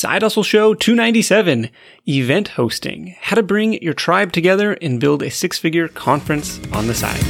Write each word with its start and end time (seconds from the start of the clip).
Side 0.00 0.22
Hustle 0.22 0.42
Show 0.42 0.72
297 0.72 1.68
Event 2.08 2.48
Hosting 2.48 3.16
How 3.20 3.36
to 3.36 3.42
Bring 3.42 3.74
Your 3.82 3.92
Tribe 3.92 4.32
Together 4.32 4.72
and 4.80 4.98
Build 4.98 5.22
a 5.22 5.28
Six 5.28 5.58
Figure 5.58 5.88
Conference 5.88 6.58
on 6.72 6.86
the 6.86 6.94
Side. 6.94 7.20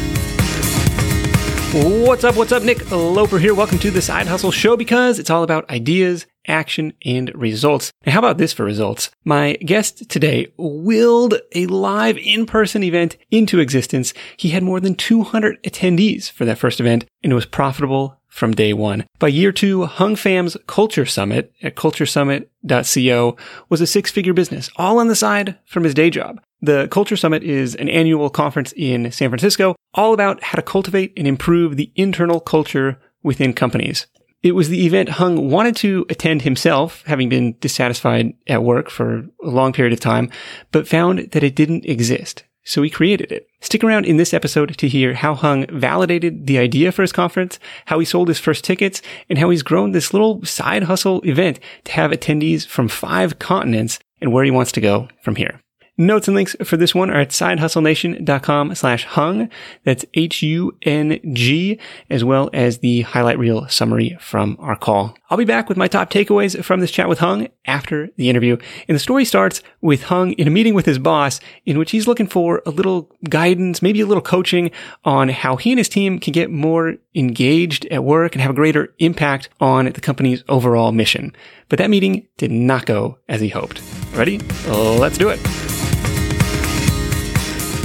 What's 2.07 2.23
up? 2.23 2.37
What's 2.37 2.53
up? 2.53 2.63
Nick 2.63 2.89
Loper 2.93 3.41
here. 3.41 3.57
Welcome 3.57 3.81
to 3.81 3.91
the 3.91 4.01
Side 4.01 4.29
Hustle 4.29 4.53
Show 4.53 4.77
because 4.77 5.19
it's 5.19 5.31
all 5.31 5.43
about 5.43 5.69
ideas, 5.69 6.27
action, 6.47 6.93
and 7.05 7.35
results. 7.35 7.91
And 8.05 8.13
how 8.13 8.21
about 8.21 8.39
this 8.39 8.53
for 8.53 8.65
results? 8.65 9.11
My 9.25 9.55
guest 9.55 10.09
today 10.09 10.53
willed 10.57 11.35
a 11.57 11.67
live 11.67 12.19
in-person 12.19 12.85
event 12.85 13.17
into 13.33 13.59
existence. 13.59 14.15
He 14.37 14.51
had 14.51 14.63
more 14.63 14.79
than 14.79 14.95
200 14.95 15.61
attendees 15.65 16.31
for 16.31 16.45
that 16.45 16.59
first 16.59 16.79
event 16.79 17.05
and 17.25 17.33
it 17.33 17.35
was 17.35 17.47
profitable 17.47 18.20
from 18.31 18.53
day 18.53 18.73
one. 18.73 19.05
By 19.19 19.29
year 19.29 19.53
two, 19.53 19.85
Hung 19.85 20.17
Pham's 20.17 20.57
Culture 20.67 21.05
Summit 21.05 21.53
at 21.63 21.77
culturesummit.co 21.77 23.37
was 23.69 23.81
a 23.81 23.87
six 23.87 24.11
figure 24.11 24.33
business, 24.33 24.71
all 24.77 24.99
on 24.99 25.09
the 25.09 25.17
side 25.17 25.59
from 25.67 25.85
his 25.85 25.93
day 25.93 26.09
job. 26.09 26.41
The 26.63 26.89
Culture 26.91 27.17
Summit 27.17 27.43
is 27.43 27.75
an 27.75 27.89
annual 27.89 28.31
conference 28.31 28.73
in 28.77 29.11
San 29.13 29.29
Francisco, 29.29 29.75
all 29.95 30.15
about 30.15 30.43
how 30.43 30.57
to 30.57 30.63
cultivate 30.63 31.13
and 31.17 31.27
improve 31.27 31.77
the 31.77 31.93
internal 31.97 32.41
culture 32.41 32.99
within 33.23 33.53
companies. 33.53 34.07
It 34.43 34.53
was 34.53 34.71
the 34.71 34.87
event 34.87 35.11
Hung 35.11 35.51
wanted 35.51 35.77
to 35.77 36.07
attend 36.09 36.43
himself, 36.43 37.03
having 37.07 37.29
been 37.29 37.57
dissatisfied 37.61 38.33
at 38.47 38.63
work 38.63 38.89
for 38.89 39.19
a 39.19 39.51
long 39.51 39.73
period 39.73 39.93
of 39.93 40.01
time, 40.01 40.31
but 40.73 40.89
found 40.89 41.31
that 41.33 41.45
it 41.45 41.55
didn't 41.55 41.85
exist 41.85 42.45
so 42.65 42.83
he 42.83 42.91
created 42.91 43.33
it. 43.33 43.47
Stick 43.61 43.83
around 43.83 44.07
in 44.07 44.17
this 44.17 44.35
episode 44.35 44.77
to 44.79 44.89
hear 44.89 45.15
how 45.15 45.35
Hung 45.35 45.67
validated 45.67 46.47
the 46.47 46.59
idea 46.59 46.93
for 46.93 47.03
his 47.03 47.13
conference, 47.13 47.59
how 47.87 47.99
he 47.99 48.05
sold 48.05 48.29
his 48.29 48.39
first 48.39 48.65
tickets, 48.65 49.03
and 49.29 49.39
how 49.39 49.51
he's 49.51 49.63
grown 49.63 49.93
this 49.93 50.13
little 50.13 50.45
side 50.45 50.85
hustle 50.85 51.21
event 51.23 51.59
to 51.85 51.93
have 51.93 52.11
attendees 52.11 52.67
from 52.67 52.89
five 52.89 53.39
continents 53.39 53.99
and 54.21 54.33
where 54.33 54.45
he 54.45 54.51
wants 54.51 54.73
to 54.73 54.81
go 54.81 55.09
from 55.23 55.37
here. 55.37 55.61
Notes 56.01 56.29
and 56.29 56.35
links 56.35 56.57
for 56.65 56.79
this 56.79 56.95
one 56.95 57.11
are 57.11 57.21
at 57.21 57.29
sidehustlenation.com 57.29 58.75
slash 58.75 59.05
hung. 59.05 59.51
That's 59.85 60.07
H-U-N-G, 60.15 61.79
as 62.09 62.25
well 62.25 62.49
as 62.55 62.79
the 62.79 63.03
highlight 63.03 63.39
reel 63.39 63.69
summary 63.69 64.17
from 64.19 64.57
our 64.61 64.77
call. 64.77 65.15
I'll 65.29 65.37
be 65.37 65.45
back 65.45 65.69
with 65.69 65.77
my 65.77 65.89
top 65.89 66.11
takeaways 66.11 66.65
from 66.65 66.81
this 66.81 66.91
chat 66.91 67.07
with 67.07 67.19
Hung 67.19 67.49
after 67.67 68.09
the 68.17 68.31
interview. 68.31 68.57
And 68.89 68.95
the 68.95 68.99
story 68.99 69.27
starts 69.27 69.63
with 69.83 70.05
Hung 70.05 70.33
in 70.33 70.49
a 70.49 70.51
meeting 70.51 70.73
with 70.73 70.87
his 70.87 70.99
boss 70.99 71.39
in 71.67 71.79
which 71.79 71.91
he's 71.91 72.09
looking 72.09 72.27
for 72.27 72.63
a 72.65 72.71
little 72.71 73.11
guidance, 73.29 73.83
maybe 73.83 74.01
a 74.01 74.07
little 74.07 74.23
coaching 74.23 74.71
on 75.05 75.29
how 75.29 75.57
he 75.57 75.71
and 75.71 75.79
his 75.79 75.91
team 75.91 76.19
can 76.19 76.33
get 76.33 76.51
more 76.51 76.95
engaged 77.15 77.85
at 77.91 78.05
work 78.05 78.35
and 78.35 78.41
have 78.41 78.53
a 78.53 78.55
greater 78.55 78.95
impact 79.01 79.51
on 79.61 79.85
the 79.85 80.01
company's 80.01 80.43
overall 80.49 80.93
mission. 80.93 81.37
But 81.69 81.79
that 81.79 81.91
meeting 81.91 82.27
did 82.39 82.51
not 82.51 82.87
go 82.87 83.19
as 83.29 83.43
he 83.43 83.51
hoped. 83.51 83.83
Ready? 84.15 84.39
Let's 84.67 85.19
do 85.19 85.29
it. 85.29 85.39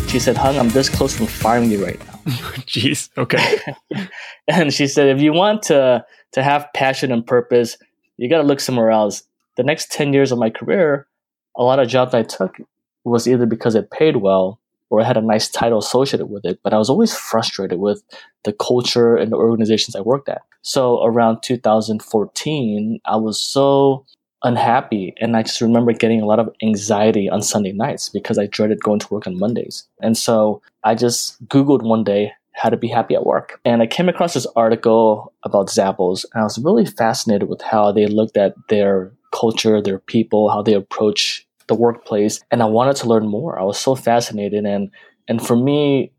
She 0.08 0.20
said, 0.20 0.38
Hung, 0.38 0.58
I'm 0.58 0.70
this 0.70 0.90
close 0.90 1.16
from 1.16 1.26
firing 1.26 1.72
you 1.72 1.84
right 1.84 2.00
now. 2.00 2.06
Jeez. 2.66 3.10
Okay. 3.18 3.60
and 4.48 4.74
she 4.74 4.88
said, 4.88 5.08
if 5.10 5.22
you 5.22 5.34
want 5.34 5.64
to 5.64 6.06
to 6.34 6.44
have 6.44 6.68
passion 6.74 7.12
and 7.12 7.26
purpose, 7.26 7.78
you 8.18 8.30
got 8.30 8.38
to 8.38 8.48
look 8.48 8.60
somewhere 8.60 8.92
else. 8.92 9.24
The 9.58 9.64
next 9.64 9.92
10 9.92 10.14
years 10.14 10.32
of 10.32 10.40
my 10.40 10.50
career, 10.50 11.08
a 11.56 11.64
lot 11.64 11.80
of 11.80 11.88
jobs 11.88 12.14
I 12.14 12.24
took 12.24 12.58
was 13.04 13.28
either 13.28 13.46
because 13.46 13.76
it 13.76 13.92
paid 13.92 14.18
well 14.18 14.60
or 14.90 15.02
it 15.02 15.06
had 15.06 15.18
a 15.18 15.22
nice 15.22 15.50
title 15.50 15.80
associated 15.80 16.28
with 16.28 16.46
it, 16.46 16.60
but 16.64 16.74
I 16.74 16.78
was 16.78 16.90
always 16.90 17.16
frustrated 17.16 17.80
with 17.80 18.04
the 18.44 18.54
culture 18.54 19.16
and 19.16 19.32
the 19.32 19.38
organizations 19.38 19.96
I 19.96 20.02
worked 20.02 20.30
at. 20.30 20.42
So 20.62 21.04
around 21.04 21.42
2014, 21.42 23.00
I 23.06 23.16
was 23.16 23.40
so 23.40 24.06
unhappy. 24.46 25.14
And 25.20 25.36
I 25.36 25.44
just 25.44 25.60
remember 25.60 25.92
getting 25.92 26.22
a 26.22 26.26
lot 26.26 26.40
of 26.40 26.50
anxiety 26.64 27.30
on 27.30 27.42
Sunday 27.42 27.74
nights 27.74 28.10
because 28.10 28.38
I 28.38 28.48
dreaded 28.48 28.82
going 28.82 29.00
to 29.00 29.14
work 29.14 29.28
on 29.28 29.40
Mondays. 29.40 29.88
And 30.02 30.18
so 30.18 30.62
I 30.84 30.96
just 30.96 31.44
Googled 31.48 31.84
one 31.84 32.04
day 32.04 32.32
how 32.54 32.70
to 32.70 32.78
be 32.78 32.88
happy 32.88 33.16
at 33.16 33.26
work. 33.26 33.60
And 33.66 33.82
I 33.82 33.88
came 33.88 34.08
across 34.08 34.34
this 34.34 34.48
article 34.56 35.34
about 35.44 35.68
Zappos, 35.68 36.24
and 36.34 36.42
I 36.42 36.44
was 36.44 36.58
really 36.58 36.86
fascinated 36.86 37.50
with 37.50 37.62
how 37.62 37.92
they 37.92 38.08
looked 38.08 38.38
at 38.38 38.56
their 38.70 39.12
culture, 39.34 39.82
their 39.82 40.00
people, 40.00 40.50
how 40.50 40.62
they 40.62 40.74
approach 40.74 41.46
the 41.68 41.76
workplace. 41.76 42.40
And 42.52 42.62
I 42.62 42.66
wanted 42.66 42.96
to 42.98 43.10
learn 43.10 43.28
more. 43.28 43.60
I 43.60 43.64
was 43.64 43.78
so 43.78 43.96
fascinated. 43.96 44.66
And 44.66 44.90
and 45.28 45.46
for 45.46 45.58
me, 45.58 46.14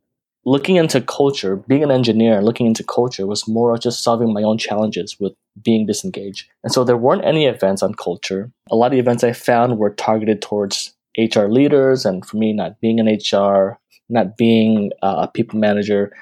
looking 0.45 0.77
into 0.77 1.01
culture, 1.01 1.57
being 1.57 1.85
an 1.85 1.91
engineer, 1.91 2.43
looking 2.43 2.67
into 2.67 2.85
culture 2.85 3.27
was 3.27 3.49
more 3.49 3.73
of 3.73 3.81
just 3.81 4.03
solving 4.03 4.33
my 4.33 4.43
own 4.43 4.59
challenges 4.59 5.17
with 5.19 5.33
being 5.63 5.87
disengaged. 5.87 6.49
And 6.63 6.73
so 6.73 6.85
there 6.85 6.97
weren't 6.97 7.25
any 7.25 7.47
events 7.47 7.83
on 7.83 7.95
culture. 7.95 8.51
A 8.71 8.77
lot 8.77 8.87
of 8.87 8.93
the 8.93 8.99
events 8.99 9.25
I 9.25 9.33
found 9.33 9.79
were 9.79 9.91
targeted 9.91 10.43
towards 10.43 10.95
HR 11.19 11.47
leaders. 11.47 12.05
And 12.05 12.25
for 12.25 12.37
me, 12.37 12.53
not 12.53 12.81
being 12.81 13.01
an 13.01 13.07
HR, 13.07 13.79
not 14.09 14.37
being 14.37 14.91
a 15.03 15.29
people 15.29 15.59
manager, 15.59 16.13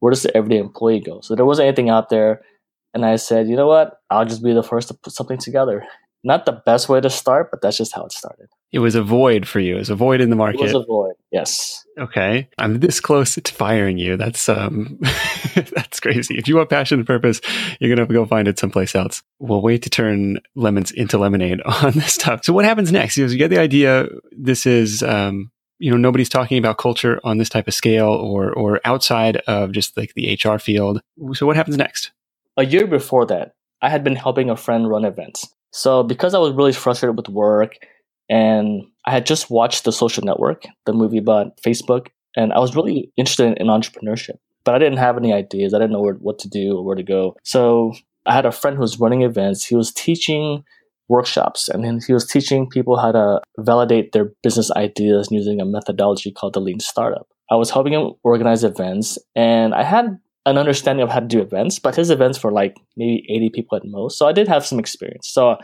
where 0.00 0.10
does 0.10 0.22
the 0.22 0.36
everyday 0.36 0.58
employee 0.58 1.00
go? 1.00 1.20
So 1.20 1.34
there 1.34 1.46
wasn't 1.46 1.66
anything 1.66 1.90
out 1.90 2.08
there. 2.08 2.42
And 2.94 3.04
I 3.04 3.16
said, 3.16 3.48
you 3.48 3.56
know 3.56 3.66
what? 3.66 4.00
I'll 4.10 4.24
just 4.24 4.42
be 4.42 4.54
the 4.54 4.62
first 4.62 4.88
to 4.88 4.94
put 4.94 5.12
something 5.12 5.38
together. 5.38 5.84
Not 6.24 6.46
the 6.46 6.52
best 6.52 6.88
way 6.88 7.00
to 7.00 7.10
start, 7.10 7.50
but 7.50 7.60
that's 7.60 7.76
just 7.76 7.94
how 7.94 8.04
it 8.04 8.12
started. 8.12 8.48
It 8.70 8.80
was 8.80 8.94
a 8.94 9.02
void 9.02 9.48
for 9.48 9.60
you. 9.60 9.76
It 9.76 9.78
was 9.78 9.90
a 9.90 9.94
void 9.94 10.20
in 10.20 10.28
the 10.28 10.36
market. 10.36 10.60
It 10.60 10.74
was 10.74 10.74
a 10.74 10.84
void. 10.84 11.14
Yes. 11.32 11.86
Okay. 11.98 12.48
I'm 12.58 12.80
this 12.80 13.00
close 13.00 13.34
to 13.34 13.52
firing 13.52 13.96
you. 13.96 14.16
That's 14.16 14.48
um 14.48 14.98
that's 15.54 16.00
crazy. 16.00 16.36
If 16.36 16.48
you 16.48 16.56
want 16.56 16.68
passion 16.68 16.98
and 16.98 17.06
purpose, 17.06 17.40
you're 17.80 17.88
gonna 17.88 18.02
have 18.02 18.08
to 18.08 18.14
go 18.14 18.26
find 18.26 18.46
it 18.46 18.58
someplace 18.58 18.94
else. 18.94 19.22
We'll 19.38 19.62
wait 19.62 19.82
to 19.82 19.90
turn 19.90 20.40
lemons 20.54 20.90
into 20.90 21.16
lemonade 21.16 21.62
on 21.64 21.92
this 21.92 22.14
stuff. 22.14 22.44
So 22.44 22.52
what 22.52 22.66
happens 22.66 22.92
next? 22.92 23.16
You, 23.16 23.26
you 23.26 23.38
get 23.38 23.48
the 23.48 23.58
idea 23.58 24.06
this 24.32 24.66
is 24.66 25.02
um 25.02 25.50
you 25.78 25.90
know 25.90 25.96
nobody's 25.96 26.28
talking 26.28 26.58
about 26.58 26.76
culture 26.76 27.20
on 27.24 27.38
this 27.38 27.48
type 27.48 27.68
of 27.68 27.74
scale 27.74 28.08
or 28.08 28.52
or 28.52 28.80
outside 28.84 29.36
of 29.46 29.72
just 29.72 29.96
like 29.96 30.12
the 30.14 30.38
HR 30.42 30.58
field. 30.58 31.00
So 31.32 31.46
what 31.46 31.56
happens 31.56 31.78
next? 31.78 32.10
A 32.58 32.66
year 32.66 32.86
before 32.86 33.24
that, 33.26 33.54
I 33.80 33.88
had 33.88 34.04
been 34.04 34.16
helping 34.16 34.50
a 34.50 34.56
friend 34.56 34.90
run 34.90 35.04
events. 35.04 35.48
So 35.70 36.02
because 36.02 36.34
I 36.34 36.38
was 36.38 36.52
really 36.52 36.72
frustrated 36.72 37.16
with 37.16 37.28
work 37.28 37.76
and 38.28 38.82
I 39.06 39.12
had 39.12 39.26
just 39.26 39.50
watched 39.50 39.84
The 39.84 39.92
Social 39.92 40.24
Network, 40.24 40.66
the 40.86 40.92
movie 40.92 41.18
about 41.18 41.60
Facebook, 41.64 42.08
and 42.36 42.52
I 42.52 42.58
was 42.58 42.76
really 42.76 43.12
interested 43.16 43.56
in 43.58 43.66
entrepreneurship, 43.66 44.36
but 44.64 44.74
I 44.74 44.78
didn't 44.78 44.98
have 44.98 45.16
any 45.16 45.32
ideas. 45.32 45.74
I 45.74 45.78
didn't 45.78 45.92
know 45.92 46.12
what 46.20 46.38
to 46.40 46.48
do 46.48 46.76
or 46.76 46.84
where 46.84 46.96
to 46.96 47.02
go. 47.02 47.36
So 47.42 47.94
I 48.26 48.34
had 48.34 48.46
a 48.46 48.52
friend 48.52 48.76
who 48.76 48.82
was 48.82 49.00
running 49.00 49.22
events. 49.22 49.64
He 49.64 49.74
was 49.74 49.92
teaching 49.92 50.64
workshops 51.08 51.68
and 51.68 52.02
he 52.04 52.12
was 52.12 52.26
teaching 52.26 52.68
people 52.68 52.98
how 52.98 53.12
to 53.12 53.40
validate 53.58 54.12
their 54.12 54.30
business 54.42 54.70
ideas 54.72 55.28
using 55.30 55.60
a 55.60 55.64
methodology 55.64 56.30
called 56.30 56.52
the 56.52 56.60
lean 56.60 56.80
startup. 56.80 57.26
I 57.50 57.56
was 57.56 57.70
helping 57.70 57.94
him 57.94 58.12
organize 58.22 58.62
events 58.62 59.18
and 59.34 59.74
I 59.74 59.84
had 59.84 60.18
an 60.44 60.58
understanding 60.58 61.02
of 61.02 61.10
how 61.10 61.20
to 61.20 61.26
do 61.26 61.40
events, 61.40 61.78
but 61.78 61.94
his 61.94 62.10
events 62.10 62.42
were 62.44 62.52
like 62.52 62.76
maybe 62.96 63.24
80 63.30 63.50
people 63.50 63.76
at 63.76 63.84
most. 63.86 64.18
So 64.18 64.26
I 64.26 64.32
did 64.32 64.48
have 64.48 64.66
some 64.66 64.78
experience. 64.78 65.28
So 65.28 65.56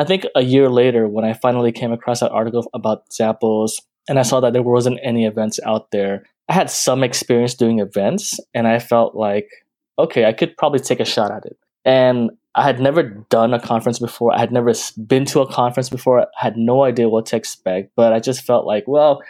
I 0.00 0.04
think 0.04 0.24
a 0.34 0.40
year 0.40 0.70
later, 0.70 1.06
when 1.06 1.26
I 1.26 1.34
finally 1.34 1.72
came 1.72 1.92
across 1.92 2.20
that 2.20 2.32
article 2.32 2.66
about 2.72 3.10
Zappos 3.10 3.72
and 4.08 4.18
I 4.18 4.22
saw 4.22 4.40
that 4.40 4.54
there 4.54 4.62
wasn't 4.62 4.98
any 5.02 5.26
events 5.26 5.60
out 5.66 5.90
there, 5.90 6.24
I 6.48 6.54
had 6.54 6.70
some 6.70 7.04
experience 7.04 7.54
doing 7.54 7.80
events 7.80 8.40
and 8.54 8.66
I 8.66 8.78
felt 8.78 9.14
like, 9.14 9.50
okay, 9.98 10.24
I 10.24 10.32
could 10.32 10.56
probably 10.56 10.80
take 10.80 11.00
a 11.00 11.04
shot 11.04 11.30
at 11.30 11.44
it. 11.44 11.58
And 11.84 12.30
I 12.54 12.62
had 12.62 12.80
never 12.80 13.02
done 13.02 13.52
a 13.52 13.60
conference 13.60 13.98
before. 13.98 14.34
I 14.34 14.38
had 14.38 14.52
never 14.52 14.72
been 15.06 15.26
to 15.26 15.42
a 15.42 15.52
conference 15.52 15.90
before. 15.90 16.22
I 16.22 16.26
had 16.34 16.56
no 16.56 16.82
idea 16.82 17.10
what 17.10 17.26
to 17.26 17.36
expect, 17.36 17.92
but 17.94 18.14
I 18.14 18.20
just 18.20 18.42
felt 18.42 18.64
like, 18.64 18.84
well, 18.86 19.20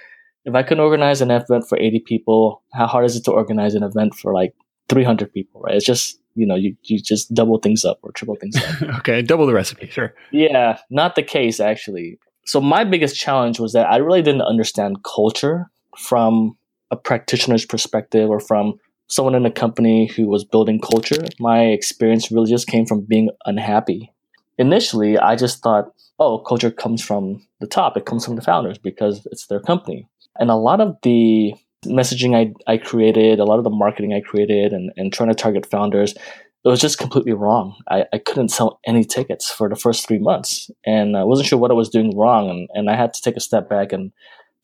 if 0.44 0.54
I 0.54 0.62
can 0.62 0.78
organize 0.78 1.20
an 1.20 1.32
event 1.32 1.69
for 1.69 1.78
80 1.78 2.04
people, 2.06 2.62
how 2.72 2.86
hard 2.86 3.06
is 3.06 3.16
it 3.16 3.25
to 3.25 3.32
organize 3.32 3.75
an 3.75 3.82
event 3.82 4.14
for 4.14 4.32
like 4.32 4.54
300 4.88 5.32
people, 5.32 5.62
right? 5.62 5.75
It's 5.75 5.84
just 5.84 6.19
you 6.34 6.46
know 6.46 6.54
you, 6.54 6.76
you 6.84 7.00
just 7.00 7.32
double 7.34 7.58
things 7.58 7.84
up 7.84 7.98
or 8.02 8.12
triple 8.12 8.36
things 8.36 8.56
up. 8.56 8.82
Okay 9.00 9.22
double 9.22 9.46
the 9.46 9.54
recipe 9.54 9.88
sure. 9.88 10.14
Yeah 10.32 10.78
not 10.91 11.14
the 11.14 11.22
case 11.22 11.60
actually. 11.60 12.18
So 12.47 12.60
my 12.60 12.84
biggest 12.84 13.16
challenge 13.16 13.60
was 13.60 13.72
that 13.72 13.86
i 13.86 13.97
really 13.97 14.22
didn't 14.22 14.42
understand 14.42 15.04
culture 15.04 15.71
from 15.97 16.56
a 16.91 16.97
practitioner's 16.97 17.65
perspective 17.65 18.28
or 18.28 18.41
from 18.41 18.74
someone 19.06 19.34
in 19.34 19.47
a 19.47 19.50
company 19.50 20.06
who 20.06 20.28
was 20.28 20.44
building 20.44 20.80
culture. 20.80 21.24
My 21.38 21.65
experience 21.65 22.30
really 22.30 22.50
just 22.50 22.68
came 22.68 22.86
from 22.86 23.00
being 23.03 23.30
unhappy. 23.47 24.12
Initially 24.59 25.18
i 25.18 25.36
just 25.36 25.62
thought 25.62 25.92
oh 26.18 26.38
culture 26.38 26.71
comes 26.71 27.03
from 27.03 27.42
the 27.60 27.66
top. 27.66 27.97
It 27.97 28.06
comes 28.06 28.24
from 28.24 28.36
the 28.36 28.42
founders 28.42 28.78
because 28.78 29.26
it's 29.33 29.47
their 29.47 29.60
company. 29.60 30.09
And 30.38 30.50
a 30.50 30.56
lot 30.56 30.80
of 30.80 30.97
the 31.03 31.54
messaging 31.86 32.36
I, 32.36 32.72
I 32.72 32.77
created, 32.77 33.38
a 33.38 33.44
lot 33.44 33.59
of 33.59 33.65
the 33.65 33.71
marketing 33.71 34.12
I 34.12 34.21
created, 34.21 34.72
and, 34.72 34.92
and 34.97 35.12
trying 35.12 35.28
to 35.28 35.34
target 35.34 35.66
founders, 35.66 36.12
it 36.12 36.68
was 36.68 36.80
just 36.80 36.98
completely 36.98 37.32
wrong. 37.32 37.74
I, 37.88 38.04
I 38.12 38.18
couldn't 38.18 38.50
sell 38.50 38.80
any 38.86 39.04
tickets 39.04 39.50
for 39.50 39.68
the 39.68 39.77
first 39.77 40.06
three 40.06 40.18
months, 40.18 40.71
and 40.84 41.16
I 41.16 41.24
wasn't 41.24 41.48
sure 41.48 41.59
what 41.59 41.71
I 41.71 41.74
was 41.74 41.88
doing 41.88 42.16
wrong. 42.16 42.50
And, 42.50 42.68
and 42.74 42.91
I 42.91 42.97
had 42.97 43.15
to 43.15 43.22
take 43.22 43.36
a 43.36 43.41
step 43.41 43.68
back 43.68 43.92
and 43.92 44.12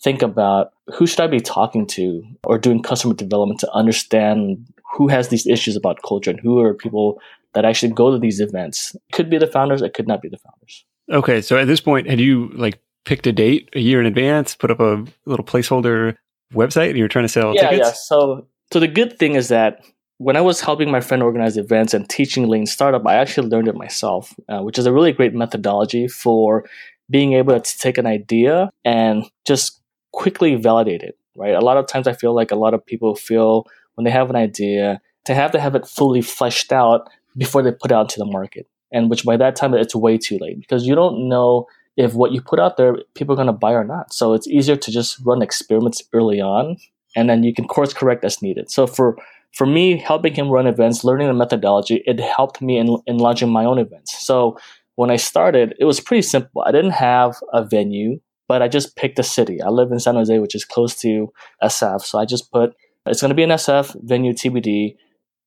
think 0.02 0.20
about 0.22 0.72
who 0.94 1.06
should 1.06 1.20
I 1.20 1.26
be 1.26 1.40
talking 1.40 1.86
to 1.88 2.22
or 2.44 2.58
doing 2.58 2.82
customer 2.82 3.14
development 3.14 3.60
to 3.60 3.72
understand 3.72 4.66
who 4.92 5.08
has 5.08 5.28
these 5.28 5.46
issues 5.46 5.74
about 5.74 6.02
culture 6.06 6.30
and 6.30 6.40
who 6.40 6.60
are 6.60 6.74
people 6.74 7.18
that 7.54 7.64
actually 7.64 7.92
go 7.92 8.10
to 8.10 8.18
these 8.18 8.40
events. 8.40 8.94
It 8.94 9.12
could 9.12 9.30
be 9.30 9.38
the 9.38 9.46
founders, 9.46 9.80
it 9.80 9.94
could 9.94 10.06
not 10.06 10.20
be 10.20 10.28
the 10.28 10.38
founders. 10.38 10.84
Okay, 11.10 11.40
so 11.40 11.56
at 11.56 11.66
this 11.66 11.80
point, 11.80 12.10
had 12.10 12.20
you 12.20 12.50
like 12.54 12.78
picked 13.06 13.26
a 13.26 13.32
date 13.32 13.70
a 13.74 13.80
year 13.80 14.00
in 14.00 14.06
advance, 14.06 14.54
put 14.54 14.70
up 14.70 14.80
a 14.80 15.04
little 15.24 15.44
placeholder 15.44 16.16
website, 16.52 16.88
and 16.88 16.98
you 16.98 17.04
were 17.04 17.08
trying 17.08 17.24
to 17.24 17.28
sell 17.28 17.54
yeah, 17.54 17.70
tickets? 17.70 17.88
Yeah, 17.88 17.92
So, 17.94 18.46
so 18.72 18.80
the 18.80 18.88
good 18.88 19.18
thing 19.18 19.34
is 19.34 19.48
that 19.48 19.84
when 20.18 20.36
I 20.36 20.40
was 20.40 20.60
helping 20.60 20.90
my 20.90 21.00
friend 21.00 21.22
organize 21.22 21.56
events 21.56 21.92
and 21.92 22.08
teaching 22.08 22.48
lean 22.48 22.66
startup, 22.66 23.06
I 23.06 23.14
actually 23.14 23.48
learned 23.48 23.68
it 23.68 23.74
myself, 23.74 24.34
uh, 24.48 24.60
which 24.60 24.78
is 24.78 24.86
a 24.86 24.92
really 24.92 25.12
great 25.12 25.34
methodology 25.34 26.08
for 26.08 26.64
being 27.10 27.34
able 27.34 27.60
to 27.60 27.78
take 27.78 27.98
an 27.98 28.06
idea 28.06 28.70
and 28.84 29.24
just 29.46 29.80
quickly 30.12 30.54
validate 30.54 31.02
it. 31.02 31.18
Right. 31.36 31.54
A 31.54 31.60
lot 31.60 31.76
of 31.76 31.86
times, 31.86 32.08
I 32.08 32.14
feel 32.14 32.34
like 32.34 32.50
a 32.50 32.56
lot 32.56 32.72
of 32.72 32.84
people 32.84 33.14
feel 33.14 33.66
when 33.94 34.04
they 34.04 34.10
have 34.10 34.30
an 34.30 34.36
idea 34.36 35.00
to 35.26 35.34
have 35.34 35.50
to 35.52 35.60
have 35.60 35.74
it 35.74 35.86
fully 35.86 36.22
fleshed 36.22 36.72
out 36.72 37.10
before 37.36 37.62
they 37.62 37.72
put 37.72 37.90
it 37.90 37.94
out 37.94 38.08
to 38.10 38.18
the 38.18 38.24
market, 38.24 38.66
and 38.90 39.10
which 39.10 39.24
by 39.24 39.36
that 39.36 39.54
time 39.54 39.74
it's 39.74 39.94
way 39.94 40.16
too 40.16 40.38
late 40.40 40.58
because 40.58 40.86
you 40.86 40.94
don't 40.94 41.28
know 41.28 41.66
if 41.96 42.14
what 42.14 42.32
you 42.32 42.40
put 42.42 42.60
out 42.60 42.76
there 42.76 42.96
people 43.14 43.32
are 43.32 43.36
going 43.36 43.46
to 43.46 43.52
buy 43.52 43.72
or 43.72 43.84
not. 43.84 44.12
So 44.12 44.34
it's 44.34 44.46
easier 44.46 44.76
to 44.76 44.90
just 44.90 45.18
run 45.24 45.42
experiments 45.42 46.02
early 46.12 46.40
on, 46.40 46.76
and 47.14 47.28
then 47.28 47.42
you 47.42 47.54
can 47.54 47.66
course 47.66 47.92
correct 47.92 48.24
as 48.24 48.42
needed. 48.42 48.70
So 48.70 48.86
for 48.86 49.16
for 49.52 49.66
me, 49.66 49.96
helping 49.96 50.34
him 50.34 50.50
run 50.50 50.66
events, 50.66 51.02
learning 51.02 51.28
the 51.28 51.34
methodology, 51.34 52.02
it 52.06 52.20
helped 52.20 52.60
me 52.60 52.76
in, 52.76 52.98
in 53.06 53.16
launching 53.16 53.48
my 53.48 53.64
own 53.64 53.78
events. 53.78 54.26
So 54.26 54.58
when 54.96 55.10
I 55.10 55.16
started, 55.16 55.74
it 55.80 55.86
was 55.86 55.98
pretty 55.98 56.22
simple. 56.22 56.62
I 56.66 56.72
didn't 56.72 56.90
have 56.90 57.36
a 57.54 57.64
venue, 57.64 58.20
but 58.48 58.60
I 58.60 58.68
just 58.68 58.96
picked 58.96 59.18
a 59.18 59.22
city. 59.22 59.62
I 59.62 59.68
live 59.68 59.92
in 59.92 59.98
San 59.98 60.16
Jose, 60.16 60.38
which 60.38 60.54
is 60.54 60.64
close 60.64 60.94
to 61.00 61.32
SF. 61.62 62.02
So 62.02 62.18
I 62.18 62.26
just 62.26 62.52
put 62.52 62.74
it's 63.06 63.20
going 63.20 63.30
to 63.30 63.34
be 63.34 63.44
an 63.44 63.50
SF 63.50 63.96
venue 64.02 64.32
TBD. 64.32 64.96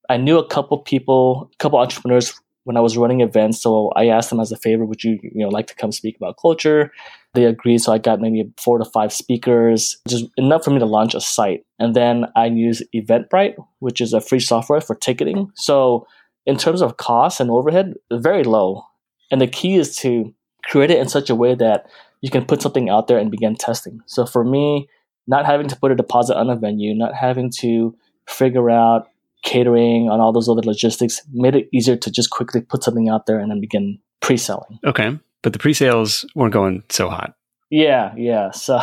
I 0.10 0.18
knew 0.18 0.38
a 0.38 0.48
couple 0.48 0.80
people, 0.80 1.52
a 1.54 1.58
couple 1.58 1.78
entrepreneurs 1.78 2.34
when 2.64 2.78
I 2.78 2.82
was 2.82 2.98
running 2.98 3.22
events. 3.22 3.62
So 3.62 3.92
I 3.96 4.08
asked 4.08 4.30
them 4.30 4.40
as 4.40 4.52
a 4.52 4.58
favor, 4.58 4.86
would 4.86 5.04
you, 5.04 5.20
you 5.24 5.44
know, 5.44 5.50
like 5.50 5.68
to 5.68 5.76
come 5.76 5.92
speak 5.92 6.16
about 6.18 6.38
culture? 6.42 6.92
They 7.34 7.46
agreed. 7.46 7.80
So 7.80 7.94
I 7.94 7.98
got 7.98 8.20
maybe 8.20 8.52
four 8.58 8.78
to 8.78 8.86
five 8.86 9.14
speakers, 9.14 9.98
just 10.08 10.26
enough 10.38 10.64
for 10.64 10.72
me 10.72 10.80
to 10.80 10.86
launch 10.86 11.16
a 11.16 11.22
site. 11.22 11.66
And 11.80 11.96
then 11.96 12.26
I 12.36 12.46
use 12.48 12.84
Eventbrite, 12.96 13.56
which 13.80 14.02
is 14.02 14.14
a 14.14 14.22
free 14.22 14.40
software 14.40 14.82
for 14.82 14.96
ticketing. 14.96 15.52
So 15.56 16.06
in 16.46 16.58
terms 16.58 16.82
of 16.82 16.98
cost 16.98 17.40
and 17.40 17.50
overhead, 17.50 17.96
very 18.12 18.44
low. 18.44 18.84
And 19.32 19.40
the 19.40 19.48
key 19.48 19.76
is 19.76 19.96
to 19.98 20.34
create 20.64 20.92
it 20.92 21.00
in 21.00 21.08
such 21.08 21.30
a 21.30 21.36
way 21.36 21.56
that 21.56 21.90
you 22.22 22.30
can 22.30 22.46
put 22.46 22.62
something 22.62 22.90
out 22.90 23.08
there 23.08 23.18
and 23.18 23.32
begin 23.32 23.56
testing. 23.56 24.02
So 24.06 24.26
for 24.26 24.44
me, 24.44 24.90
not 25.28 25.46
having 25.46 25.68
to 25.68 25.76
put 25.76 25.92
a 25.92 25.96
deposit 25.96 26.36
on 26.36 26.50
a 26.50 26.56
venue, 26.56 26.96
not 26.96 27.14
having 27.14 27.52
to 27.60 27.96
figure 28.28 28.70
out 28.70 29.08
catering 29.44 30.10
on 30.10 30.20
all 30.20 30.34
those 30.34 30.50
other 30.50 30.62
logistics 30.62 31.22
made 31.32 31.56
it 31.56 31.70
easier 31.74 31.96
to 31.96 32.12
just 32.12 32.30
quickly 32.30 32.62
put 32.62 32.84
something 32.84 33.10
out 33.10 33.26
there 33.26 33.40
and 33.40 33.52
then 33.52 33.62
begin 33.62 34.00
pre-selling. 34.22 34.80
Okay. 34.86 35.18
But 35.42 35.54
the 35.54 35.60
pre-sales 35.60 36.26
weren't 36.36 36.54
going 36.54 36.84
so 36.90 37.10
hot. 37.10 37.36
Yeah, 37.70 38.14
yeah. 38.18 38.52
So 38.52 38.80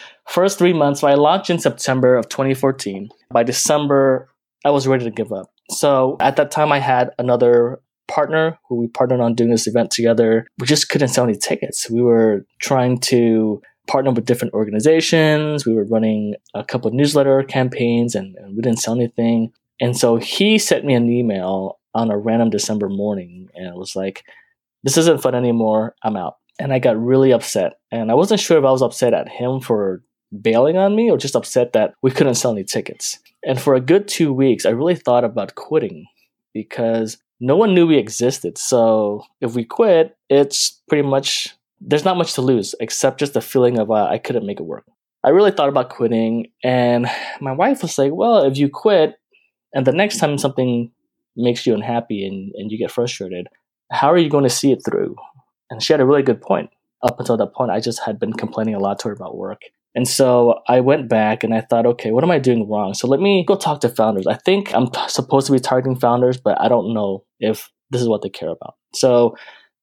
first 0.28 0.58
3 0.58 0.72
months, 0.72 1.00
so 1.00 1.08
I 1.08 1.14
launched 1.14 1.50
in 1.50 1.58
September 1.58 2.16
of 2.16 2.28
2014. 2.28 3.08
By 3.30 3.42
December, 3.42 4.30
I 4.64 4.70
was 4.70 4.86
ready 4.86 5.04
to 5.04 5.10
give 5.10 5.32
up. 5.32 5.50
So 5.70 6.16
at 6.20 6.36
that 6.36 6.50
time 6.50 6.70
I 6.70 6.78
had 6.78 7.10
another 7.18 7.80
partner 8.08 8.58
who 8.68 8.76
we 8.76 8.88
partnered 8.88 9.20
on 9.20 9.34
doing 9.34 9.50
this 9.50 9.66
event 9.66 9.90
together. 9.90 10.46
We 10.58 10.66
just 10.66 10.88
couldn't 10.88 11.08
sell 11.08 11.24
any 11.24 11.36
tickets. 11.36 11.90
We 11.90 12.02
were 12.02 12.46
trying 12.60 12.98
to 13.00 13.60
partner 13.86 14.12
with 14.12 14.26
different 14.26 14.54
organizations. 14.54 15.66
We 15.66 15.74
were 15.74 15.84
running 15.84 16.34
a 16.54 16.64
couple 16.64 16.88
of 16.88 16.94
newsletter 16.94 17.42
campaigns 17.42 18.14
and, 18.14 18.36
and 18.36 18.56
we 18.56 18.62
didn't 18.62 18.80
sell 18.80 18.94
anything. 18.94 19.52
And 19.80 19.96
so 19.96 20.16
he 20.16 20.58
sent 20.58 20.84
me 20.84 20.94
an 20.94 21.10
email 21.10 21.78
on 21.94 22.10
a 22.10 22.18
random 22.18 22.50
December 22.50 22.88
morning 22.88 23.48
and 23.54 23.66
it 23.66 23.74
was 23.74 23.96
like, 23.96 24.24
this 24.82 24.96
isn't 24.96 25.22
fun 25.22 25.34
anymore. 25.34 25.94
I'm 26.02 26.16
out. 26.16 26.36
And 26.58 26.72
I 26.72 26.78
got 26.78 27.02
really 27.02 27.32
upset. 27.32 27.74
And 27.90 28.10
I 28.10 28.14
wasn't 28.14 28.40
sure 28.40 28.58
if 28.58 28.64
I 28.64 28.70
was 28.70 28.82
upset 28.82 29.12
at 29.12 29.28
him 29.28 29.60
for 29.60 30.02
bailing 30.40 30.76
on 30.76 30.94
me 30.94 31.10
or 31.10 31.18
just 31.18 31.36
upset 31.36 31.72
that 31.72 31.94
we 32.02 32.10
couldn't 32.10 32.34
sell 32.34 32.52
any 32.52 32.64
tickets. 32.64 33.18
And 33.46 33.60
for 33.60 33.74
a 33.74 33.80
good 33.80 34.08
two 34.08 34.32
weeks, 34.32 34.64
I 34.66 34.70
really 34.70 34.94
thought 34.94 35.24
about 35.24 35.54
quitting 35.54 36.06
because 36.54 37.18
no 37.40 37.56
one 37.56 37.74
knew 37.74 37.86
we 37.86 37.98
existed. 37.98 38.58
So 38.58 39.24
if 39.40 39.54
we 39.54 39.64
quit, 39.64 40.16
it's 40.30 40.82
pretty 40.88 41.06
much, 41.06 41.54
there's 41.80 42.04
not 42.04 42.16
much 42.16 42.32
to 42.34 42.42
lose 42.42 42.74
except 42.80 43.20
just 43.20 43.34
the 43.34 43.40
feeling 43.40 43.78
of 43.78 43.90
uh, 43.90 44.06
I 44.06 44.18
couldn't 44.18 44.46
make 44.46 44.60
it 44.60 44.64
work. 44.64 44.86
I 45.24 45.30
really 45.30 45.50
thought 45.50 45.68
about 45.68 45.90
quitting. 45.90 46.46
And 46.62 47.10
my 47.40 47.52
wife 47.52 47.82
was 47.82 47.98
like, 47.98 48.12
well, 48.14 48.44
if 48.44 48.56
you 48.56 48.68
quit, 48.68 49.16
and 49.74 49.86
the 49.86 49.92
next 49.92 50.18
time 50.18 50.38
something 50.38 50.90
makes 51.36 51.66
you 51.66 51.74
unhappy 51.74 52.26
and, 52.26 52.52
and 52.54 52.70
you 52.70 52.78
get 52.78 52.90
frustrated, 52.90 53.48
how 53.90 54.10
are 54.10 54.18
you 54.18 54.30
going 54.30 54.44
to 54.44 54.50
see 54.50 54.72
it 54.72 54.82
through? 54.84 55.14
And 55.70 55.82
she 55.82 55.92
had 55.92 56.00
a 56.00 56.06
really 56.06 56.22
good 56.22 56.40
point. 56.40 56.70
Up 57.02 57.20
until 57.20 57.36
that 57.36 57.52
point, 57.54 57.70
I 57.70 57.80
just 57.80 58.00
had 58.00 58.18
been 58.18 58.32
complaining 58.32 58.74
a 58.74 58.78
lot 58.78 58.98
to 59.00 59.08
her 59.08 59.14
about 59.14 59.36
work. 59.36 59.60
And 59.94 60.06
so 60.06 60.60
I 60.68 60.80
went 60.80 61.08
back 61.08 61.44
and 61.44 61.54
I 61.54 61.60
thought, 61.60 61.86
okay, 61.86 62.10
what 62.10 62.24
am 62.24 62.30
I 62.30 62.38
doing 62.38 62.68
wrong? 62.68 62.94
So 62.94 63.06
let 63.08 63.20
me 63.20 63.44
go 63.46 63.56
talk 63.56 63.80
to 63.80 63.88
founders. 63.88 64.26
I 64.26 64.34
think 64.34 64.74
I'm 64.74 64.88
supposed 65.08 65.46
to 65.46 65.52
be 65.52 65.58
targeting 65.58 65.98
founders, 65.98 66.36
but 66.36 66.60
I 66.60 66.68
don't 66.68 66.92
know 66.92 67.24
if 67.40 67.70
this 67.90 68.02
is 68.02 68.08
what 68.08 68.22
they 68.22 68.28
care 68.28 68.50
about. 68.50 68.74
So 68.94 69.36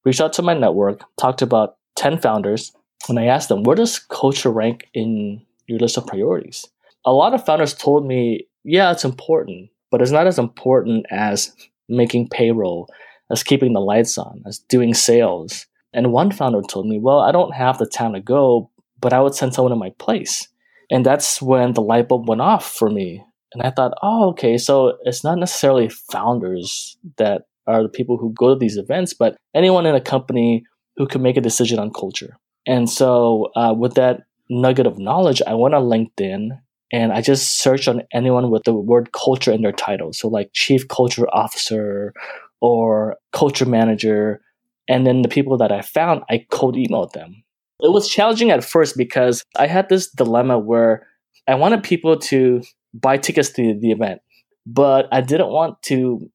reached 0.05 0.21
out 0.21 0.33
to 0.33 0.41
my 0.41 0.53
network, 0.53 1.01
talked 1.17 1.39
to 1.39 1.45
about 1.45 1.77
10 1.95 2.19
founders, 2.19 2.73
and 3.09 3.19
I 3.19 3.25
asked 3.25 3.49
them, 3.49 3.63
where 3.63 3.75
does 3.75 3.99
culture 3.99 4.51
rank 4.51 4.87
in 4.93 5.41
your 5.67 5.79
list 5.79 5.97
of 5.97 6.07
priorities? 6.07 6.67
A 7.05 7.11
lot 7.11 7.33
of 7.33 7.45
founders 7.45 7.73
told 7.73 8.05
me, 8.05 8.47
yeah, 8.63 8.91
it's 8.91 9.05
important, 9.05 9.69
but 9.93 10.01
it's 10.01 10.09
not 10.09 10.25
as 10.25 10.39
important 10.39 11.05
as 11.11 11.55
making 11.87 12.27
payroll, 12.27 12.89
as 13.29 13.43
keeping 13.43 13.73
the 13.73 13.79
lights 13.79 14.17
on, 14.17 14.41
as 14.47 14.57
doing 14.57 14.91
sales. 14.91 15.67
And 15.93 16.11
one 16.11 16.31
founder 16.31 16.63
told 16.63 16.87
me, 16.87 16.97
well, 16.97 17.19
I 17.19 17.31
don't 17.31 17.53
have 17.53 17.77
the 17.77 17.85
time 17.85 18.13
to 18.13 18.19
go, 18.19 18.71
but 18.99 19.13
I 19.13 19.21
would 19.21 19.35
send 19.35 19.53
someone 19.53 19.71
in 19.71 19.77
my 19.77 19.91
place. 19.99 20.47
And 20.89 21.05
that's 21.05 21.43
when 21.43 21.73
the 21.73 21.83
light 21.83 22.07
bulb 22.07 22.27
went 22.27 22.41
off 22.41 22.73
for 22.73 22.89
me. 22.89 23.23
And 23.53 23.61
I 23.61 23.69
thought, 23.69 23.93
oh, 24.01 24.29
okay, 24.29 24.57
so 24.57 24.97
it's 25.03 25.23
not 25.23 25.37
necessarily 25.37 25.89
founders 25.89 26.97
that 27.17 27.43
are 27.67 27.83
the 27.83 27.87
people 27.87 28.17
who 28.17 28.33
go 28.33 28.49
to 28.49 28.59
these 28.59 28.77
events, 28.77 29.13
but 29.13 29.37
anyone 29.53 29.85
in 29.85 29.93
a 29.93 30.01
company 30.01 30.63
who 30.97 31.05
can 31.05 31.21
make 31.21 31.37
a 31.37 31.41
decision 31.41 31.77
on 31.77 31.93
culture. 31.93 32.35
And 32.65 32.89
so, 32.89 33.51
uh, 33.55 33.75
with 33.77 33.93
that 33.93 34.21
nugget 34.49 34.87
of 34.87 34.97
knowledge, 34.97 35.43
I 35.45 35.53
went 35.53 35.75
on 35.75 35.83
LinkedIn 35.83 36.57
and 36.93 37.11
I 37.11 37.21
just 37.21 37.57
searched 37.57 37.87
on 37.87 38.03
anyone 38.13 38.51
with 38.51 38.65
the 38.65 38.73
word 38.73 39.11
culture 39.13 39.51
in 39.51 39.63
their 39.63 39.71
title. 39.71 40.13
So 40.13 40.27
like 40.27 40.51
chief 40.53 40.87
culture 40.87 41.27
officer 41.33 42.13
or 42.61 43.17
culture 43.33 43.65
manager. 43.65 44.41
And 44.87 45.05
then 45.05 45.23
the 45.23 45.27
people 45.27 45.57
that 45.57 45.71
I 45.71 45.81
found, 45.81 46.21
I 46.29 46.45
cold 46.51 46.75
emailed 46.75 47.13
them. 47.13 47.43
It 47.79 47.91
was 47.91 48.07
challenging 48.07 48.51
at 48.51 48.63
first 48.63 48.95
because 48.95 49.43
I 49.57 49.65
had 49.65 49.89
this 49.89 50.11
dilemma 50.11 50.59
where 50.59 51.07
I 51.47 51.55
wanted 51.55 51.81
people 51.81 52.15
to 52.17 52.61
buy 52.93 53.17
tickets 53.17 53.49
to 53.53 53.77
the 53.77 53.91
event, 53.91 54.21
but 54.67 55.07
I 55.11 55.21
didn't 55.21 55.49
want 55.49 55.81
to 55.83 56.29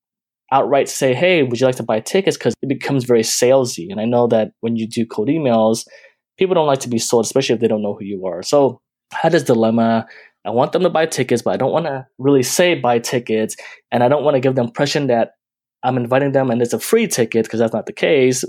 outright 0.51 0.89
say, 0.89 1.15
Hey, 1.15 1.45
would 1.45 1.61
you 1.61 1.67
like 1.67 1.77
to 1.77 1.85
buy 1.85 2.01
tickets? 2.01 2.37
Because 2.37 2.55
it 2.63 2.69
becomes 2.69 3.05
very 3.05 3.23
salesy. 3.23 3.87
And 3.91 4.01
I 4.01 4.07
know 4.07 4.27
that 4.27 4.51
when 4.61 4.75
you 4.75 4.89
do 4.89 5.07
cold 5.07 5.29
emails, 5.29 5.87
people 6.37 6.57
don't 6.57 6.67
like 6.67 6.81
to 6.81 6.89
be 6.89 6.99
sold, 6.99 7.27
especially 7.27 7.55
if 7.55 7.61
they 7.61 7.69
don't 7.69 7.83
know 7.83 7.95
who 7.95 8.05
you 8.05 8.27
are. 8.27 8.43
So 8.43 8.81
I 9.13 9.19
had 9.23 9.33
this 9.33 9.45
dilemma. 9.45 10.07
I 10.49 10.51
want 10.51 10.73
them 10.73 10.83
to 10.83 10.89
buy 10.89 11.05
tickets, 11.05 11.43
but 11.43 11.53
I 11.53 11.59
don't 11.59 11.73
want 11.73 11.85
to 11.85 12.07
really 12.17 12.43
say 12.43 12.75
buy 12.75 13.01
tickets. 13.01 13.55
And 13.93 14.03
I 14.03 14.09
don't 14.09 14.25
want 14.25 14.35
to 14.35 14.41
give 14.41 14.55
the 14.55 14.63
impression 14.63 15.07
that 15.09 15.33
I'm 15.83 15.99
inviting 15.99 16.33
them 16.33 16.51
and 16.51 16.63
it's 16.63 16.73
a 16.73 16.81
free 16.81 17.07
ticket 17.07 17.45
because 17.45 17.61
that's 17.61 17.75
not 17.75 17.85
the 17.85 17.93
case. 17.93 18.45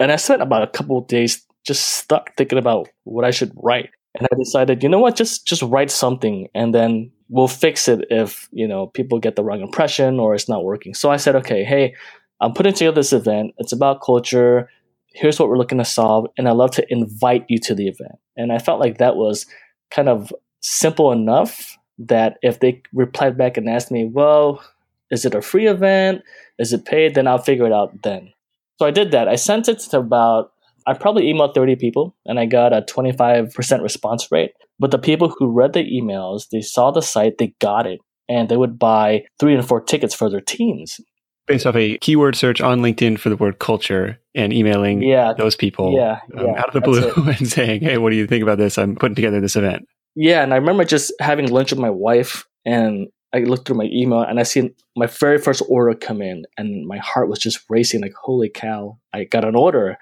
And 0.00 0.10
I 0.10 0.16
spent 0.16 0.40
about 0.40 0.62
a 0.62 0.66
couple 0.66 0.96
of 0.96 1.08
days 1.08 1.44
just 1.66 1.84
stuck 1.84 2.34
thinking 2.36 2.58
about 2.58 2.88
what 3.04 3.26
I 3.26 3.32
should 3.32 3.52
write. 3.62 3.90
And 4.18 4.26
I 4.32 4.36
decided, 4.36 4.82
you 4.82 4.88
know 4.88 4.98
what, 4.98 5.14
just 5.14 5.46
just 5.46 5.60
write 5.60 5.90
something 5.90 6.48
and 6.54 6.74
then 6.74 7.12
we'll 7.28 7.48
fix 7.48 7.86
it 7.86 8.06
if, 8.08 8.48
you 8.50 8.66
know, 8.66 8.86
people 8.86 9.18
get 9.18 9.36
the 9.36 9.44
wrong 9.44 9.60
impression 9.60 10.18
or 10.18 10.34
it's 10.34 10.48
not 10.48 10.64
working. 10.64 10.94
So 10.94 11.10
I 11.10 11.18
said, 11.18 11.36
okay, 11.36 11.64
hey, 11.64 11.94
I'm 12.40 12.54
putting 12.54 12.72
together 12.72 12.94
this 12.94 13.12
event. 13.12 13.52
It's 13.58 13.72
about 13.72 14.00
culture. 14.00 14.70
Here's 15.12 15.38
what 15.38 15.50
we're 15.50 15.58
looking 15.58 15.78
to 15.78 15.84
solve. 15.84 16.28
And 16.38 16.48
I'd 16.48 16.52
love 16.52 16.70
to 16.72 16.86
invite 16.90 17.44
you 17.48 17.58
to 17.58 17.74
the 17.74 17.88
event. 17.88 18.18
And 18.38 18.52
I 18.52 18.58
felt 18.58 18.80
like 18.80 18.96
that 18.98 19.16
was 19.16 19.44
kind 19.90 20.08
of 20.08 20.32
simple 20.66 21.12
enough 21.12 21.78
that 21.98 22.38
if 22.42 22.60
they 22.60 22.82
replied 22.92 23.38
back 23.38 23.56
and 23.56 23.68
asked 23.68 23.90
me, 23.90 24.04
well, 24.04 24.62
is 25.10 25.24
it 25.24 25.34
a 25.34 25.40
free 25.40 25.66
event? 25.66 26.22
Is 26.58 26.72
it 26.72 26.84
paid? 26.84 27.14
Then 27.14 27.28
I'll 27.28 27.38
figure 27.38 27.66
it 27.66 27.72
out 27.72 28.02
then. 28.02 28.32
So 28.78 28.86
I 28.86 28.90
did 28.90 29.12
that. 29.12 29.28
I 29.28 29.36
sent 29.36 29.68
it 29.68 29.78
to 29.78 29.98
about, 29.98 30.52
I 30.86 30.94
probably 30.94 31.32
emailed 31.32 31.54
30 31.54 31.76
people 31.76 32.16
and 32.26 32.38
I 32.38 32.46
got 32.46 32.72
a 32.72 32.82
25% 32.82 33.82
response 33.82 34.30
rate. 34.30 34.52
But 34.78 34.90
the 34.90 34.98
people 34.98 35.32
who 35.38 35.46
read 35.46 35.72
the 35.72 35.84
emails, 35.84 36.48
they 36.50 36.60
saw 36.60 36.90
the 36.90 37.00
site, 37.00 37.38
they 37.38 37.54
got 37.60 37.86
it, 37.86 38.00
and 38.28 38.48
they 38.48 38.56
would 38.56 38.78
buy 38.78 39.24
three 39.38 39.54
and 39.54 39.66
four 39.66 39.80
tickets 39.80 40.14
for 40.14 40.28
their 40.28 40.42
teams. 40.42 41.00
Based 41.46 41.64
off 41.64 41.76
a 41.76 41.96
keyword 41.98 42.34
search 42.34 42.60
on 42.60 42.80
LinkedIn 42.80 43.18
for 43.18 43.30
the 43.30 43.36
word 43.36 43.60
culture 43.60 44.18
and 44.34 44.52
emailing 44.52 45.00
yeah, 45.00 45.32
those 45.32 45.56
people 45.56 45.94
yeah, 45.96 46.18
um, 46.36 46.46
yeah, 46.46 46.60
out 46.60 46.68
of 46.68 46.74
the 46.74 46.80
blue 46.80 47.12
and 47.38 47.48
saying, 47.48 47.82
hey, 47.82 47.98
what 47.98 48.10
do 48.10 48.16
you 48.16 48.26
think 48.26 48.42
about 48.42 48.58
this? 48.58 48.76
I'm 48.76 48.96
putting 48.96 49.14
together 49.14 49.40
this 49.40 49.56
event. 49.56 49.86
Yeah, 50.16 50.42
and 50.42 50.54
I 50.54 50.56
remember 50.56 50.84
just 50.84 51.12
having 51.20 51.50
lunch 51.50 51.72
with 51.72 51.80
my 51.80 51.90
wife 51.90 52.46
and 52.64 53.08
I 53.34 53.40
looked 53.40 53.66
through 53.68 53.76
my 53.76 53.90
email 53.92 54.22
and 54.22 54.40
I 54.40 54.44
seen 54.44 54.74
my 54.96 55.06
very 55.06 55.38
first 55.38 55.62
order 55.68 55.94
come 55.94 56.22
in 56.22 56.46
and 56.58 56.86
my 56.86 56.98
heart 56.98 57.28
was 57.28 57.38
just 57.38 57.60
racing 57.68 58.02
like 58.02 58.14
holy 58.14 58.48
cow 58.48 58.98
I 59.12 59.24
got 59.24 59.44
an 59.44 59.56
order 59.56 59.98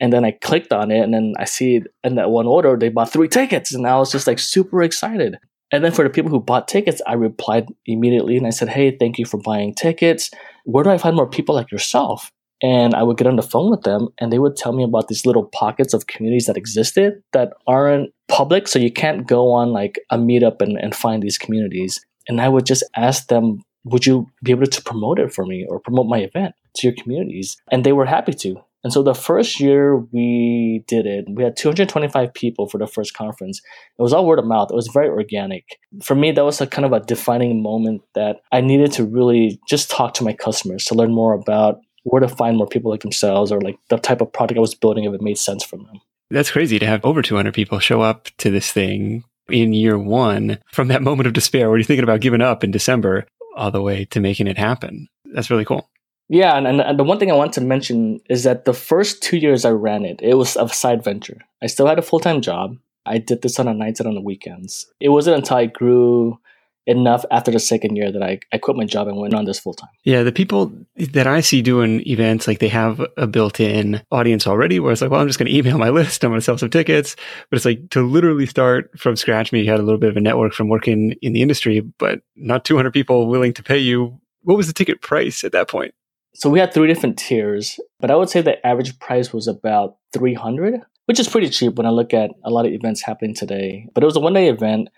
And 0.00 0.12
then 0.12 0.24
I 0.24 0.32
clicked 0.32 0.72
on 0.72 0.90
it 0.92 1.00
and 1.00 1.14
then 1.14 1.34
I 1.38 1.44
see 1.46 1.82
in 2.04 2.16
that 2.16 2.30
one 2.30 2.46
order, 2.46 2.76
they 2.76 2.90
bought 2.90 3.12
three 3.12 3.28
tickets. 3.28 3.74
And 3.74 3.86
I 3.86 3.98
was 3.98 4.12
just 4.12 4.26
like 4.28 4.38
super 4.40 4.82
excited. 4.82 5.38
And 5.72 5.84
then 5.84 5.92
for 5.92 6.04
the 6.04 6.10
people 6.10 6.30
who 6.30 6.40
bought 6.40 6.68
tickets, 6.68 7.02
I 7.06 7.14
replied 7.14 7.68
immediately 7.86 8.36
and 8.36 8.46
I 8.46 8.50
said, 8.50 8.68
Hey, 8.70 8.96
thank 8.96 9.18
you 9.18 9.26
for 9.26 9.38
buying 9.38 9.74
tickets. 9.74 10.30
Where 10.64 10.84
do 10.84 10.90
I 10.90 10.98
find 10.98 11.16
more 11.16 11.28
people 11.28 11.54
like 11.54 11.72
yourself? 11.72 12.30
And 12.62 12.94
I 12.94 13.02
would 13.02 13.18
get 13.18 13.26
on 13.26 13.36
the 13.36 13.42
phone 13.42 13.70
with 13.70 13.82
them 13.82 14.08
and 14.18 14.32
they 14.32 14.38
would 14.38 14.56
tell 14.56 14.72
me 14.72 14.82
about 14.82 15.08
these 15.08 15.26
little 15.26 15.44
pockets 15.44 15.92
of 15.92 16.06
communities 16.06 16.46
that 16.46 16.56
existed 16.56 17.22
that 17.32 17.52
aren't 17.66 18.10
public. 18.28 18.66
So 18.66 18.78
you 18.78 18.90
can't 18.90 19.26
go 19.26 19.52
on 19.52 19.72
like 19.72 19.98
a 20.10 20.16
meetup 20.16 20.62
and, 20.62 20.78
and 20.78 20.94
find 20.94 21.22
these 21.22 21.38
communities. 21.38 22.00
And 22.28 22.40
I 22.40 22.48
would 22.48 22.66
just 22.66 22.82
ask 22.96 23.28
them, 23.28 23.62
would 23.84 24.06
you 24.06 24.26
be 24.42 24.52
able 24.52 24.66
to 24.66 24.82
promote 24.82 25.18
it 25.18 25.32
for 25.32 25.44
me 25.44 25.66
or 25.68 25.80
promote 25.80 26.06
my 26.06 26.18
event 26.18 26.54
to 26.76 26.86
your 26.86 26.96
communities? 26.96 27.56
And 27.70 27.84
they 27.84 27.92
were 27.92 28.06
happy 28.06 28.32
to. 28.32 28.56
And 28.86 28.92
so 28.92 29.02
the 29.02 29.14
first 29.14 29.58
year 29.58 29.96
we 29.96 30.84
did 30.86 31.06
it, 31.06 31.24
we 31.28 31.42
had 31.42 31.56
225 31.56 32.32
people 32.34 32.68
for 32.68 32.78
the 32.78 32.86
first 32.86 33.14
conference. 33.14 33.60
It 33.98 34.02
was 34.02 34.12
all 34.12 34.24
word 34.24 34.38
of 34.38 34.44
mouth. 34.44 34.70
It 34.70 34.76
was 34.76 34.86
very 34.94 35.08
organic. 35.08 35.64
For 36.02 36.14
me, 36.14 36.30
that 36.30 36.44
was 36.44 36.60
a 36.60 36.68
kind 36.68 36.84
of 36.84 36.92
a 36.92 37.00
defining 37.00 37.62
moment 37.62 38.02
that 38.14 38.42
I 38.52 38.60
needed 38.60 38.92
to 38.92 39.04
really 39.04 39.58
just 39.68 39.90
talk 39.90 40.14
to 40.14 40.24
my 40.24 40.32
customers 40.32 40.84
to 40.84 40.94
learn 40.94 41.12
more 41.12 41.32
about 41.32 41.80
where 42.06 42.20
to 42.20 42.28
find 42.28 42.56
more 42.56 42.68
people 42.68 42.90
like 42.90 43.00
themselves 43.00 43.50
or 43.50 43.60
like 43.60 43.78
the 43.90 43.98
type 43.98 44.20
of 44.20 44.32
product 44.32 44.56
I 44.56 44.60
was 44.60 44.74
building 44.74 45.04
if 45.04 45.12
it 45.12 45.20
made 45.20 45.38
sense 45.38 45.64
for 45.64 45.76
them. 45.76 46.00
That's 46.30 46.50
crazy 46.50 46.78
to 46.78 46.86
have 46.86 47.04
over 47.04 47.20
200 47.20 47.52
people 47.52 47.78
show 47.80 48.00
up 48.00 48.28
to 48.38 48.50
this 48.50 48.70
thing 48.70 49.24
in 49.48 49.72
year 49.72 49.98
one 49.98 50.58
from 50.72 50.88
that 50.88 51.02
moment 51.08 51.26
of 51.26 51.32
despair 51.32 51.68
where 51.68 51.78
you're 51.78 51.84
thinking 51.84 52.04
about 52.04 52.20
giving 52.20 52.40
up 52.40 52.62
in 52.62 52.70
December 52.70 53.26
all 53.56 53.70
the 53.70 53.82
way 53.82 54.04
to 54.06 54.20
making 54.20 54.46
it 54.46 54.58
happen. 54.58 55.08
That's 55.32 55.50
really 55.50 55.64
cool. 55.64 55.88
Yeah, 56.28 56.56
and, 56.56 56.66
and 56.66 56.98
the 56.98 57.04
one 57.04 57.18
thing 57.18 57.30
I 57.30 57.36
want 57.36 57.52
to 57.54 57.60
mention 57.60 58.20
is 58.28 58.44
that 58.44 58.64
the 58.64 58.72
first 58.72 59.22
two 59.22 59.36
years 59.36 59.64
I 59.64 59.70
ran 59.70 60.04
it, 60.04 60.20
it 60.22 60.34
was 60.34 60.56
a 60.56 60.68
side 60.68 61.02
venture. 61.02 61.40
I 61.62 61.66
still 61.66 61.86
had 61.86 61.98
a 61.98 62.02
full 62.02 62.20
time 62.20 62.40
job. 62.40 62.76
I 63.04 63.18
did 63.18 63.42
this 63.42 63.60
on 63.60 63.66
the 63.66 63.72
nights 63.72 64.00
and 64.00 64.08
on 64.08 64.14
the 64.14 64.20
weekends. 64.20 64.86
It 65.00 65.10
wasn't 65.10 65.36
until 65.36 65.58
I 65.58 65.66
grew 65.66 66.40
enough 66.86 67.24
after 67.30 67.50
the 67.50 67.58
second 67.58 67.96
year 67.96 68.12
that 68.12 68.22
I, 68.22 68.38
I 68.52 68.58
quit 68.58 68.76
my 68.76 68.84
job 68.84 69.08
and 69.08 69.16
went 69.16 69.34
on 69.34 69.44
this 69.44 69.58
full 69.58 69.74
time. 69.74 69.90
Yeah, 70.04 70.22
the 70.22 70.32
people 70.32 70.72
that 70.96 71.26
I 71.26 71.40
see 71.40 71.62
doing 71.62 72.06
events, 72.06 72.46
like 72.46 72.60
they 72.60 72.68
have 72.68 73.04
a 73.16 73.26
built 73.26 73.58
in 73.60 74.02
audience 74.10 74.46
already 74.46 74.78
where 74.78 74.92
it's 74.92 75.02
like, 75.02 75.10
well, 75.10 75.20
I'm 75.20 75.26
just 75.26 75.38
going 75.38 75.50
to 75.50 75.56
email 75.56 75.78
my 75.78 75.90
list. 75.90 76.24
I'm 76.24 76.30
going 76.30 76.40
to 76.40 76.44
sell 76.44 76.58
some 76.58 76.70
tickets. 76.70 77.16
But 77.50 77.56
it's 77.56 77.64
like 77.64 77.90
to 77.90 78.06
literally 78.06 78.46
start 78.46 78.90
from 78.98 79.16
scratch. 79.16 79.52
Maybe 79.52 79.64
you 79.64 79.70
had 79.70 79.80
a 79.80 79.82
little 79.82 80.00
bit 80.00 80.10
of 80.10 80.16
a 80.16 80.20
network 80.20 80.52
from 80.52 80.68
working 80.68 81.14
in 81.22 81.32
the 81.32 81.42
industry, 81.42 81.80
but 81.98 82.20
not 82.36 82.64
200 82.64 82.92
people 82.92 83.26
willing 83.26 83.52
to 83.54 83.62
pay 83.62 83.78
you. 83.78 84.20
What 84.42 84.56
was 84.56 84.68
the 84.68 84.72
ticket 84.72 85.02
price 85.02 85.42
at 85.42 85.52
that 85.52 85.68
point? 85.68 85.92
So 86.34 86.50
we 86.50 86.58
had 86.60 86.72
three 86.72 86.86
different 86.86 87.18
tiers, 87.18 87.80
but 87.98 88.10
I 88.10 88.14
would 88.14 88.28
say 88.28 88.42
the 88.42 88.64
average 88.64 88.98
price 88.98 89.32
was 89.32 89.48
about 89.48 89.96
300, 90.12 90.82
which 91.06 91.18
is 91.18 91.28
pretty 91.28 91.48
cheap 91.48 91.76
when 91.76 91.86
I 91.86 91.90
look 91.90 92.12
at 92.12 92.30
a 92.44 92.50
lot 92.50 92.66
of 92.66 92.72
events 92.72 93.00
happening 93.00 93.34
today. 93.34 93.88
But 93.94 94.02
it 94.02 94.06
was 94.06 94.16
a 94.16 94.20
one 94.20 94.34
day 94.34 94.48
event 94.48 94.90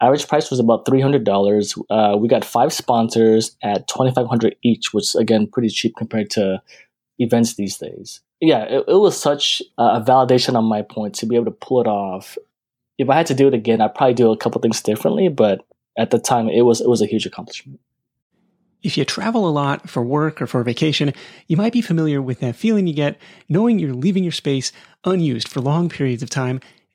Average 0.00 0.28
price 0.28 0.50
was 0.50 0.60
about 0.60 0.84
three 0.84 1.00
hundred 1.00 1.24
dollars. 1.24 1.74
Uh, 1.88 2.16
we 2.18 2.28
got 2.28 2.44
five 2.44 2.72
sponsors 2.72 3.56
at 3.62 3.88
twenty 3.88 4.12
five 4.12 4.26
hundred 4.26 4.56
each, 4.62 4.92
which 4.92 5.14
again 5.14 5.46
pretty 5.46 5.68
cheap 5.68 5.94
compared 5.96 6.30
to 6.30 6.60
events 7.18 7.54
these 7.54 7.78
days. 7.78 8.20
Yeah, 8.40 8.64
it, 8.64 8.84
it 8.88 8.96
was 8.96 9.18
such 9.18 9.62
a 9.78 10.00
validation 10.00 10.54
on 10.54 10.64
my 10.64 10.82
point 10.82 11.14
to 11.16 11.26
be 11.26 11.36
able 11.36 11.46
to 11.46 11.50
pull 11.50 11.80
it 11.80 11.86
off. 11.86 12.36
If 12.98 13.08
I 13.08 13.16
had 13.16 13.26
to 13.26 13.34
do 13.34 13.48
it 13.48 13.54
again, 13.54 13.80
I'd 13.80 13.94
probably 13.94 14.14
do 14.14 14.30
a 14.30 14.36
couple 14.36 14.60
things 14.60 14.82
differently, 14.82 15.28
but 15.28 15.64
at 15.96 16.10
the 16.10 16.18
time, 16.18 16.48
it 16.48 16.62
was 16.62 16.80
it 16.80 16.88
was 16.88 17.00
a 17.00 17.06
huge 17.06 17.26
accomplishment. 17.26 17.80
If 18.82 18.96
you 18.96 19.04
travel 19.04 19.48
a 19.48 19.50
lot 19.50 19.88
for 19.88 20.02
work 20.02 20.40
or 20.40 20.46
for 20.46 20.62
vacation, 20.62 21.12
you 21.48 21.56
might 21.56 21.72
be 21.72 21.80
familiar 21.80 22.20
with 22.20 22.40
that 22.40 22.54
feeling 22.54 22.86
you 22.86 22.94
get 22.94 23.18
knowing 23.48 23.78
you're 23.78 23.94
leaving 23.94 24.22
your 24.22 24.32
space 24.32 24.70
unused 25.04 25.48
for 25.48 25.60
long 25.60 25.88
periods 25.88 26.22
of 26.22 26.30
time 26.30 26.60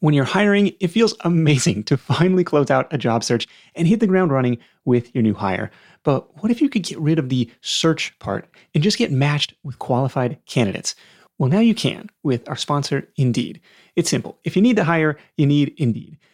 When 0.00 0.14
you're 0.14 0.24
hiring, 0.24 0.72
it 0.80 0.88
feels 0.88 1.14
amazing 1.20 1.84
to 1.84 1.96
finally 1.96 2.44
close 2.44 2.70
out 2.70 2.92
a 2.92 2.98
job 2.98 3.24
search 3.24 3.46
and 3.74 3.88
hit 3.88 4.00
the 4.00 4.06
ground 4.06 4.32
running 4.32 4.58
with 4.84 5.14
your 5.14 5.22
new 5.22 5.34
hire. 5.34 5.70
But 6.02 6.42
what 6.42 6.50
if 6.50 6.60
you 6.60 6.68
could 6.68 6.82
get 6.82 6.98
rid 6.98 7.18
of 7.18 7.30
the 7.30 7.50
search 7.62 8.18
part 8.18 8.46
and 8.74 8.84
just 8.84 8.98
get 8.98 9.12
matched 9.12 9.54
with 9.62 9.78
qualified 9.78 10.38
candidates? 10.46 10.94
Well, 11.38 11.50
now 11.50 11.60
you 11.60 11.74
can 11.74 12.10
with 12.22 12.48
our 12.48 12.56
sponsor, 12.56 13.08
Indeed. 13.16 13.60
It's 13.96 14.10
simple. 14.10 14.38
If 14.44 14.56
you 14.56 14.62
need 14.62 14.76
to 14.76 14.84
hire, 14.84 15.16
you 15.36 15.46
need 15.46 15.74
Indeed. 15.78 16.18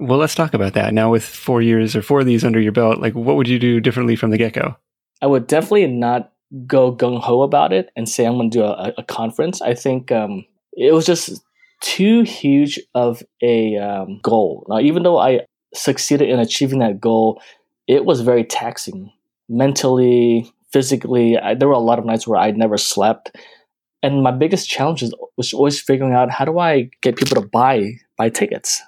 Well, 0.00 0.18
let's 0.18 0.34
talk 0.34 0.54
about 0.54 0.72
that. 0.72 0.94
Now, 0.94 1.10
with 1.10 1.24
four 1.24 1.60
years 1.60 1.94
or 1.94 2.00
four 2.00 2.20
of 2.20 2.26
these 2.26 2.42
under 2.42 2.58
your 2.58 2.72
belt, 2.72 3.00
like 3.00 3.14
what 3.14 3.36
would 3.36 3.48
you 3.48 3.58
do 3.58 3.80
differently 3.80 4.16
from 4.16 4.30
the 4.30 4.38
get 4.38 4.54
go? 4.54 4.76
I 5.20 5.26
would 5.26 5.46
definitely 5.46 5.86
not 5.88 6.32
go 6.66 6.94
gung 6.94 7.20
ho 7.20 7.42
about 7.42 7.74
it 7.74 7.90
and 7.94 8.08
say 8.08 8.24
I'm 8.24 8.36
going 8.36 8.50
to 8.50 8.58
do 8.58 8.64
a, 8.64 8.94
a 8.96 9.04
conference. 9.04 9.60
I 9.60 9.74
think 9.74 10.10
um, 10.10 10.46
it 10.72 10.94
was 10.94 11.04
just 11.04 11.42
too 11.82 12.22
huge 12.22 12.80
of 12.94 13.22
a 13.42 13.76
um, 13.76 14.20
goal. 14.22 14.64
Now, 14.70 14.80
even 14.80 15.02
though 15.02 15.18
I 15.18 15.40
succeeded 15.74 16.30
in 16.30 16.38
achieving 16.38 16.78
that 16.78 16.98
goal, 16.98 17.42
it 17.86 18.06
was 18.06 18.22
very 18.22 18.44
taxing 18.44 19.12
mentally, 19.50 20.50
physically. 20.72 21.38
I, 21.38 21.54
there 21.54 21.68
were 21.68 21.74
a 21.74 21.78
lot 21.78 21.98
of 21.98 22.06
nights 22.06 22.26
where 22.26 22.40
I 22.40 22.50
never 22.52 22.78
slept. 22.78 23.36
And 24.02 24.22
my 24.22 24.30
biggest 24.30 24.66
challenge 24.68 25.04
was 25.36 25.52
always 25.52 25.78
figuring 25.78 26.14
out 26.14 26.30
how 26.30 26.46
do 26.46 26.58
I 26.58 26.88
get 27.02 27.16
people 27.16 27.40
to 27.40 27.46
buy 27.46 27.98
buy 28.16 28.30
tickets. 28.30 28.80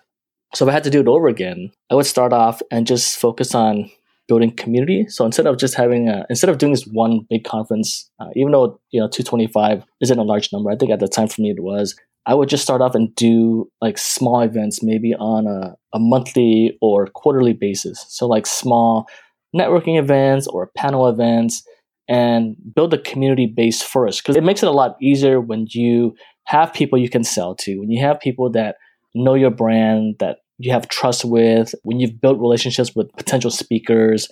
So 0.54 0.66
if 0.66 0.70
I 0.70 0.72
had 0.72 0.84
to 0.84 0.90
do 0.90 1.00
it 1.00 1.08
over 1.08 1.28
again, 1.28 1.70
I 1.90 1.94
would 1.94 2.06
start 2.06 2.32
off 2.32 2.60
and 2.70 2.86
just 2.86 3.18
focus 3.18 3.54
on 3.54 3.90
building 4.28 4.54
community. 4.54 5.06
So 5.08 5.24
instead 5.24 5.46
of 5.46 5.58
just 5.58 5.74
having 5.74 6.08
a, 6.08 6.24
instead 6.30 6.50
of 6.50 6.58
doing 6.58 6.72
this 6.72 6.86
one 6.86 7.26
big 7.28 7.44
conference, 7.44 8.10
uh, 8.20 8.28
even 8.36 8.52
though 8.52 8.80
you 8.90 9.00
know 9.00 9.08
225 9.08 9.84
isn't 10.00 10.18
a 10.18 10.22
large 10.22 10.52
number, 10.52 10.70
I 10.70 10.76
think 10.76 10.92
at 10.92 11.00
the 11.00 11.08
time 11.08 11.28
for 11.28 11.40
me 11.40 11.50
it 11.50 11.62
was. 11.62 11.96
I 12.24 12.34
would 12.34 12.48
just 12.48 12.62
start 12.62 12.80
off 12.80 12.94
and 12.94 13.12
do 13.16 13.68
like 13.80 13.98
small 13.98 14.40
events, 14.42 14.80
maybe 14.80 15.12
on 15.14 15.48
a, 15.48 15.74
a 15.92 15.98
monthly 15.98 16.78
or 16.80 17.08
quarterly 17.08 17.52
basis. 17.52 18.04
So, 18.08 18.28
like 18.28 18.46
small 18.46 19.08
networking 19.56 19.98
events 19.98 20.46
or 20.46 20.70
panel 20.76 21.08
events. 21.08 21.62
and 22.08 22.56
build 22.74 22.92
a 22.92 22.98
community 22.98 23.46
base 23.46 23.80
first 23.80 24.22
because 24.22 24.36
it 24.36 24.44
makes 24.44 24.62
it 24.62 24.68
a 24.68 24.72
lot 24.72 24.96
easier 25.00 25.40
when 25.40 25.66
you 25.70 26.14
have 26.44 26.72
people 26.74 26.98
you 26.98 27.08
can 27.08 27.24
sell 27.24 27.54
to, 27.54 27.78
when 27.78 27.90
you 27.90 28.04
have 28.04 28.20
people 28.20 28.50
that 28.50 28.76
know 29.14 29.34
your 29.34 29.50
brand, 29.50 30.16
that 30.18 30.38
you 30.58 30.72
have 30.72 30.88
trust 30.88 31.24
with, 31.24 31.74
when 31.82 32.00
you've 32.00 32.20
built 32.20 32.38
relationships 32.38 32.94
with 32.94 33.12
potential 33.16 33.50
speakers, 33.50 34.28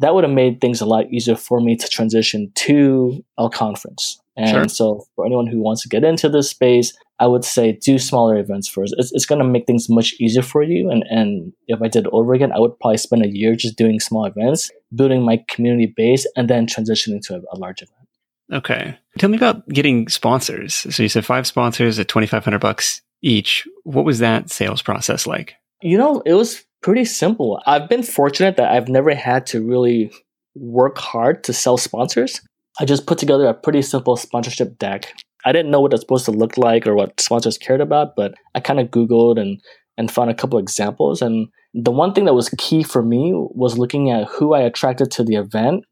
that 0.00 0.14
would 0.14 0.24
have 0.24 0.32
made 0.32 0.60
things 0.60 0.80
a 0.80 0.86
lot 0.86 1.10
easier 1.12 1.36
for 1.36 1.60
me 1.60 1.76
to 1.76 1.88
transition 1.88 2.50
to 2.54 3.22
a 3.38 3.50
conference. 3.50 4.18
And 4.36 4.50
sure. 4.50 4.68
so, 4.68 5.06
for 5.14 5.26
anyone 5.26 5.46
who 5.46 5.60
wants 5.60 5.82
to 5.82 5.88
get 5.88 6.04
into 6.04 6.28
this 6.28 6.48
space, 6.48 6.96
I 7.18 7.26
would 7.26 7.44
say 7.44 7.72
do 7.72 7.98
smaller 7.98 8.38
events 8.38 8.66
first. 8.66 8.94
It's, 8.96 9.12
it's 9.12 9.26
going 9.26 9.40
to 9.40 9.44
make 9.44 9.66
things 9.66 9.90
much 9.90 10.14
easier 10.18 10.42
for 10.42 10.62
you. 10.62 10.90
And, 10.90 11.04
and 11.10 11.52
if 11.68 11.82
I 11.82 11.88
did 11.88 12.06
it 12.06 12.10
over 12.12 12.32
again, 12.32 12.50
I 12.52 12.58
would 12.58 12.78
probably 12.80 12.96
spend 12.96 13.24
a 13.24 13.28
year 13.28 13.54
just 13.54 13.76
doing 13.76 14.00
small 14.00 14.24
events, 14.24 14.70
building 14.94 15.22
my 15.22 15.44
community 15.48 15.92
base, 15.94 16.26
and 16.34 16.48
then 16.48 16.66
transitioning 16.66 17.20
to 17.24 17.34
a, 17.34 17.40
a 17.52 17.58
large 17.58 17.82
event. 17.82 18.08
Okay. 18.52 18.96
Tell 19.18 19.28
me 19.28 19.36
about 19.36 19.68
getting 19.68 20.08
sponsors. 20.08 20.74
So 20.74 21.02
you 21.02 21.10
said 21.10 21.26
five 21.26 21.46
sponsors 21.46 21.98
at 21.98 22.08
2500 22.08 22.58
bucks 22.58 23.02
each. 23.22 23.68
What 23.84 24.06
was 24.06 24.20
that 24.20 24.50
sales 24.50 24.80
process 24.80 25.26
like? 25.26 25.56
You 25.82 25.96
know, 25.96 26.20
it 26.26 26.34
was 26.34 26.64
pretty 26.82 27.04
simple. 27.04 27.62
I've 27.66 27.88
been 27.88 28.02
fortunate 28.02 28.56
that 28.56 28.70
I've 28.70 28.88
never 28.88 29.14
had 29.14 29.46
to 29.48 29.66
really 29.66 30.12
work 30.54 30.98
hard 30.98 31.44
to 31.44 31.52
sell 31.52 31.76
sponsors. 31.76 32.40
I 32.78 32.84
just 32.84 33.06
put 33.06 33.18
together 33.18 33.46
a 33.46 33.54
pretty 33.54 33.82
simple 33.82 34.16
sponsorship 34.16 34.78
deck. 34.78 35.12
I 35.44 35.52
didn't 35.52 35.70
know 35.70 35.80
what 35.80 35.92
it's 35.92 36.02
supposed 36.02 36.26
to 36.26 36.32
look 36.32 36.58
like 36.58 36.86
or 36.86 36.94
what 36.94 37.20
sponsors 37.20 37.56
cared 37.56 37.80
about, 37.80 38.14
but 38.14 38.34
I 38.54 38.60
kind 38.60 38.78
of 38.78 38.88
Googled 38.88 39.40
and, 39.40 39.60
and 39.96 40.10
found 40.10 40.30
a 40.30 40.34
couple 40.34 40.58
examples. 40.58 41.22
And 41.22 41.48
the 41.72 41.90
one 41.90 42.12
thing 42.12 42.26
that 42.26 42.34
was 42.34 42.50
key 42.58 42.82
for 42.82 43.02
me 43.02 43.32
was 43.34 43.78
looking 43.78 44.10
at 44.10 44.28
who 44.28 44.52
I 44.54 44.60
attracted 44.60 45.10
to 45.12 45.24
the 45.24 45.36
event, 45.36 45.84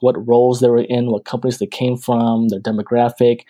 what 0.00 0.28
roles 0.28 0.60
they 0.60 0.68
were 0.68 0.82
in, 0.82 1.10
what 1.10 1.24
companies 1.24 1.58
they 1.58 1.66
came 1.66 1.96
from, 1.96 2.48
their 2.48 2.60
demographic, 2.60 3.40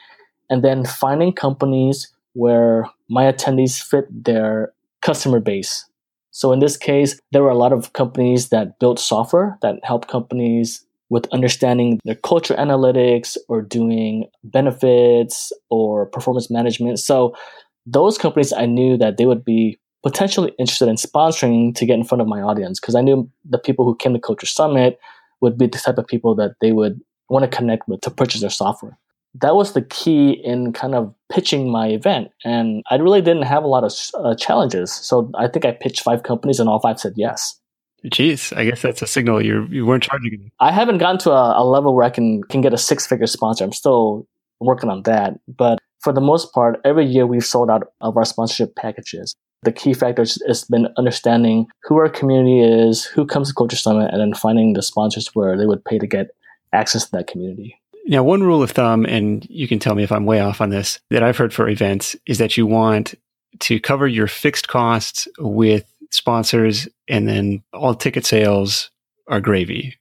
and 0.49 0.64
then 0.64 0.87
finding 0.87 1.32
companies 1.32 2.12
where 2.32 2.88
my 3.11 3.30
attendees 3.30 3.82
fit 3.82 4.06
their 4.25 4.72
customer 5.02 5.40
base. 5.40 5.85
So 6.30 6.52
in 6.52 6.61
this 6.61 6.76
case, 6.76 7.21
there 7.30 7.42
were 7.42 7.50
a 7.50 7.59
lot 7.59 7.73
of 7.73 7.92
companies 7.92 8.49
that 8.49 8.78
built 8.78 8.99
software 8.99 9.59
that 9.61 9.78
help 9.82 10.09
companies 10.09 10.85
with 11.11 11.26
understanding 11.30 12.00
their 12.04 12.14
culture 12.14 12.54
analytics 12.54 13.37
or 13.49 13.61
doing 13.61 14.25
benefits 14.44 15.52
or 15.68 16.06
performance 16.06 16.50
management. 16.50 16.99
So 16.99 17.37
those 17.85 18.16
companies 18.16 18.52
I 18.52 18.64
knew 18.64 18.97
that 18.97 19.18
they 19.18 19.26
would 19.26 19.44
be 19.44 19.78
potentially 20.02 20.52
interested 20.59 20.88
in 20.88 20.97
sponsoring 20.97 21.75
to 21.75 21.85
get 21.85 21.99
in 21.99 22.04
front 22.04 22.23
of 22.23 22.28
my 22.28 22.40
audience 22.40 22.80
because 22.80 22.94
I 22.94 23.02
knew 23.02 23.30
the 23.44 23.59
people 23.59 23.85
who 23.85 23.94
came 23.94 24.14
to 24.14 24.18
Culture 24.18 24.47
Summit 24.47 24.99
would 25.42 25.59
be 25.59 25.66
the 25.66 25.78
type 25.78 25.99
of 25.99 26.06
people 26.06 26.35
that 26.37 26.54
they 26.62 26.73
would 26.73 26.99
want 27.28 27.44
to 27.44 27.56
connect 27.56 27.87
with 27.88 28.00
to 28.00 28.11
purchase 28.11 28.40
their 28.40 28.50
software 28.50 28.99
that 29.34 29.54
was 29.54 29.72
the 29.72 29.82
key 29.82 30.32
in 30.32 30.72
kind 30.72 30.94
of 30.94 31.14
pitching 31.30 31.70
my 31.70 31.88
event. 31.88 32.28
And 32.44 32.82
I 32.90 32.96
really 32.96 33.22
didn't 33.22 33.44
have 33.44 33.64
a 33.64 33.66
lot 33.66 33.84
of 33.84 33.92
uh, 34.22 34.34
challenges. 34.34 34.92
So 34.92 35.30
I 35.34 35.48
think 35.48 35.64
I 35.64 35.72
pitched 35.72 36.02
five 36.02 36.22
companies 36.22 36.60
and 36.60 36.68
all 36.68 36.80
five 36.80 37.00
said 37.00 37.14
yes. 37.16 37.58
Jeez, 38.06 38.54
I 38.56 38.64
guess 38.64 38.82
that's 38.82 39.00
a 39.00 39.06
signal 39.06 39.40
you 39.40 39.66
you 39.70 39.86
weren't 39.86 40.02
charging. 40.02 40.50
I 40.58 40.72
haven't 40.72 40.98
gotten 40.98 41.18
to 41.18 41.30
a, 41.30 41.62
a 41.62 41.64
level 41.64 41.94
where 41.94 42.04
I 42.04 42.10
can 42.10 42.42
can 42.44 42.60
get 42.60 42.74
a 42.74 42.78
six 42.78 43.06
figure 43.06 43.28
sponsor. 43.28 43.62
I'm 43.64 43.72
still 43.72 44.26
working 44.60 44.90
on 44.90 45.04
that. 45.04 45.38
But 45.46 45.78
for 46.00 46.12
the 46.12 46.20
most 46.20 46.52
part, 46.52 46.80
every 46.84 47.06
year 47.06 47.26
we've 47.26 47.44
sold 47.44 47.70
out 47.70 47.84
of 48.00 48.16
our 48.16 48.24
sponsorship 48.24 48.74
packages. 48.74 49.36
The 49.62 49.70
key 49.70 49.94
factor 49.94 50.22
has 50.22 50.64
been 50.64 50.88
understanding 50.96 51.66
who 51.84 51.96
our 51.96 52.08
community 52.08 52.60
is, 52.60 53.04
who 53.04 53.24
comes 53.24 53.48
to 53.48 53.54
Culture 53.54 53.76
Summit, 53.76 54.10
and 54.10 54.20
then 54.20 54.34
finding 54.34 54.72
the 54.72 54.82
sponsors 54.82 55.28
where 55.34 55.56
they 55.56 55.66
would 55.66 55.84
pay 55.84 56.00
to 56.00 56.06
get 56.06 56.30
access 56.72 57.04
to 57.04 57.12
that 57.12 57.28
community. 57.28 57.80
Now, 58.06 58.25
one 58.25 58.42
rule 58.42 58.62
of 58.62 58.73
thumb, 58.73 59.04
and 59.04 59.47
you 59.49 59.68
can 59.68 59.78
tell 59.78 59.94
me 59.94 60.02
if 60.02 60.12
I'm 60.12 60.26
way 60.26 60.40
off 60.40 60.61
on 60.61 60.71
this, 60.71 60.99
that 61.11 61.23
I've 61.23 61.37
heard 61.37 61.54
for 61.54 61.68
events 61.68 62.16
is 62.26 62.38
that 62.38 62.56
you 62.56 62.66
want 62.66 63.14
to 63.61 63.78
cover 63.80 64.09
your 64.09 64.26
fixed 64.26 64.68
costs 64.68 65.29
with 65.38 65.92
sponsors 66.11 66.88
and 67.09 67.29
then 67.29 67.62
all 67.72 67.94
ticket 67.94 68.26
sales 68.26 68.90
are 69.29 69.40
gravy. 69.40 69.96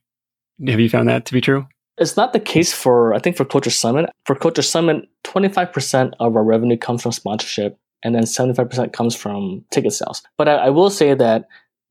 Have 0.66 0.80
you 0.80 0.88
found 0.88 1.08
that 1.08 1.26
to 1.26 1.32
be 1.32 1.40
true? 1.40 1.66
It's 1.98 2.16
not 2.16 2.32
the 2.32 2.40
case 2.40 2.72
for, 2.72 3.14
I 3.14 3.18
think, 3.18 3.36
for 3.36 3.44
Culture 3.44 3.70
Summit. 3.70 4.10
For 4.24 4.34
Culture 4.34 4.62
Summit, 4.62 5.08
25% 5.24 6.12
of 6.18 6.36
our 6.36 6.44
revenue 6.44 6.76
comes 6.76 7.02
from 7.02 7.12
sponsorship 7.12 7.78
and 8.02 8.14
then 8.14 8.24
75% 8.24 8.92
comes 8.92 9.14
from 9.14 9.64
ticket 9.70 9.92
sales. 9.92 10.22
But 10.36 10.48
I, 10.48 10.54
I 10.54 10.70
will 10.70 10.90
say 10.90 11.14
that 11.14 11.48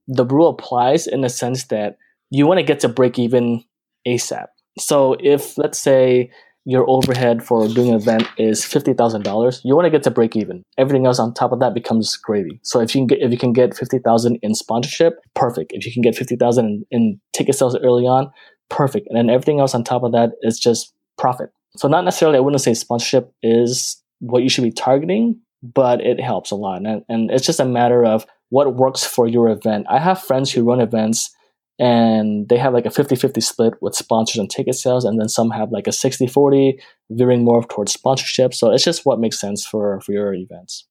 the 0.08 0.26
rule 0.26 0.50
applies 0.50 1.08
in 1.08 1.22
the 1.22 1.30
sense 1.30 1.66
that 1.66 1.98
you 2.30 2.48
want 2.48 2.60
to 2.60 2.64
get 2.64 2.80
to 2.82 2.90
break 2.90 3.20
even 3.20 3.64
ASAP. 4.08 4.48
So 4.80 5.16
if 5.20 5.58
let's 5.58 5.80
say 5.80 6.32
your 6.64 6.88
overhead 6.88 7.44
for 7.44 7.68
doing 7.68 7.90
an 7.90 7.96
event 7.96 8.28
is 8.38 8.64
fifty 8.64 8.94
thousand 8.94 9.24
dollars, 9.24 9.62
you 9.64 9.76
want 9.76 9.86
to 9.86 9.90
get 9.90 10.04
to 10.04 10.12
break 10.12 10.36
even. 10.36 10.64
Everything 10.78 11.06
else 11.06 11.20
on 11.20 11.34
top 11.34 11.52
of 11.52 11.60
that 11.60 11.74
becomes 11.74 12.16
gravy. 12.18 12.60
So 12.64 12.80
if 12.80 12.94
you 12.94 13.00
can 13.00 13.08
get 13.08 13.20
if 13.22 13.32
you 13.32 13.38
can 13.38 13.54
get 13.54 13.76
fifty 13.76 14.00
thousand 14.00 14.38
in 14.42 14.54
sponsorship, 14.54 15.20
perfect. 15.34 15.72
If 15.74 15.86
you 15.86 15.92
can 15.92 16.02
get 16.02 16.16
fifty 16.16 16.36
thousand 16.36 16.66
in, 16.66 16.86
in 16.92 17.22
ticket 17.34 17.56
sales 17.56 17.76
early 17.78 18.06
on, 18.06 18.32
perfect. 18.70 19.08
And 19.10 19.18
then 19.18 19.30
everything 19.30 19.60
else 19.60 19.74
on 19.74 19.84
top 19.84 20.04
of 20.04 20.12
that 20.12 20.32
is 20.42 20.60
just 20.60 20.94
profit. 21.18 21.50
So 21.78 21.88
not 21.88 22.06
necessarily 22.06 22.38
I 22.38 22.42
wouldn't 22.42 22.62
say 22.62 22.74
sponsorship 22.74 23.34
is 23.42 24.02
what 24.20 24.44
you 24.44 24.50
should 24.50 24.64
be 24.64 24.72
targeting, 24.72 25.40
but 25.64 26.02
it 26.02 26.20
helps 26.20 26.52
a 26.52 26.56
lot. 26.56 26.86
And, 26.86 27.04
and 27.10 27.32
it's 27.32 27.46
just 27.46 27.60
a 27.60 27.66
matter 27.66 28.06
of 28.06 28.26
what 28.50 28.76
works 28.76 29.04
for 29.04 29.28
your 29.28 29.50
event. 29.50 29.88
I 29.90 30.00
have 30.00 30.22
friends 30.22 30.52
who 30.52 30.64
run 30.64 30.80
events 30.82 31.32
and 31.80 32.48
they 32.50 32.58
have 32.58 32.74
like 32.74 32.86
a 32.86 32.90
50-50 32.90 33.42
split 33.42 33.74
with 33.82 33.96
sponsors 33.96 34.38
and 34.38 34.50
ticket 34.50 34.76
sales 34.76 35.06
and 35.06 35.20
then 35.20 35.30
some 35.30 35.50
have 35.50 35.72
like 35.72 35.88
a 35.88 35.92
60-40 35.92 36.80
veering 37.10 37.44
more 37.44 37.64
towards 37.64 37.92
sponsorship. 37.94 38.54
So 38.54 38.72
it's 38.72 38.84
just 38.84 39.06
what 39.06 39.20
makes 39.20 39.40
sense 39.40 39.66
for 39.66 40.00
for 40.02 40.12
your 40.12 40.34
events. 40.34 40.86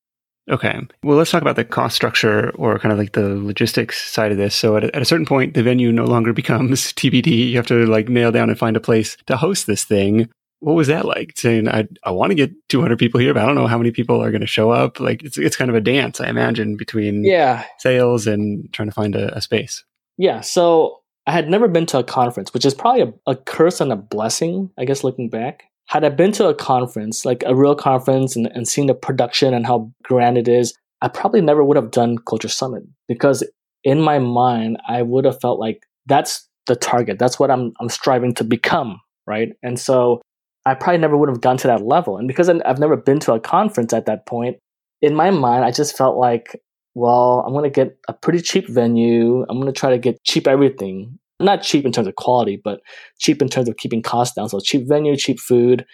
Okay. 0.50 0.80
Well 1.04 1.16
let's 1.16 1.30
talk 1.30 1.42
about 1.42 1.56
the 1.56 1.64
cost 1.64 1.94
structure 1.94 2.50
or 2.56 2.78
kind 2.78 2.92
of 2.92 2.98
like 2.98 3.12
the 3.12 3.36
logistics 3.36 4.10
side 4.10 4.32
of 4.32 4.38
this. 4.38 4.54
So 4.54 4.76
at 4.76 4.84
a, 4.84 4.96
at 4.96 5.02
a 5.02 5.04
certain 5.04 5.26
point 5.26 5.54
the 5.54 5.62
venue 5.62 5.92
no 5.92 6.04
longer 6.04 6.32
becomes 6.40 6.92
tbd 6.94 7.50
you 7.50 7.56
have 7.56 7.66
to 7.68 7.86
like 7.86 8.08
nail 8.08 8.32
down 8.32 8.48
and 8.48 8.58
find 8.58 8.76
a 8.76 8.80
place 8.80 9.16
to 9.26 9.36
host 9.36 9.66
this 9.66 9.84
thing. 9.84 10.28
What 10.58 10.74
was 10.74 10.88
that 10.88 11.04
like? 11.04 11.38
Saying 11.38 11.68
i, 11.68 11.86
I 12.02 12.10
want 12.10 12.30
to 12.30 12.34
get 12.34 12.50
200 12.68 12.98
people 12.98 13.20
here 13.20 13.32
but 13.32 13.44
i 13.44 13.46
don't 13.46 13.54
know 13.54 13.68
how 13.68 13.78
many 13.78 13.92
people 13.92 14.20
are 14.20 14.32
going 14.32 14.40
to 14.40 14.46
show 14.46 14.70
up. 14.70 14.98
Like 14.98 15.22
it's, 15.22 15.38
it's 15.38 15.56
kind 15.56 15.70
of 15.70 15.76
a 15.76 15.80
dance 15.80 16.20
i 16.20 16.28
imagine 16.28 16.76
between 16.76 17.24
yeah. 17.24 17.64
sales 17.78 18.26
and 18.26 18.72
trying 18.72 18.88
to 18.88 18.94
find 18.94 19.14
a, 19.14 19.36
a 19.36 19.40
space 19.40 19.84
yeah, 20.20 20.42
so 20.42 21.00
I 21.26 21.32
had 21.32 21.48
never 21.48 21.66
been 21.66 21.86
to 21.86 21.98
a 21.98 22.04
conference, 22.04 22.52
which 22.52 22.66
is 22.66 22.74
probably 22.74 23.00
a, 23.00 23.12
a 23.30 23.36
curse 23.36 23.80
and 23.80 23.90
a 23.90 23.96
blessing, 23.96 24.70
I 24.78 24.84
guess, 24.84 25.02
looking 25.02 25.30
back. 25.30 25.64
Had 25.86 26.04
I 26.04 26.10
been 26.10 26.30
to 26.32 26.48
a 26.48 26.54
conference, 26.54 27.24
like 27.24 27.42
a 27.46 27.54
real 27.54 27.74
conference, 27.74 28.36
and, 28.36 28.46
and 28.48 28.68
seen 28.68 28.86
the 28.86 28.94
production 28.94 29.54
and 29.54 29.66
how 29.66 29.90
grand 30.02 30.36
it 30.36 30.46
is, 30.46 30.74
I 31.00 31.08
probably 31.08 31.40
never 31.40 31.64
would 31.64 31.78
have 31.78 31.90
done 31.90 32.18
Culture 32.18 32.48
Summit 32.48 32.82
because 33.08 33.42
in 33.82 34.02
my 34.02 34.18
mind, 34.18 34.76
I 34.86 35.00
would 35.00 35.24
have 35.24 35.40
felt 35.40 35.58
like 35.58 35.86
that's 36.04 36.46
the 36.66 36.76
target. 36.76 37.18
That's 37.18 37.38
what 37.38 37.50
I'm 37.50 37.72
I'm 37.80 37.88
striving 37.88 38.34
to 38.34 38.44
become, 38.44 39.00
right? 39.26 39.54
And 39.62 39.80
so 39.80 40.20
I 40.66 40.74
probably 40.74 40.98
never 40.98 41.16
would 41.16 41.30
have 41.30 41.40
gone 41.40 41.56
to 41.56 41.66
that 41.68 41.82
level. 41.82 42.18
And 42.18 42.28
because 42.28 42.50
I've 42.50 42.78
never 42.78 42.96
been 42.96 43.20
to 43.20 43.32
a 43.32 43.40
conference 43.40 43.94
at 43.94 44.04
that 44.04 44.26
point, 44.26 44.58
in 45.00 45.14
my 45.14 45.30
mind, 45.30 45.64
I 45.64 45.70
just 45.70 45.96
felt 45.96 46.18
like 46.18 46.60
well, 46.94 47.44
I'm 47.46 47.52
going 47.52 47.64
to 47.64 47.70
get 47.70 47.96
a 48.08 48.12
pretty 48.12 48.40
cheap 48.40 48.68
venue. 48.68 49.44
I'm 49.48 49.60
going 49.60 49.72
to 49.72 49.78
try 49.78 49.90
to 49.90 49.98
get 49.98 50.22
cheap 50.24 50.46
everything. 50.46 51.18
Not 51.38 51.62
cheap 51.62 51.84
in 51.84 51.92
terms 51.92 52.08
of 52.08 52.16
quality, 52.16 52.60
but 52.62 52.80
cheap 53.18 53.40
in 53.40 53.48
terms 53.48 53.68
of 53.68 53.76
keeping 53.76 54.02
costs 54.02 54.34
down. 54.34 54.48
So 54.48 54.60
cheap 54.60 54.86
venue, 54.86 55.16
cheap 55.16 55.40
food. 55.40 55.86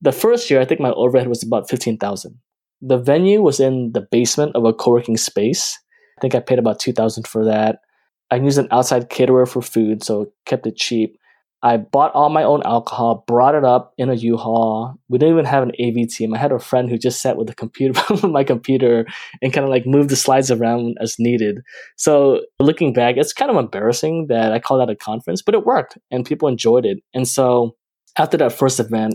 The 0.00 0.12
first 0.12 0.50
year, 0.50 0.60
I 0.60 0.64
think 0.64 0.80
my 0.80 0.92
overhead 0.92 1.28
was 1.28 1.42
about 1.42 1.68
15,000. 1.68 2.38
The 2.80 2.98
venue 2.98 3.40
was 3.40 3.58
in 3.58 3.92
the 3.92 4.06
basement 4.10 4.54
of 4.54 4.64
a 4.64 4.74
co-working 4.74 5.16
space. 5.16 5.78
I 6.18 6.20
think 6.20 6.34
I 6.34 6.40
paid 6.40 6.58
about 6.58 6.78
2,000 6.78 7.26
for 7.26 7.44
that. 7.44 7.78
I 8.30 8.36
used 8.36 8.58
an 8.58 8.68
outside 8.70 9.08
caterer 9.08 9.46
for 9.46 9.62
food, 9.62 10.04
so 10.04 10.32
kept 10.44 10.66
it 10.66 10.76
cheap. 10.76 11.16
I 11.64 11.78
bought 11.78 12.12
all 12.12 12.28
my 12.28 12.42
own 12.42 12.62
alcohol, 12.66 13.24
brought 13.26 13.54
it 13.54 13.64
up 13.64 13.94
in 13.96 14.10
a 14.10 14.14
U-Haul. 14.14 14.96
We 15.08 15.16
didn't 15.16 15.32
even 15.32 15.46
have 15.46 15.62
an 15.62 15.72
AV 15.80 16.08
team. 16.08 16.34
I 16.34 16.38
had 16.38 16.52
a 16.52 16.58
friend 16.58 16.90
who 16.90 16.98
just 16.98 17.22
sat 17.22 17.38
with 17.38 17.46
the 17.46 17.54
computer 17.54 17.98
my 18.28 18.44
computer 18.44 19.06
and 19.40 19.50
kind 19.50 19.64
of 19.64 19.70
like 19.70 19.86
moved 19.86 20.10
the 20.10 20.16
slides 20.16 20.50
around 20.50 20.98
as 21.00 21.16
needed. 21.18 21.62
So 21.96 22.42
looking 22.60 22.92
back, 22.92 23.16
it's 23.16 23.32
kind 23.32 23.50
of 23.50 23.56
embarrassing 23.56 24.26
that 24.28 24.52
I 24.52 24.58
called 24.58 24.82
that 24.82 24.92
a 24.92 24.94
conference, 24.94 25.40
but 25.40 25.54
it 25.54 25.64
worked 25.64 25.96
and 26.10 26.26
people 26.26 26.48
enjoyed 26.48 26.84
it. 26.84 26.98
And 27.14 27.26
so 27.26 27.76
after 28.18 28.36
that 28.36 28.52
first 28.52 28.78
event, 28.78 29.14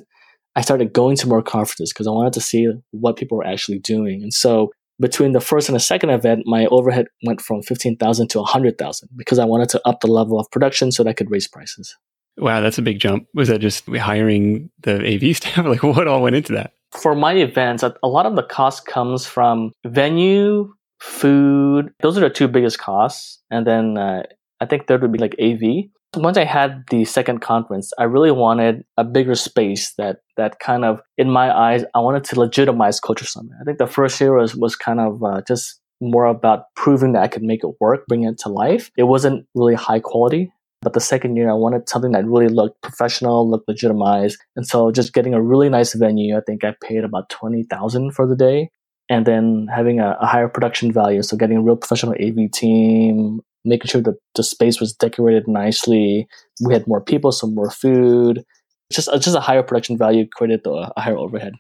I 0.56 0.62
started 0.62 0.92
going 0.92 1.18
to 1.18 1.28
more 1.28 1.44
conferences 1.44 1.94
because 1.94 2.08
I 2.08 2.12
wanted 2.12 2.34
to 2.34 2.42
see 2.42 2.68
what 2.90 3.16
people 3.16 3.38
were 3.38 3.46
actually 3.46 3.78
doing. 3.78 4.24
And 4.24 4.34
so 4.34 4.72
between 5.00 5.34
the 5.34 5.40
first 5.40 5.70
and 5.70 5.76
the 5.76 5.80
second 5.80 6.10
event, 6.10 6.42
my 6.46 6.66
overhead 6.66 7.06
went 7.24 7.42
from 7.42 7.62
15,000 7.62 8.28
to 8.30 8.40
100,000 8.40 9.10
because 9.16 9.38
I 9.38 9.46
wanted 9.46 9.70
to 9.70 9.82
up 9.88 10.00
the 10.00 10.08
level 10.08 10.40
of 10.40 10.50
production 10.50 10.92
so 10.92 11.04
that 11.04 11.12
I 11.12 11.14
could 11.14 11.30
raise 11.30 11.48
prices. 11.48 11.96
Wow, 12.40 12.62
that's 12.62 12.78
a 12.78 12.82
big 12.82 13.00
jump. 13.00 13.28
Was 13.34 13.50
that 13.50 13.60
just 13.60 13.88
hiring 13.88 14.70
the 14.82 14.96
AV 15.06 15.36
staff? 15.36 15.66
Like, 15.66 15.84
what 15.84 16.08
all 16.08 16.22
went 16.22 16.36
into 16.36 16.54
that? 16.54 16.74
For 16.92 17.14
my 17.14 17.34
events, 17.34 17.84
a 17.84 18.08
lot 18.08 18.26
of 18.26 18.36
the 18.36 18.44
cost 18.44 18.86
comes 18.88 19.26
from 19.26 19.72
venue, 19.86 20.74
food. 21.00 21.92
Those 22.02 22.18
are 22.18 22.22
the 22.22 22.30
two 22.30 22.48
biggest 22.48 22.80
costs. 22.80 23.42
And 23.52 23.68
then 23.68 23.98
uh, 23.98 24.24
I 24.60 24.66
think 24.66 24.88
third 24.88 25.02
would 25.02 25.12
be 25.12 25.20
like 25.20 25.36
AV. 25.40 25.90
once 26.16 26.38
I 26.38 26.46
had 26.46 26.84
the 26.90 27.06
second 27.06 27.42
conference, 27.42 27.92
I 28.00 28.06
really 28.06 28.32
wanted 28.32 28.84
a 28.98 29.04
bigger 29.04 29.36
space 29.36 29.94
that 29.98 30.18
that 30.38 30.60
kind 30.60 30.84
of, 30.84 31.02
in 31.18 31.30
my 31.30 31.56
eyes, 31.56 31.84
I 31.94 32.00
wanted 32.00 32.24
to 32.26 32.40
legitimize 32.40 33.00
Culture 33.00 33.26
Summit. 33.26 33.52
I 33.62 33.66
think 33.66 33.78
the 33.78 33.88
first 33.88 34.20
year 34.20 34.36
was 34.36 34.56
was 34.56 34.76
kind 34.76 35.00
of 35.00 35.24
uh, 35.24 35.42
just 35.48 35.80
more 36.02 36.26
about 36.26 36.64
proving 36.76 37.12
that 37.14 37.24
I 37.24 37.28
could 37.28 37.44
make 37.44 37.64
it 37.64 37.76
work, 37.80 38.08
bring 38.08 38.24
it 38.24 38.38
to 38.40 38.50
life. 38.50 38.90
It 38.98 39.04
wasn't 39.04 39.46
really 39.54 39.76
high 39.76 40.00
quality. 40.00 40.52
But 40.82 40.94
the 40.94 41.02
second 41.02 41.36
year, 41.36 41.50
I 41.50 41.54
wanted 41.54 41.90
something 41.90 42.14
that 42.14 42.26
really 42.26 42.48
looked 42.48 42.82
professional, 42.82 43.50
looked 43.50 43.68
legitimized. 43.68 44.40
And 44.56 44.66
so 44.66 44.92
just 44.92 45.14
getting 45.14 45.34
a 45.34 45.42
really 45.42 45.70
nice 45.70 45.94
venue, 45.94 46.38
I 46.38 46.42
think 46.42 46.64
I 46.64 46.76
paid 46.82 47.04
about 47.04 47.30
20000 47.30 48.12
for 48.12 48.26
the 48.26 48.36
day. 48.36 48.70
And 49.10 49.26
then 49.26 49.68
having 49.74 50.00
a, 50.00 50.18
a 50.22 50.26
higher 50.26 50.48
production 50.48 50.92
value. 50.92 51.22
So 51.24 51.36
getting 51.36 51.58
a 51.58 51.62
real 51.62 51.76
professional 51.76 52.14
AV 52.14 52.52
team, 52.52 53.42
making 53.66 53.88
sure 53.88 54.02
that 54.02 54.18
the 54.36 54.44
space 54.44 54.80
was 54.80 54.94
decorated 54.94 55.48
nicely. 55.48 56.28
We 56.64 56.74
had 56.74 56.88
more 56.88 57.02
people, 57.02 57.32
so 57.32 57.48
more 57.48 57.72
food. 57.72 58.46
Just, 58.92 59.10
uh, 59.10 59.20
just 59.20 59.36
a 59.36 59.42
higher 59.42 59.64
production 59.64 59.98
value 59.98 60.28
created 60.28 60.66
a 60.66 60.92
higher 61.00 61.18
overhead. 61.18 61.54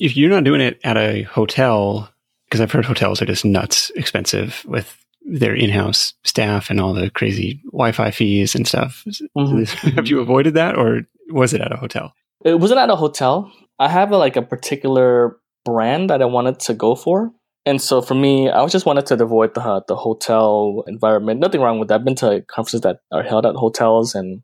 If 0.00 0.16
you're 0.16 0.30
not 0.30 0.44
doing 0.44 0.60
it 0.60 0.80
at 0.82 0.96
a 0.96 1.22
hotel, 1.22 2.10
because 2.46 2.60
I've 2.60 2.72
heard 2.72 2.84
hotels 2.84 3.22
are 3.22 3.26
just 3.26 3.44
nuts 3.44 3.90
expensive 3.90 4.64
with 4.66 5.03
their 5.24 5.54
in-house 5.54 6.14
staff 6.24 6.70
and 6.70 6.80
all 6.80 6.92
the 6.92 7.10
crazy 7.10 7.60
Wi-Fi 7.66 8.10
fees 8.10 8.54
and 8.54 8.68
stuff. 8.68 9.04
Mm-hmm. 9.36 9.88
Have 9.96 10.08
you 10.08 10.20
avoided 10.20 10.54
that, 10.54 10.76
or 10.76 11.02
was 11.30 11.52
it 11.52 11.60
at 11.60 11.72
a 11.72 11.76
hotel? 11.76 12.14
Uh, 12.44 12.50
it 12.50 12.60
wasn't 12.60 12.80
at 12.80 12.90
a 12.90 12.96
hotel. 12.96 13.50
I 13.78 13.88
have 13.88 14.12
a, 14.12 14.16
like 14.16 14.36
a 14.36 14.42
particular 14.42 15.36
brand 15.64 16.10
that 16.10 16.22
I 16.22 16.26
wanted 16.26 16.60
to 16.60 16.74
go 16.74 16.94
for, 16.94 17.32
and 17.66 17.80
so 17.80 18.02
for 18.02 18.14
me, 18.14 18.50
I 18.50 18.66
just 18.66 18.86
wanted 18.86 19.06
to 19.06 19.22
avoid 19.22 19.54
the 19.54 19.62
uh, 19.62 19.80
the 19.88 19.96
hotel 19.96 20.84
environment. 20.86 21.40
Nothing 21.40 21.60
wrong 21.60 21.78
with 21.78 21.88
that. 21.88 21.96
I've 21.96 22.04
been 22.04 22.14
to 22.16 22.44
conferences 22.48 22.82
that 22.82 22.98
are 23.10 23.22
held 23.22 23.46
at 23.46 23.54
hotels, 23.54 24.14
and 24.14 24.42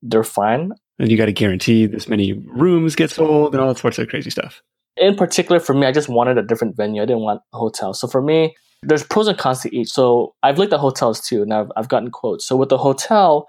they're 0.00 0.24
fine. 0.24 0.72
And 0.98 1.10
you 1.10 1.16
got 1.16 1.26
to 1.26 1.32
guarantee 1.32 1.86
this 1.86 2.08
many 2.08 2.32
rooms 2.32 2.96
get 2.96 3.10
sold 3.10 3.54
and 3.54 3.62
all 3.62 3.74
sorts 3.74 3.98
of 3.98 4.08
crazy 4.08 4.30
stuff. 4.30 4.62
In 4.96 5.16
particular, 5.16 5.58
for 5.58 5.74
me, 5.74 5.86
I 5.86 5.92
just 5.92 6.08
wanted 6.08 6.38
a 6.38 6.42
different 6.42 6.76
venue. 6.76 7.02
I 7.02 7.06
didn't 7.06 7.22
want 7.22 7.40
a 7.52 7.58
hotel. 7.58 7.94
So 7.94 8.06
for 8.06 8.20
me, 8.20 8.54
there's 8.82 9.04
pros 9.04 9.28
and 9.28 9.38
cons 9.38 9.60
to 9.60 9.74
each. 9.74 9.88
So 9.88 10.34
I've 10.42 10.58
looked 10.58 10.72
at 10.72 10.80
hotels 10.80 11.20
too, 11.20 11.42
and 11.42 11.52
I've, 11.52 11.70
I've 11.76 11.88
gotten 11.88 12.10
quotes. 12.10 12.46
So 12.46 12.56
with 12.56 12.68
the 12.68 12.78
hotel, 12.78 13.46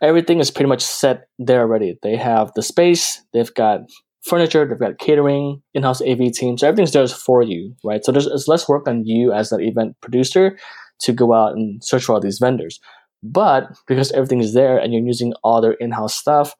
everything 0.00 0.38
is 0.38 0.50
pretty 0.50 0.68
much 0.68 0.82
set 0.82 1.28
there 1.38 1.60
already. 1.60 1.98
They 2.02 2.16
have 2.16 2.52
the 2.54 2.62
space, 2.62 3.20
they've 3.32 3.52
got 3.54 3.80
furniture, 4.22 4.66
they've 4.66 4.78
got 4.78 4.98
catering, 4.98 5.62
in-house 5.74 6.02
AV 6.02 6.32
team. 6.32 6.56
So 6.56 6.68
everything's 6.68 6.92
there 6.92 7.08
for 7.08 7.42
you, 7.42 7.74
right? 7.82 8.04
So 8.04 8.12
there's, 8.12 8.26
there's 8.26 8.48
less 8.48 8.68
work 8.68 8.86
on 8.86 9.04
you 9.04 9.32
as 9.32 9.50
an 9.50 9.60
event 9.60 9.96
producer 10.00 10.58
to 11.00 11.12
go 11.12 11.32
out 11.32 11.54
and 11.54 11.82
search 11.82 12.04
for 12.04 12.14
all 12.14 12.20
these 12.20 12.38
vendors. 12.38 12.80
But 13.22 13.68
because 13.86 14.12
everything 14.12 14.40
is 14.40 14.54
there 14.54 14.78
and 14.78 14.92
you're 14.92 15.04
using 15.04 15.32
all 15.42 15.60
their 15.60 15.72
in-house 15.72 16.14
stuff, 16.14 16.54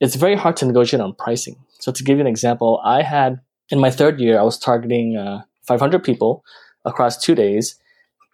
it's 0.00 0.14
very 0.14 0.36
hard 0.36 0.56
to 0.58 0.66
negotiate 0.66 1.00
on 1.00 1.14
pricing. 1.14 1.56
So 1.80 1.90
to 1.90 2.04
give 2.04 2.18
you 2.18 2.20
an 2.20 2.26
example, 2.26 2.80
I 2.84 3.02
had 3.02 3.40
in 3.70 3.80
my 3.80 3.90
third 3.90 4.20
year, 4.20 4.38
I 4.38 4.42
was 4.42 4.58
targeting 4.58 5.16
uh, 5.16 5.42
500 5.66 6.04
people 6.04 6.44
across 6.86 7.18
two 7.18 7.34
days. 7.34 7.78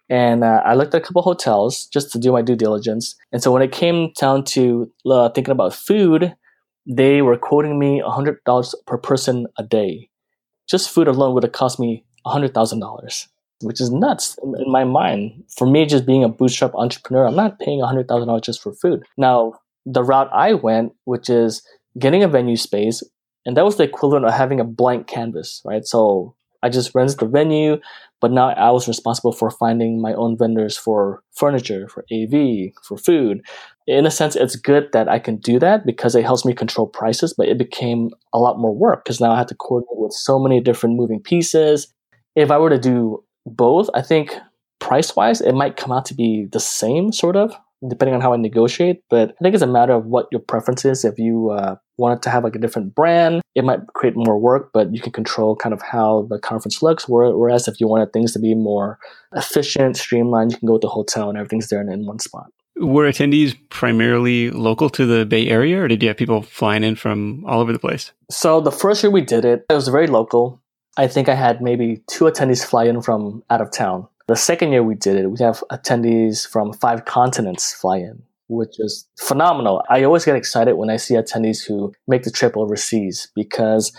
And 0.09 0.43
uh, 0.43 0.61
I 0.65 0.75
looked 0.75 0.93
at 0.93 1.01
a 1.01 1.05
couple 1.05 1.21
hotels 1.21 1.87
just 1.87 2.11
to 2.11 2.19
do 2.19 2.31
my 2.31 2.41
due 2.41 2.55
diligence. 2.55 3.15
And 3.31 3.41
so 3.41 3.51
when 3.51 3.61
it 3.61 3.71
came 3.71 4.11
down 4.19 4.43
to 4.45 4.91
uh, 5.09 5.29
thinking 5.29 5.51
about 5.51 5.73
food, 5.73 6.35
they 6.85 7.21
were 7.21 7.37
quoting 7.37 7.79
me 7.79 8.01
$100 8.05 8.73
per 8.85 8.97
person 8.97 9.47
a 9.57 9.63
day. 9.63 10.09
Just 10.69 10.89
food 10.89 11.07
alone 11.07 11.33
would 11.33 11.43
have 11.43 11.53
cost 11.53 11.79
me 11.79 12.05
$100,000, 12.25 13.27
which 13.61 13.81
is 13.81 13.91
nuts 13.91 14.37
in 14.43 14.71
my 14.71 14.83
mind. 14.83 15.43
For 15.57 15.65
me, 15.65 15.85
just 15.85 16.05
being 16.05 16.23
a 16.23 16.29
bootstrap 16.29 16.73
entrepreneur, 16.75 17.25
I'm 17.25 17.35
not 17.35 17.59
paying 17.59 17.79
$100,000 17.79 18.41
just 18.41 18.61
for 18.61 18.73
food. 18.73 19.03
Now, 19.17 19.53
the 19.85 20.03
route 20.03 20.29
I 20.33 20.53
went, 20.53 20.93
which 21.05 21.29
is 21.29 21.65
getting 21.97 22.23
a 22.23 22.27
venue 22.27 22.55
space, 22.55 23.03
and 23.45 23.57
that 23.57 23.65
was 23.65 23.77
the 23.77 23.83
equivalent 23.83 24.25
of 24.25 24.33
having 24.33 24.59
a 24.59 24.65
blank 24.65 25.07
canvas, 25.07 25.61
right? 25.65 25.85
So 25.85 26.35
I 26.63 26.69
just 26.69 26.95
rented 26.95 27.19
the 27.19 27.27
venue, 27.27 27.77
but 28.21 28.31
now 28.31 28.49
I 28.49 28.71
was 28.71 28.87
responsible 28.87 29.33
for 29.33 29.51
finding 29.51 30.01
my 30.01 30.13
own 30.13 30.37
vendors 30.37 30.77
for 30.77 31.21
furniture, 31.35 31.87
for 31.89 32.05
AV, 32.11 32.71
for 32.87 32.97
food. 32.97 33.41
In 33.85 34.05
a 34.05 34.11
sense, 34.11 34.35
it's 34.35 34.55
good 34.55 34.87
that 34.93 35.09
I 35.09 35.19
can 35.19 35.37
do 35.37 35.59
that 35.59 35.85
because 35.85 36.15
it 36.15 36.23
helps 36.23 36.45
me 36.45 36.53
control 36.53 36.87
prices, 36.87 37.33
but 37.37 37.49
it 37.49 37.57
became 37.57 38.11
a 38.31 38.39
lot 38.39 38.57
more 38.57 38.73
work 38.73 39.03
because 39.03 39.19
now 39.19 39.31
I 39.31 39.37
have 39.37 39.47
to 39.47 39.55
coordinate 39.55 39.97
with 39.97 40.13
so 40.13 40.39
many 40.39 40.61
different 40.61 40.95
moving 40.95 41.19
pieces. 41.19 41.93
If 42.35 42.49
I 42.49 42.57
were 42.57 42.69
to 42.69 42.79
do 42.79 43.23
both, 43.45 43.89
I 43.93 44.01
think 44.01 44.35
price 44.79 45.15
wise, 45.15 45.41
it 45.41 45.53
might 45.53 45.77
come 45.77 45.91
out 45.91 46.05
to 46.05 46.13
be 46.13 46.47
the 46.51 46.59
same 46.59 47.11
sort 47.11 47.35
of 47.35 47.53
depending 47.87 48.15
on 48.15 48.21
how 48.21 48.33
I 48.33 48.37
negotiate. 48.37 49.03
But 49.09 49.31
I 49.31 49.43
think 49.43 49.53
it's 49.53 49.63
a 49.63 49.67
matter 49.67 49.93
of 49.93 50.05
what 50.05 50.27
your 50.31 50.41
preference 50.41 50.85
is. 50.85 51.03
If 51.03 51.17
you 51.17 51.51
uh, 51.51 51.75
wanted 51.97 52.21
to 52.23 52.29
have 52.29 52.43
like 52.43 52.55
a 52.55 52.59
different 52.59 52.95
brand, 52.95 53.41
it 53.55 53.63
might 53.63 53.85
create 53.93 54.15
more 54.15 54.37
work, 54.37 54.71
but 54.73 54.93
you 54.93 55.01
can 55.01 55.11
control 55.11 55.55
kind 55.55 55.73
of 55.73 55.81
how 55.81 56.27
the 56.29 56.39
conference 56.39 56.81
looks. 56.81 57.05
Whereas 57.07 57.67
if 57.67 57.79
you 57.79 57.87
wanted 57.87 58.13
things 58.13 58.33
to 58.33 58.39
be 58.39 58.55
more 58.55 58.99
efficient, 59.35 59.97
streamlined, 59.97 60.51
you 60.51 60.57
can 60.57 60.67
go 60.67 60.73
with 60.73 60.81
the 60.81 60.89
hotel 60.89 61.29
and 61.29 61.37
everything's 61.37 61.69
there 61.69 61.81
in, 61.81 61.91
in 61.91 62.05
one 62.05 62.19
spot. 62.19 62.47
Were 62.75 63.07
attendees 63.07 63.55
primarily 63.69 64.49
local 64.49 64.89
to 64.89 65.05
the 65.05 65.25
Bay 65.25 65.47
Area, 65.47 65.83
or 65.83 65.87
did 65.87 66.01
you 66.01 66.09
have 66.09 66.17
people 66.17 66.41
flying 66.41 66.83
in 66.83 66.95
from 66.95 67.45
all 67.45 67.59
over 67.59 67.71
the 67.71 67.77
place? 67.77 68.11
So 68.31 68.61
the 68.61 68.71
first 68.71 69.03
year 69.03 69.11
we 69.11 69.21
did 69.21 69.45
it, 69.45 69.63
it 69.69 69.73
was 69.73 69.89
very 69.89 70.07
local. 70.07 70.59
I 70.97 71.07
think 71.07 71.29
I 71.29 71.35
had 71.35 71.61
maybe 71.61 72.03
two 72.07 72.25
attendees 72.25 72.65
fly 72.65 72.85
in 72.85 73.01
from 73.01 73.43
out 73.49 73.61
of 73.61 73.71
town. 73.71 74.07
The 74.27 74.35
second 74.35 74.71
year 74.71 74.83
we 74.83 74.95
did 74.95 75.17
it, 75.17 75.29
we 75.29 75.37
have 75.39 75.63
attendees 75.69 76.47
from 76.47 76.71
five 76.71 77.03
continents 77.03 77.73
fly 77.73 77.97
in, 77.97 78.23
which 78.47 78.79
is 78.79 79.05
phenomenal. 79.19 79.83
I 79.89 80.03
always 80.03 80.23
get 80.23 80.37
excited 80.37 80.75
when 80.75 80.89
I 80.89 80.95
see 80.95 81.15
attendees 81.15 81.65
who 81.65 81.93
make 82.07 82.23
the 82.23 82.31
trip 82.31 82.55
overseas 82.55 83.29
because 83.35 83.91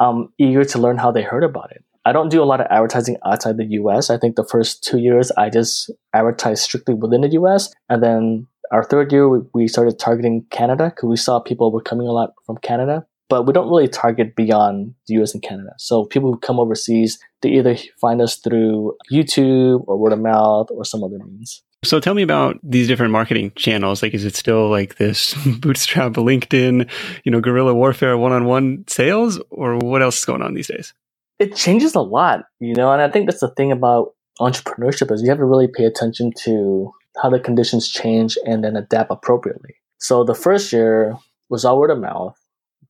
I'm 0.00 0.32
eager 0.38 0.64
to 0.64 0.78
learn 0.78 0.98
how 0.98 1.12
they 1.12 1.22
heard 1.22 1.44
about 1.44 1.70
it. 1.70 1.84
I 2.04 2.12
don't 2.12 2.30
do 2.30 2.42
a 2.42 2.44
lot 2.44 2.60
of 2.60 2.66
advertising 2.68 3.16
outside 3.24 3.58
the 3.58 3.66
US. 3.66 4.10
I 4.10 4.18
think 4.18 4.34
the 4.34 4.44
first 4.44 4.82
two 4.82 4.98
years 4.98 5.30
I 5.32 5.50
just 5.50 5.90
advertised 6.14 6.62
strictly 6.62 6.94
within 6.94 7.20
the 7.20 7.30
US. 7.32 7.72
And 7.88 8.02
then 8.02 8.48
our 8.72 8.82
third 8.82 9.12
year, 9.12 9.28
we 9.28 9.68
started 9.68 10.00
targeting 10.00 10.46
Canada 10.50 10.92
because 10.94 11.08
we 11.08 11.16
saw 11.16 11.38
people 11.38 11.70
were 11.70 11.82
coming 11.82 12.08
a 12.08 12.12
lot 12.12 12.32
from 12.44 12.56
Canada 12.56 13.06
but 13.30 13.46
we 13.46 13.52
don't 13.54 13.68
really 13.68 13.88
target 13.88 14.34
beyond 14.34 14.92
the 15.06 15.14
US 15.22 15.32
and 15.32 15.42
Canada. 15.42 15.70
So 15.78 16.04
people 16.04 16.32
who 16.32 16.38
come 16.38 16.58
overseas, 16.58 17.18
they 17.40 17.50
either 17.50 17.76
find 18.00 18.20
us 18.20 18.36
through 18.36 18.96
YouTube 19.10 19.84
or 19.86 19.96
word 19.96 20.12
of 20.12 20.20
mouth 20.20 20.66
or 20.70 20.84
some 20.84 21.02
other 21.02 21.18
means. 21.18 21.62
So 21.82 21.98
tell 22.00 22.12
me 22.12 22.22
about 22.22 22.58
these 22.62 22.88
different 22.88 23.12
marketing 23.12 23.52
channels. 23.56 24.02
Like, 24.02 24.12
is 24.12 24.26
it 24.26 24.36
still 24.36 24.68
like 24.68 24.96
this 24.96 25.34
bootstrap 25.60 26.12
LinkedIn, 26.12 26.90
you 27.24 27.32
know, 27.32 27.40
guerrilla 27.40 27.72
warfare 27.72 28.18
one-on-one 28.18 28.84
sales 28.88 29.40
or 29.48 29.78
what 29.78 30.02
else 30.02 30.18
is 30.18 30.24
going 30.26 30.42
on 30.42 30.52
these 30.52 30.68
days? 30.68 30.92
It 31.38 31.56
changes 31.56 31.94
a 31.94 32.02
lot, 32.02 32.44
you 32.58 32.74
know, 32.74 32.92
and 32.92 33.00
I 33.00 33.08
think 33.08 33.26
that's 33.26 33.40
the 33.40 33.48
thing 33.48 33.72
about 33.72 34.12
entrepreneurship 34.40 35.10
is 35.10 35.22
you 35.22 35.30
have 35.30 35.38
to 35.38 35.44
really 35.44 35.68
pay 35.68 35.84
attention 35.84 36.32
to 36.44 36.92
how 37.22 37.30
the 37.30 37.40
conditions 37.40 37.88
change 37.88 38.36
and 38.44 38.62
then 38.62 38.76
adapt 38.76 39.10
appropriately. 39.10 39.76
So 39.98 40.24
the 40.24 40.34
first 40.34 40.72
year 40.72 41.16
was 41.48 41.64
all 41.64 41.78
word 41.78 41.90
of 41.90 41.98
mouth 41.98 42.39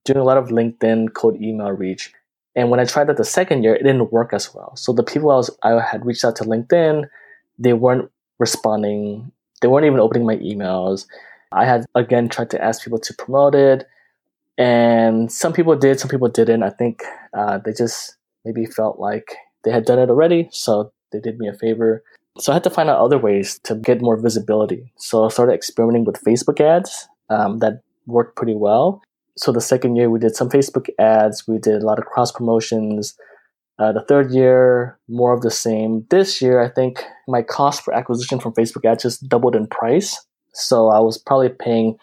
doing 0.05 0.19
a 0.19 0.25
lot 0.25 0.37
of 0.37 0.49
LinkedIn 0.49 1.15
cold 1.15 1.41
email 1.41 1.71
reach. 1.71 2.13
And 2.57 2.71
when 2.71 2.81
I 2.81 2.85
tried 2.85 3.05
that 3.09 3.17
the 3.17 3.25
second 3.25 3.63
year, 3.63 3.75
it 3.75 3.85
didn't 3.85 4.13
work 4.13 4.33
as 4.33 4.53
well. 4.53 4.75
So 4.77 4.93
the 4.93 5.05
people 5.05 5.31
I 5.31 5.37
was 5.37 5.51
I 5.63 5.81
had 5.81 6.05
reached 6.05 6.25
out 6.25 6.37
to 6.37 6.45
LinkedIn, 6.45 7.09
they 7.59 7.73
weren't 7.73 8.11
responding. 8.39 9.31
They 9.61 9.69
weren't 9.69 9.87
even 9.87 10.01
opening 10.01 10.27
my 10.27 10.37
emails. 10.37 11.07
I 11.53 11.65
had 11.65 11.85
again 11.95 12.29
tried 12.29 12.51
to 12.51 12.63
ask 12.63 12.83
people 12.83 12.99
to 12.99 13.15
promote 13.15 13.55
it, 13.55 13.87
and 14.59 15.31
some 15.31 15.53
people 15.53 15.77
did, 15.77 16.01
some 16.01 16.11
people 16.11 16.29
didn't. 16.29 16.63
I 16.63 16.71
think 16.71 17.03
uh, 17.35 17.59
they 17.59 17.73
just 17.73 18.17
maybe 18.45 18.67
felt 18.67 18.99
like 18.99 19.35
they 19.65 19.71
had 19.71 19.85
done 19.85 19.99
it 19.99 20.11
already, 20.11 20.49
so 20.51 20.93
they 21.13 21.21
did 21.21 21.39
me 21.39 21.49
a 21.49 21.55
favor. 21.55 22.03
So 22.39 22.53
I 22.53 22.55
had 22.57 22.65
to 22.65 22.71
find 22.71 22.89
out 22.89 23.01
other 23.01 23.19
ways 23.19 23.59
to 23.65 23.75
get 23.75 24.01
more 24.01 24.17
visibility. 24.17 24.93
So 24.97 25.25
I 25.25 25.29
started 25.29 25.53
experimenting 25.53 26.05
with 26.05 26.23
Facebook 26.23 26.61
ads 26.61 27.09
um, 27.29 27.59
that 27.59 27.83
worked 28.07 28.37
pretty 28.37 28.55
well 28.55 29.03
so 29.41 29.53
the 29.53 29.61
second 29.61 29.97
year 29.97 30.11
we 30.11 30.19
did 30.19 30.37
some 30.37 30.51
Facebook 30.51 30.89
ads, 30.99 31.49
we 31.49 31.57
did 31.57 31.83
a 31.83 31.87
lot 31.87 31.99
of 31.99 32.05
cross 32.05 32.31
promotions. 32.31 33.17
Uh, 33.79 33.91
the 33.91 34.05
third 34.07 34.31
year, 34.33 34.99
more 35.09 35.33
of 35.33 35.41
the 35.41 35.51
same. 35.51 36.05
This 36.11 36.43
year, 36.43 36.61
I 36.61 36.69
think 36.69 37.03
my 37.27 37.41
cost 37.41 37.87
per 37.87 37.93
acquisition 37.93 38.39
from 38.39 38.53
Facebook 38.53 38.85
ads 38.85 39.03
just 39.03 39.27
doubled 39.27 39.57
in 39.57 39.67
price. 39.67 40.15
So 40.53 40.89
I 40.89 40.99
was 40.99 41.17
probably 41.17 41.49
paying 41.49 41.97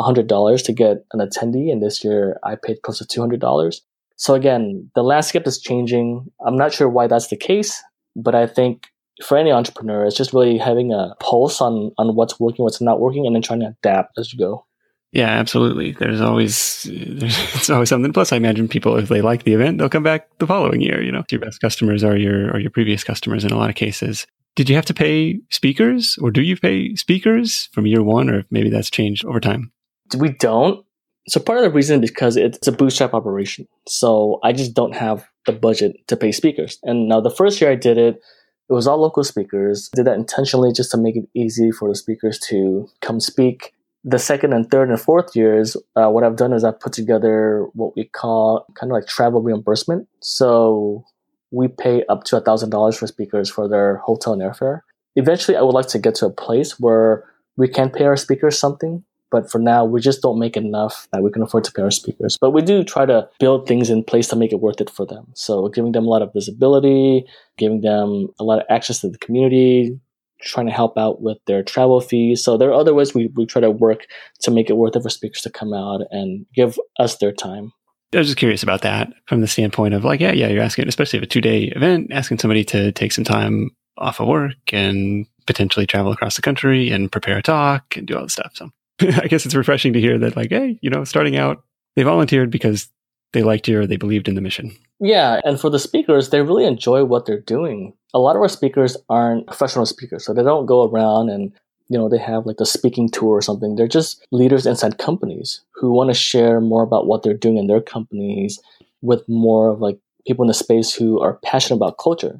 $100 0.00 0.64
to 0.64 0.72
get 0.72 1.04
an 1.12 1.20
attendee, 1.20 1.70
and 1.70 1.82
this 1.82 2.02
year 2.02 2.38
I 2.42 2.54
paid 2.54 2.80
close 2.82 2.98
to 3.00 3.04
$200. 3.04 3.80
So 4.16 4.34
again, 4.34 4.90
the 4.94 5.02
landscape 5.02 5.46
is 5.46 5.60
changing. 5.60 6.26
I'm 6.46 6.56
not 6.56 6.72
sure 6.72 6.88
why 6.88 7.06
that's 7.06 7.28
the 7.28 7.36
case, 7.36 7.82
but 8.16 8.34
I 8.34 8.46
think 8.46 8.86
for 9.22 9.36
any 9.36 9.52
entrepreneur, 9.52 10.06
it's 10.06 10.16
just 10.16 10.32
really 10.32 10.56
having 10.56 10.94
a 10.94 11.14
pulse 11.20 11.60
on, 11.60 11.92
on 11.98 12.14
what's 12.14 12.40
working, 12.40 12.62
what's 12.62 12.80
not 12.80 12.98
working, 12.98 13.26
and 13.26 13.34
then 13.34 13.42
trying 13.42 13.60
to 13.60 13.74
adapt 13.82 14.16
as 14.16 14.32
you 14.32 14.38
go. 14.38 14.64
Yeah, 15.12 15.28
absolutely. 15.28 15.92
There's 15.92 16.20
always 16.20 16.84
there's 16.84 17.38
it's 17.54 17.70
always 17.70 17.88
something. 17.88 18.12
Plus, 18.12 18.32
I 18.32 18.36
imagine 18.36 18.68
people 18.68 18.96
if 18.96 19.08
they 19.08 19.22
like 19.22 19.44
the 19.44 19.54
event, 19.54 19.78
they'll 19.78 19.88
come 19.88 20.02
back 20.02 20.28
the 20.38 20.46
following 20.46 20.80
year. 20.80 21.02
You 21.02 21.12
know, 21.12 21.24
your 21.30 21.40
best 21.40 21.60
customers 21.60 22.04
are 22.04 22.16
your 22.16 22.50
are 22.50 22.60
your 22.60 22.70
previous 22.70 23.04
customers 23.04 23.44
in 23.44 23.50
a 23.50 23.56
lot 23.56 23.70
of 23.70 23.76
cases. 23.76 24.26
Did 24.56 24.68
you 24.68 24.76
have 24.76 24.86
to 24.86 24.94
pay 24.94 25.38
speakers 25.50 26.18
or 26.20 26.30
do 26.30 26.42
you 26.42 26.56
pay 26.56 26.94
speakers 26.96 27.68
from 27.72 27.86
year 27.86 28.02
one 28.02 28.28
or 28.28 28.44
maybe 28.50 28.70
that's 28.70 28.90
changed 28.90 29.24
over 29.24 29.40
time? 29.40 29.72
We 30.16 30.30
don't. 30.30 30.84
So 31.28 31.38
part 31.40 31.58
of 31.58 31.64
the 31.64 31.70
reason 31.70 32.02
is 32.02 32.10
because 32.10 32.36
it's 32.36 32.66
a 32.66 32.72
bootstrap 32.72 33.14
operation. 33.14 33.68
So 33.86 34.40
I 34.42 34.52
just 34.52 34.74
don't 34.74 34.96
have 34.96 35.26
the 35.46 35.52
budget 35.52 35.96
to 36.08 36.16
pay 36.16 36.32
speakers. 36.32 36.78
And 36.82 37.08
now 37.08 37.20
the 37.20 37.30
first 37.30 37.60
year 37.60 37.70
I 37.70 37.76
did 37.76 37.98
it, 37.98 38.20
it 38.68 38.72
was 38.72 38.86
all 38.86 38.98
local 38.98 39.22
speakers. 39.24 39.90
Did 39.94 40.06
that 40.06 40.16
intentionally 40.16 40.72
just 40.72 40.90
to 40.90 40.96
make 40.96 41.16
it 41.16 41.28
easy 41.34 41.70
for 41.70 41.88
the 41.88 41.94
speakers 41.94 42.38
to 42.48 42.88
come 43.00 43.20
speak. 43.20 43.74
The 44.04 44.18
second 44.18 44.52
and 44.52 44.70
third 44.70 44.90
and 44.90 45.00
fourth 45.00 45.34
years, 45.34 45.76
uh, 45.96 46.08
what 46.08 46.24
I've 46.24 46.36
done 46.36 46.52
is 46.52 46.64
I've 46.64 46.80
put 46.80 46.92
together 46.92 47.66
what 47.74 47.96
we 47.96 48.04
call 48.04 48.66
kind 48.74 48.92
of 48.92 48.94
like 48.94 49.06
travel 49.06 49.42
reimbursement. 49.42 50.08
So 50.20 51.04
we 51.50 51.68
pay 51.68 52.04
up 52.08 52.24
to 52.24 52.40
$1,000 52.40 52.96
for 52.96 53.06
speakers 53.06 53.50
for 53.50 53.68
their 53.68 53.96
hotel 53.98 54.32
and 54.34 54.42
airfare. 54.42 54.80
Eventually, 55.16 55.56
I 55.56 55.62
would 55.62 55.74
like 55.74 55.88
to 55.88 55.98
get 55.98 56.14
to 56.16 56.26
a 56.26 56.30
place 56.30 56.78
where 56.78 57.24
we 57.56 57.68
can 57.68 57.90
pay 57.90 58.04
our 58.04 58.16
speakers 58.16 58.58
something. 58.58 59.02
But 59.30 59.50
for 59.50 59.58
now, 59.58 59.84
we 59.84 60.00
just 60.00 60.22
don't 60.22 60.38
make 60.38 60.56
enough 60.56 61.06
that 61.12 61.22
we 61.22 61.30
can 61.30 61.42
afford 61.42 61.64
to 61.64 61.72
pay 61.72 61.82
our 61.82 61.90
speakers. 61.90 62.38
But 62.40 62.52
we 62.52 62.62
do 62.62 62.82
try 62.82 63.04
to 63.04 63.28
build 63.38 63.68
things 63.68 63.90
in 63.90 64.02
place 64.02 64.28
to 64.28 64.36
make 64.36 64.52
it 64.52 64.60
worth 64.60 64.80
it 64.80 64.88
for 64.88 65.04
them. 65.04 65.26
So 65.34 65.68
giving 65.68 65.92
them 65.92 66.06
a 66.06 66.08
lot 66.08 66.22
of 66.22 66.32
visibility, 66.32 67.26
giving 67.58 67.82
them 67.82 68.28
a 68.40 68.44
lot 68.44 68.60
of 68.60 68.66
access 68.70 69.00
to 69.00 69.10
the 69.10 69.18
community, 69.18 70.00
trying 70.40 70.66
to 70.66 70.72
help 70.72 70.96
out 70.96 71.20
with 71.20 71.38
their 71.46 71.62
travel 71.62 72.00
fees. 72.00 72.42
So 72.42 72.56
there 72.56 72.70
are 72.70 72.80
other 72.80 72.94
ways 72.94 73.14
we, 73.14 73.28
we 73.34 73.46
try 73.46 73.60
to 73.60 73.70
work 73.70 74.06
to 74.40 74.50
make 74.50 74.70
it 74.70 74.76
worth 74.76 74.96
it 74.96 75.02
for 75.02 75.10
speakers 75.10 75.42
to 75.42 75.50
come 75.50 75.72
out 75.72 76.02
and 76.10 76.46
give 76.54 76.78
us 76.98 77.16
their 77.16 77.32
time. 77.32 77.72
I 78.14 78.18
was 78.18 78.28
just 78.28 78.38
curious 78.38 78.62
about 78.62 78.82
that 78.82 79.12
from 79.26 79.42
the 79.42 79.46
standpoint 79.46 79.94
of 79.94 80.04
like, 80.04 80.20
yeah, 80.20 80.32
yeah, 80.32 80.48
you're 80.48 80.62
asking, 80.62 80.88
especially 80.88 81.18
if 81.18 81.22
a 81.24 81.26
two 81.26 81.40
day 81.40 81.64
event, 81.64 82.10
asking 82.12 82.38
somebody 82.38 82.64
to 82.64 82.92
take 82.92 83.12
some 83.12 83.24
time 83.24 83.70
off 83.98 84.20
of 84.20 84.28
work 84.28 84.54
and 84.72 85.26
potentially 85.46 85.86
travel 85.86 86.12
across 86.12 86.36
the 86.36 86.42
country 86.42 86.90
and 86.90 87.12
prepare 87.12 87.38
a 87.38 87.42
talk 87.42 87.96
and 87.96 88.06
do 88.06 88.16
all 88.16 88.22
the 88.22 88.30
stuff. 88.30 88.52
So 88.54 88.70
I 89.00 89.26
guess 89.26 89.44
it's 89.44 89.54
refreshing 89.54 89.92
to 89.92 90.00
hear 90.00 90.18
that, 90.18 90.36
like, 90.36 90.50
hey, 90.50 90.78
you 90.80 90.90
know, 90.90 91.04
starting 91.04 91.36
out, 91.36 91.64
they 91.96 92.02
volunteered 92.02 92.50
because 92.50 92.88
they 93.32 93.42
liked 93.42 93.68
you 93.68 93.80
or 93.80 93.86
they 93.86 93.96
believed 93.96 94.28
in 94.28 94.34
the 94.34 94.40
mission. 94.40 94.76
Yeah. 95.00 95.40
And 95.44 95.60
for 95.60 95.70
the 95.70 95.78
speakers, 95.78 96.30
they 96.30 96.42
really 96.42 96.64
enjoy 96.64 97.04
what 97.04 97.26
they're 97.26 97.40
doing. 97.40 97.92
A 98.14 98.18
lot 98.18 98.36
of 98.36 98.42
our 98.42 98.48
speakers 98.48 98.96
aren't 99.08 99.46
professional 99.46 99.86
speakers, 99.86 100.24
so 100.24 100.32
they 100.32 100.42
don't 100.42 100.66
go 100.66 100.88
around 100.88 101.28
and 101.28 101.52
you 101.88 101.96
know, 101.96 102.08
they 102.08 102.18
have 102.18 102.44
like 102.44 102.58
the 102.58 102.66
speaking 102.66 103.08
tour 103.08 103.30
or 103.36 103.42
something. 103.42 103.74
They're 103.74 103.88
just 103.88 104.26
leaders 104.30 104.66
inside 104.66 104.98
companies 104.98 105.62
who 105.74 105.90
want 105.90 106.10
to 106.10 106.14
share 106.14 106.60
more 106.60 106.82
about 106.82 107.06
what 107.06 107.22
they're 107.22 107.34
doing 107.34 107.56
in 107.56 107.66
their 107.66 107.80
companies 107.80 108.60
with 109.00 109.26
more 109.28 109.70
of 109.70 109.80
like 109.80 109.98
people 110.26 110.44
in 110.44 110.48
the 110.48 110.54
space 110.54 110.92
who 110.92 111.20
are 111.20 111.38
passionate 111.44 111.76
about 111.76 111.98
culture. 111.98 112.38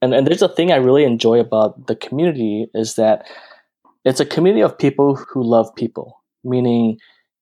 And 0.00 0.14
and 0.14 0.26
there's 0.26 0.42
a 0.42 0.48
thing 0.48 0.70
I 0.70 0.76
really 0.76 1.04
enjoy 1.04 1.40
about 1.40 1.86
the 1.86 1.96
community 1.96 2.68
is 2.74 2.94
that 2.94 3.26
it's 4.04 4.20
a 4.20 4.26
community 4.26 4.62
of 4.62 4.78
people 4.78 5.16
who 5.16 5.42
love 5.42 5.74
people, 5.74 6.22
meaning 6.44 6.98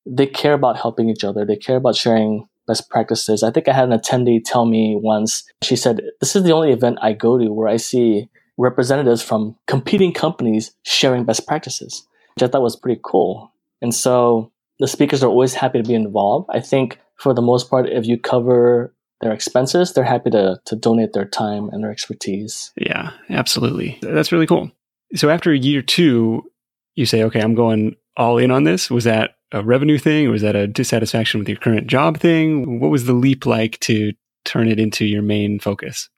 they 0.06 0.26
care 0.26 0.54
about 0.54 0.78
helping 0.78 1.10
each 1.10 1.24
other. 1.24 1.44
They 1.44 1.56
care 1.56 1.76
about 1.76 1.96
sharing 1.96 2.48
best 2.72 2.88
practices. 2.88 3.42
I 3.42 3.50
think 3.50 3.68
I 3.68 3.74
had 3.74 3.90
an 3.90 3.98
attendee 3.98 4.40
tell 4.42 4.64
me 4.64 4.96
once, 4.98 5.44
she 5.62 5.76
said, 5.76 6.00
This 6.20 6.34
is 6.34 6.42
the 6.42 6.52
only 6.52 6.72
event 6.72 6.98
I 7.02 7.12
go 7.12 7.36
to 7.36 7.52
where 7.52 7.68
I 7.68 7.76
see 7.76 8.30
representatives 8.56 9.22
from 9.22 9.56
competing 9.66 10.14
companies 10.14 10.74
sharing 10.84 11.24
best 11.24 11.46
practices, 11.46 12.06
which 12.34 12.42
I 12.42 12.48
thought 12.48 12.62
was 12.62 12.76
pretty 12.76 12.98
cool. 13.04 13.52
And 13.82 13.94
so 13.94 14.50
the 14.78 14.88
speakers 14.88 15.22
are 15.22 15.28
always 15.28 15.52
happy 15.52 15.82
to 15.82 15.86
be 15.86 15.94
involved. 15.94 16.48
I 16.50 16.60
think 16.60 16.98
for 17.16 17.34
the 17.34 17.42
most 17.42 17.68
part, 17.68 17.90
if 17.90 18.06
you 18.06 18.18
cover 18.18 18.94
their 19.20 19.32
expenses, 19.32 19.92
they're 19.92 20.02
happy 20.02 20.30
to, 20.30 20.58
to 20.64 20.74
donate 20.74 21.12
their 21.12 21.26
time 21.26 21.68
and 21.72 21.84
their 21.84 21.90
expertise. 21.90 22.72
Yeah, 22.76 23.10
absolutely. 23.28 23.98
That's 24.00 24.32
really 24.32 24.46
cool. 24.46 24.70
So 25.14 25.28
after 25.28 25.52
year 25.52 25.82
two, 25.82 26.50
you 26.94 27.04
say, 27.04 27.22
okay, 27.24 27.40
I'm 27.40 27.54
going 27.54 27.96
all 28.16 28.38
in 28.38 28.50
on 28.50 28.64
this. 28.64 28.90
Was 28.90 29.04
that 29.04 29.36
a 29.52 29.62
revenue 29.62 29.98
thing? 29.98 30.26
Or 30.26 30.30
was 30.30 30.42
that 30.42 30.56
a 30.56 30.66
dissatisfaction 30.66 31.38
with 31.38 31.48
your 31.48 31.58
current 31.58 31.86
job 31.86 32.18
thing? 32.18 32.80
What 32.80 32.90
was 32.90 33.06
the 33.06 33.12
leap 33.12 33.46
like 33.46 33.78
to 33.80 34.12
turn 34.44 34.68
it 34.68 34.80
into 34.80 35.04
your 35.04 35.22
main 35.22 35.58
focus? 35.60 36.08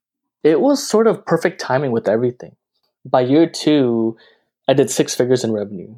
it 0.44 0.60
was 0.60 0.86
sort 0.86 1.06
of 1.06 1.24
perfect 1.24 1.60
timing 1.60 1.90
with 1.90 2.06
everything. 2.06 2.54
By 3.04 3.22
year 3.22 3.48
two, 3.48 4.16
I 4.68 4.74
did 4.74 4.90
six 4.90 5.14
figures 5.14 5.42
in 5.42 5.52
revenue. 5.52 5.94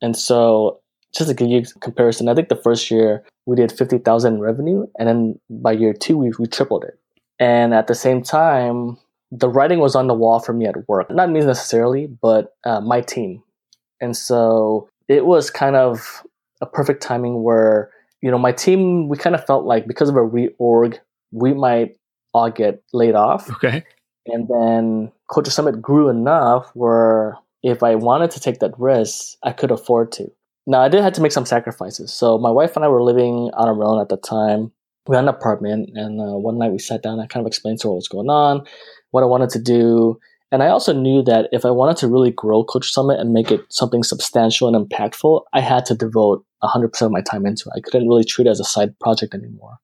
And 0.00 0.16
so 0.16 0.80
just 1.14 1.28
to 1.28 1.34
give 1.34 1.48
you 1.48 1.58
a 1.58 1.78
comparison, 1.80 2.28
I 2.28 2.34
think 2.34 2.48
the 2.48 2.56
first 2.56 2.90
year 2.90 3.24
we 3.44 3.56
did 3.56 3.72
50,000 3.72 4.34
in 4.34 4.40
revenue. 4.40 4.86
And 4.98 5.08
then 5.08 5.40
by 5.50 5.72
year 5.72 5.92
two, 5.92 6.16
we, 6.16 6.32
we 6.38 6.46
tripled 6.46 6.84
it. 6.84 6.98
And 7.38 7.74
at 7.74 7.88
the 7.88 7.94
same 7.94 8.22
time, 8.22 8.98
the 9.32 9.48
writing 9.48 9.80
was 9.80 9.96
on 9.96 10.06
the 10.06 10.14
wall 10.14 10.38
for 10.38 10.52
me 10.52 10.66
at 10.66 10.88
work. 10.88 11.10
Not 11.10 11.30
me 11.30 11.40
necessarily, 11.40 12.06
but 12.06 12.54
uh, 12.64 12.80
my 12.80 13.00
team. 13.00 13.42
And 14.00 14.16
so 14.16 14.88
it 15.08 15.26
was 15.26 15.50
kind 15.50 15.74
of 15.74 16.24
a 16.66 16.70
perfect 16.70 17.02
timing 17.02 17.42
where, 17.42 17.90
you 18.22 18.30
know, 18.30 18.38
my 18.38 18.52
team, 18.52 19.08
we 19.08 19.16
kind 19.16 19.34
of 19.34 19.44
felt 19.44 19.64
like 19.64 19.86
because 19.86 20.08
of 20.08 20.16
a 20.16 20.20
reorg, 20.20 20.98
we 21.32 21.54
might 21.54 21.96
all 22.32 22.50
get 22.50 22.82
laid 22.92 23.14
off. 23.14 23.50
Okay. 23.50 23.84
And 24.26 24.48
then 24.48 25.12
Culture 25.32 25.50
Summit 25.50 25.80
grew 25.80 26.08
enough 26.08 26.70
where 26.74 27.38
if 27.62 27.82
I 27.82 27.94
wanted 27.94 28.30
to 28.32 28.40
take 28.40 28.58
that 28.60 28.78
risk, 28.78 29.36
I 29.42 29.52
could 29.52 29.70
afford 29.70 30.12
to. 30.12 30.30
Now, 30.66 30.80
I 30.80 30.88
did 30.88 31.02
have 31.02 31.12
to 31.14 31.20
make 31.20 31.32
some 31.32 31.46
sacrifices. 31.46 32.12
So 32.12 32.38
my 32.38 32.50
wife 32.50 32.74
and 32.74 32.84
I 32.84 32.88
were 32.88 33.02
living 33.02 33.50
on 33.54 33.68
our 33.68 33.84
own 33.84 34.00
at 34.00 34.08
the 34.08 34.16
time. 34.16 34.72
We 35.06 35.14
had 35.14 35.22
an 35.22 35.28
apartment, 35.28 35.90
and 35.94 36.20
uh, 36.20 36.36
one 36.36 36.58
night 36.58 36.72
we 36.72 36.80
sat 36.80 37.02
down. 37.02 37.20
I 37.20 37.26
kind 37.26 37.44
of 37.44 37.46
explained 37.46 37.78
to 37.80 37.88
her 37.88 37.92
what 37.92 37.96
was 37.96 38.08
going 38.08 38.28
on, 38.28 38.66
what 39.12 39.22
I 39.22 39.26
wanted 39.26 39.50
to 39.50 39.60
do. 39.60 40.18
And 40.52 40.62
I 40.62 40.68
also 40.68 40.92
knew 40.92 41.22
that 41.24 41.48
if 41.52 41.64
I 41.64 41.70
wanted 41.70 41.96
to 41.98 42.08
really 42.08 42.30
grow 42.30 42.62
Culture 42.62 42.88
Summit 42.88 43.18
and 43.18 43.32
make 43.32 43.50
it 43.50 43.60
something 43.68 44.02
substantial 44.02 44.68
and 44.72 44.88
impactful, 44.88 45.42
I 45.52 45.60
had 45.60 45.84
to 45.86 45.94
devote 45.94 46.44
100% 46.62 47.02
of 47.02 47.10
my 47.10 47.20
time 47.20 47.46
into 47.46 47.68
it. 47.68 47.78
I 47.78 47.80
couldn't 47.80 48.08
really 48.08 48.24
treat 48.24 48.46
it 48.46 48.50
as 48.50 48.60
a 48.60 48.64
side 48.64 48.96
project 49.00 49.34
anymore 49.34 49.78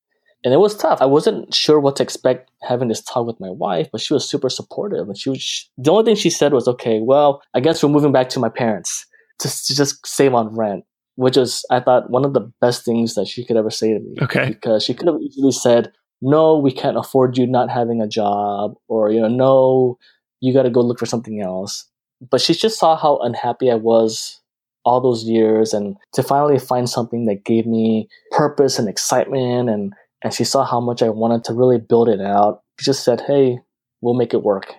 and 0.45 0.53
it 0.53 0.59
was 0.59 0.77
tough. 0.77 1.01
I 1.01 1.07
wasn't 1.07 1.55
sure 1.55 1.79
what 1.79 1.97
to 1.97 2.03
expect 2.03 2.51
having 2.63 2.89
this 2.89 3.03
talk 3.03 3.27
with 3.27 3.39
my 3.39 3.51
wife, 3.51 3.89
but 3.93 4.01
she 4.01 4.13
was 4.13 4.29
super 4.29 4.49
supportive. 4.49 5.07
And 5.09 5.17
she 5.17 5.31
was 5.31 5.71
the 5.79 5.93
only 5.93 6.05
thing 6.05 6.17
she 6.17 6.31
said 6.31 6.53
was, 6.53 6.67
"Okay, 6.67 7.01
well, 7.01 7.43
I 7.55 7.61
guess 7.61 7.83
we're 7.83 7.91
moving 7.91 8.13
back 8.13 8.29
to 8.31 8.41
my 8.41 8.49
parents 8.49 9.07
to, 9.39 9.49
to 9.49 9.75
just 9.75 10.05
save 10.07 10.35
on 10.35 10.55
rent." 10.57 10.85
Which 11.17 11.37
is, 11.37 11.65
I 11.71 11.81
thought, 11.81 12.11
one 12.11 12.25
of 12.25 12.33
the 12.33 12.51
best 12.61 12.85
things 12.85 13.15
that 13.15 13.29
she 13.29 13.45
could 13.45 13.57
ever 13.57 13.71
say 13.71 13.93
to 13.93 14.01
me. 14.01 14.17
Okay, 14.23 14.49
because 14.49 14.83
she 14.83 14.95
could 14.95 15.07
have 15.07 15.21
easily 15.21 15.53
said, 15.53 15.93
"No, 16.21 16.59
we 16.59 16.73
can't 16.73 16.97
afford 16.97 17.39
you 17.39 17.47
not 17.47 17.71
having 17.71 18.01
a 18.01 18.09
job," 18.09 18.75
or 18.89 19.11
you 19.11 19.21
know, 19.21 19.29
"No, 19.29 19.99
you 20.43 20.53
got 20.53 20.65
to 20.65 20.71
go 20.71 20.83
look 20.83 20.99
for 20.99 21.07
something 21.07 21.41
else." 21.41 21.87
But 22.31 22.43
she 22.43 22.53
just 22.53 22.79
saw 22.79 22.97
how 22.97 23.17
unhappy 23.19 23.71
I 23.71 23.77
was 23.77 24.41
all 24.85 25.01
those 25.01 25.25
years, 25.25 25.73
and 25.73 25.97
to 26.13 26.23
finally 26.23 26.59
find 26.59 26.91
something 26.91 27.25
that 27.27 27.45
gave 27.45 27.67
me 27.67 28.09
purpose 28.31 28.79
and 28.79 28.89
excitement 28.89 29.71
and 29.71 29.95
and 30.23 30.33
she 30.33 30.45
saw 30.45 30.65
how 30.65 30.81
much 30.81 31.03
I 31.03 31.09
wanted 31.09 31.45
to 31.45 31.53
really 31.53 31.79
build 31.79 32.09
it 32.09 32.21
out. 32.21 32.63
She 32.79 32.85
just 32.85 33.05
said, 33.05 33.21
Hey, 33.23 33.59
we'll 34.01 34.15
make 34.15 34.33
it 34.33 34.43
work. 34.43 34.75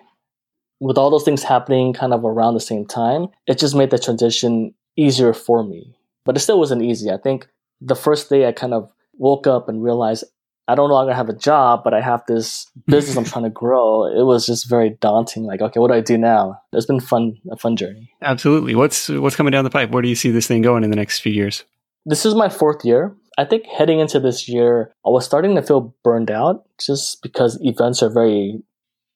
With 0.80 0.98
all 0.98 1.10
those 1.10 1.24
things 1.24 1.42
happening 1.42 1.92
kind 1.92 2.12
of 2.12 2.24
around 2.24 2.54
the 2.54 2.60
same 2.60 2.86
time, 2.86 3.28
it 3.46 3.58
just 3.58 3.74
made 3.74 3.90
the 3.90 3.98
transition 3.98 4.74
easier 4.96 5.32
for 5.32 5.62
me. 5.62 5.94
But 6.24 6.36
it 6.36 6.40
still 6.40 6.58
wasn't 6.58 6.82
easy. 6.82 7.10
I 7.10 7.18
think 7.18 7.46
the 7.80 7.94
first 7.94 8.30
day 8.30 8.46
I 8.48 8.52
kind 8.52 8.74
of 8.74 8.90
woke 9.16 9.46
up 9.46 9.68
and 9.68 9.82
realized 9.82 10.24
I 10.66 10.74
don't 10.74 10.88
no 10.88 10.94
longer 10.94 11.12
have 11.12 11.28
a 11.28 11.36
job, 11.36 11.82
but 11.84 11.92
I 11.92 12.00
have 12.00 12.22
this 12.26 12.70
business 12.86 13.16
I'm 13.16 13.24
trying 13.24 13.44
to 13.44 13.50
grow. 13.50 14.06
It 14.06 14.24
was 14.24 14.46
just 14.46 14.68
very 14.68 14.90
daunting. 15.00 15.44
Like, 15.44 15.60
okay, 15.60 15.80
what 15.80 15.88
do 15.88 15.94
I 15.94 16.00
do 16.00 16.16
now? 16.16 16.60
It's 16.72 16.86
been 16.86 17.00
fun, 17.00 17.36
a 17.50 17.56
fun 17.56 17.76
journey. 17.76 18.10
Absolutely. 18.22 18.74
What's 18.74 19.08
what's 19.08 19.36
coming 19.36 19.52
down 19.52 19.64
the 19.64 19.70
pipe? 19.70 19.90
Where 19.90 20.02
do 20.02 20.08
you 20.08 20.14
see 20.14 20.30
this 20.30 20.46
thing 20.46 20.62
going 20.62 20.84
in 20.84 20.90
the 20.90 20.96
next 20.96 21.20
few 21.20 21.32
years? 21.32 21.64
This 22.06 22.26
is 22.26 22.34
my 22.34 22.48
fourth 22.48 22.84
year. 22.84 23.14
I 23.36 23.44
think 23.44 23.66
heading 23.66 23.98
into 23.98 24.20
this 24.20 24.48
year, 24.48 24.92
I 25.04 25.10
was 25.10 25.24
starting 25.24 25.56
to 25.56 25.62
feel 25.62 25.94
burned 26.04 26.30
out 26.30 26.64
just 26.78 27.20
because 27.22 27.58
events 27.62 28.02
are 28.02 28.10
very 28.10 28.62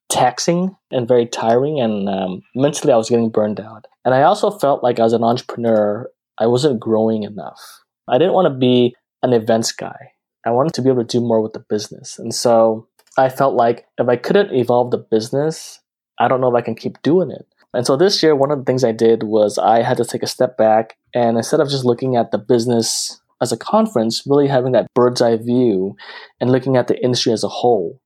taxing 0.09 0.75
and 0.91 1.07
very 1.07 1.27
tiring, 1.27 1.81
and 1.81 2.09
um, 2.09 2.43
mentally 2.55 2.93
I 2.93 2.97
was 2.97 3.11
getting 3.11 3.31
burned 3.31 3.61
out. 3.61 3.87
And 4.05 4.15
I 4.15 4.23
also 4.23 4.51
felt 4.51 4.83
like 4.83 4.99
as 4.99 5.13
an 5.13 5.23
entrepreneur, 5.23 6.11
I 6.39 6.47
wasn't 6.47 6.81
growing 6.81 7.23
enough. 7.23 7.61
I 8.09 8.19
didn't 8.19 8.33
want 8.33 8.47
to 8.47 8.59
be 8.59 8.97
an 9.23 9.33
events 9.33 9.73
guy. 9.73 10.13
I 10.49 10.51
wanted 10.51 10.73
to 10.75 10.83
be 10.83 10.89
able 10.89 11.05
to 11.05 11.19
do 11.19 11.21
more 11.21 11.43
with 11.43 11.53
the 11.53 11.61
business. 11.61 12.19
And 12.19 12.35
so 12.35 12.89
I 13.19 13.29
felt 13.29 13.55
like 13.55 13.87
if 13.99 14.09
I 14.09 14.17
couldn't 14.17 14.55
evolve 14.55 14.91
the 14.91 14.97
business, 14.97 15.79
I 16.19 16.27
don't 16.27 16.41
know 16.41 16.49
if 16.49 16.55
I 16.55 16.65
can 16.65 16.75
keep 16.75 17.03
doing 17.03 17.31
it. 17.31 17.47
And 17.75 17.87
so 17.87 17.99
this 17.99 18.23
year, 18.23 18.35
one 18.35 18.51
of 18.51 18.59
the 18.59 18.65
things 18.65 18.83
I 18.83 18.93
did 18.93 19.25
was 19.25 19.59
I 19.59 19.83
had 19.83 19.99
to 19.99 20.07
take 20.07 20.23
a 20.23 20.27
step 20.27 20.57
back 20.57 20.97
and 21.15 21.37
instead 21.37 21.61
of 21.61 21.69
just 21.69 21.85
looking 21.85 22.17
at 22.17 22.31
the 22.31 22.39
business 22.39 23.21
as 23.43 23.53
a 23.53 23.59
conference, 23.59 24.23
really 24.27 24.49
having 24.49 24.73
that 24.73 24.87
bird's 24.95 25.21
eye 25.21 25.37
view 25.37 25.97
and 26.41 26.51
looking 26.51 26.79
at 26.79 26.89
the 26.89 26.99
industry 27.05 27.35
as 27.35 27.45
a 27.45 27.49
whole 27.49 28.01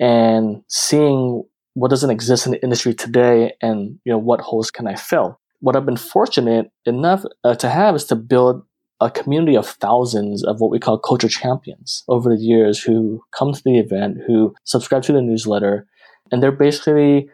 and 0.00 0.64
seeing 0.66 1.44
what 1.74 1.90
doesn't 1.90 2.10
exist 2.10 2.44
in 2.44 2.52
the 2.52 2.62
industry 2.62 2.92
today 2.92 3.52
and 3.62 4.00
you 4.04 4.10
know 4.10 4.18
what 4.18 4.40
holes 4.40 4.72
can 4.72 4.88
I 4.88 4.96
fill. 4.96 5.38
What 5.60 5.76
I've 5.76 5.86
been 5.86 5.96
fortunate 5.96 6.72
enough 6.86 7.24
uh, 7.44 7.54
to 7.54 7.68
have 7.68 7.94
is 7.94 8.04
to 8.06 8.16
build 8.16 8.64
a 9.00 9.10
community 9.10 9.56
of 9.56 9.66
thousands 9.66 10.42
of 10.44 10.60
what 10.60 10.70
we 10.70 10.78
call 10.78 10.98
culture 10.98 11.28
champions 11.28 12.04
over 12.08 12.28
the 12.28 12.42
years 12.42 12.80
who 12.82 13.22
come 13.32 13.52
to 13.52 13.62
the 13.64 13.78
event, 13.78 14.18
who 14.26 14.54
subscribe 14.64 15.02
to 15.04 15.12
the 15.12 15.22
newsletter, 15.22 15.86
and 16.32 16.42
they're 16.42 16.52
basically 16.52 17.28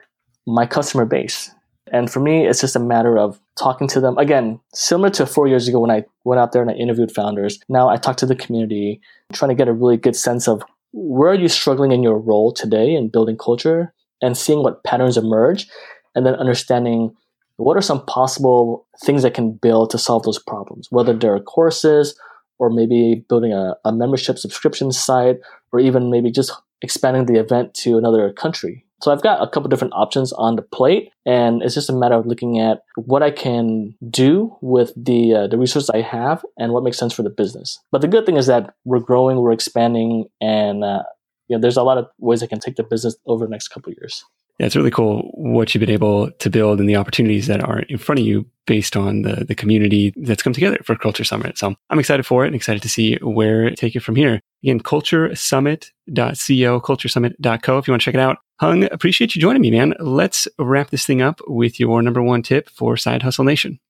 my 0.46 0.66
customer 0.66 1.04
base. 1.04 1.50
And 1.92 2.10
for 2.10 2.20
me, 2.20 2.46
it's 2.46 2.60
just 2.60 2.76
a 2.76 2.80
matter 2.80 3.18
of 3.18 3.40
talking 3.58 3.88
to 3.88 4.00
them. 4.00 4.18
Again, 4.18 4.60
similar 4.74 5.10
to 5.10 5.26
four 5.26 5.46
years 5.46 5.68
ago 5.68 5.80
when 5.80 5.90
I 5.90 6.04
went 6.24 6.40
out 6.40 6.52
there 6.52 6.62
and 6.62 6.70
I 6.70 6.74
interviewed 6.74 7.12
founders. 7.12 7.60
Now 7.68 7.88
I 7.88 7.96
talk 7.96 8.16
to 8.18 8.26
the 8.26 8.34
community, 8.34 9.00
trying 9.32 9.50
to 9.50 9.54
get 9.54 9.68
a 9.68 9.72
really 9.72 9.96
good 9.96 10.16
sense 10.16 10.48
of 10.48 10.62
where 10.92 11.30
are 11.30 11.34
you 11.34 11.48
struggling 11.48 11.92
in 11.92 12.02
your 12.02 12.18
role 12.18 12.52
today 12.52 12.94
in 12.94 13.08
building 13.08 13.36
culture 13.36 13.92
and 14.22 14.36
seeing 14.36 14.62
what 14.62 14.84
patterns 14.84 15.16
emerge 15.16 15.68
and 16.14 16.24
then 16.24 16.34
understanding 16.34 17.14
what 17.56 17.76
are 17.76 17.82
some 17.82 18.04
possible 18.06 18.86
things 19.04 19.22
that 19.22 19.34
can 19.34 19.52
build 19.52 19.90
to 19.90 19.98
solve 19.98 20.24
those 20.24 20.38
problems, 20.38 20.88
whether 20.90 21.12
there 21.12 21.34
are 21.34 21.40
courses 21.40 22.18
or 22.58 22.70
maybe 22.70 23.24
building 23.28 23.52
a, 23.52 23.74
a 23.84 23.92
membership 23.92 24.38
subscription 24.38 24.92
site 24.92 25.36
or 25.72 25.80
even 25.80 26.10
maybe 26.10 26.30
just 26.30 26.52
expanding 26.82 27.26
the 27.26 27.38
event 27.38 27.74
to 27.74 27.98
another 27.98 28.32
country. 28.32 28.84
So 29.02 29.12
I've 29.12 29.22
got 29.22 29.42
a 29.42 29.48
couple 29.50 29.68
different 29.68 29.92
options 29.94 30.32
on 30.32 30.56
the 30.56 30.62
plate, 30.62 31.10
and 31.26 31.62
it's 31.62 31.74
just 31.74 31.90
a 31.90 31.92
matter 31.92 32.14
of 32.14 32.26
looking 32.26 32.58
at 32.58 32.82
what 32.96 33.22
I 33.22 33.30
can 33.30 33.94
do 34.08 34.56
with 34.62 34.92
the 34.96 35.34
uh, 35.34 35.46
the 35.46 35.58
resources 35.58 35.90
I 35.90 36.00
have 36.00 36.42
and 36.56 36.72
what 36.72 36.84
makes 36.84 36.96
sense 36.96 37.12
for 37.12 37.22
the 37.22 37.28
business. 37.28 37.80
But 37.92 38.00
the 38.00 38.08
good 38.08 38.24
thing 38.24 38.38
is 38.38 38.46
that 38.46 38.74
we're 38.84 39.00
growing, 39.00 39.38
we're 39.38 39.52
expanding, 39.52 40.26
and 40.40 40.84
uh, 40.84 41.02
you 41.48 41.56
know, 41.56 41.60
there's 41.60 41.76
a 41.76 41.82
lot 41.82 41.98
of 41.98 42.06
ways 42.18 42.42
I 42.42 42.46
can 42.46 42.60
take 42.60 42.76
the 42.76 42.82
business 42.82 43.16
over 43.26 43.44
the 43.44 43.50
next 43.50 43.68
couple 43.68 43.92
years. 43.92 44.24
Yeah, 44.58 44.66
it's 44.66 44.76
really 44.76 44.90
cool 44.90 45.30
what 45.34 45.74
you've 45.74 45.80
been 45.80 45.90
able 45.90 46.30
to 46.30 46.50
build 46.50 46.78
and 46.78 46.88
the 46.88 46.96
opportunities 46.96 47.48
that 47.48 47.62
are 47.62 47.80
in 47.80 47.98
front 47.98 48.20
of 48.20 48.26
you 48.26 48.46
based 48.66 48.96
on 48.96 49.22
the, 49.22 49.44
the 49.44 49.54
community 49.54 50.12
that's 50.16 50.42
come 50.42 50.52
together 50.52 50.78
for 50.84 50.96
Culture 50.96 51.24
Summit. 51.24 51.58
So 51.58 51.74
I'm 51.90 51.98
excited 51.98 52.24
for 52.24 52.44
it 52.44 52.48
and 52.48 52.56
excited 52.56 52.82
to 52.82 52.88
see 52.88 53.16
where 53.16 53.66
it 53.66 53.76
take 53.76 53.96
it 53.96 54.00
from 54.00 54.14
here. 54.14 54.40
Again, 54.62 54.80
culturesummit.co, 54.80 56.80
culturesummit.co 56.80 57.78
if 57.78 57.86
you 57.86 57.92
want 57.92 58.00
to 58.00 58.04
check 58.04 58.14
it 58.14 58.20
out. 58.20 58.38
Hung, 58.60 58.84
appreciate 58.84 59.34
you 59.34 59.42
joining 59.42 59.60
me, 59.60 59.72
man. 59.72 59.94
Let's 59.98 60.46
wrap 60.58 60.90
this 60.90 61.04
thing 61.04 61.20
up 61.20 61.40
with 61.48 61.80
your 61.80 62.00
number 62.00 62.22
one 62.22 62.42
tip 62.42 62.70
for 62.70 62.96
Side 62.96 63.22
Hustle 63.22 63.44
Nation. 63.44 63.80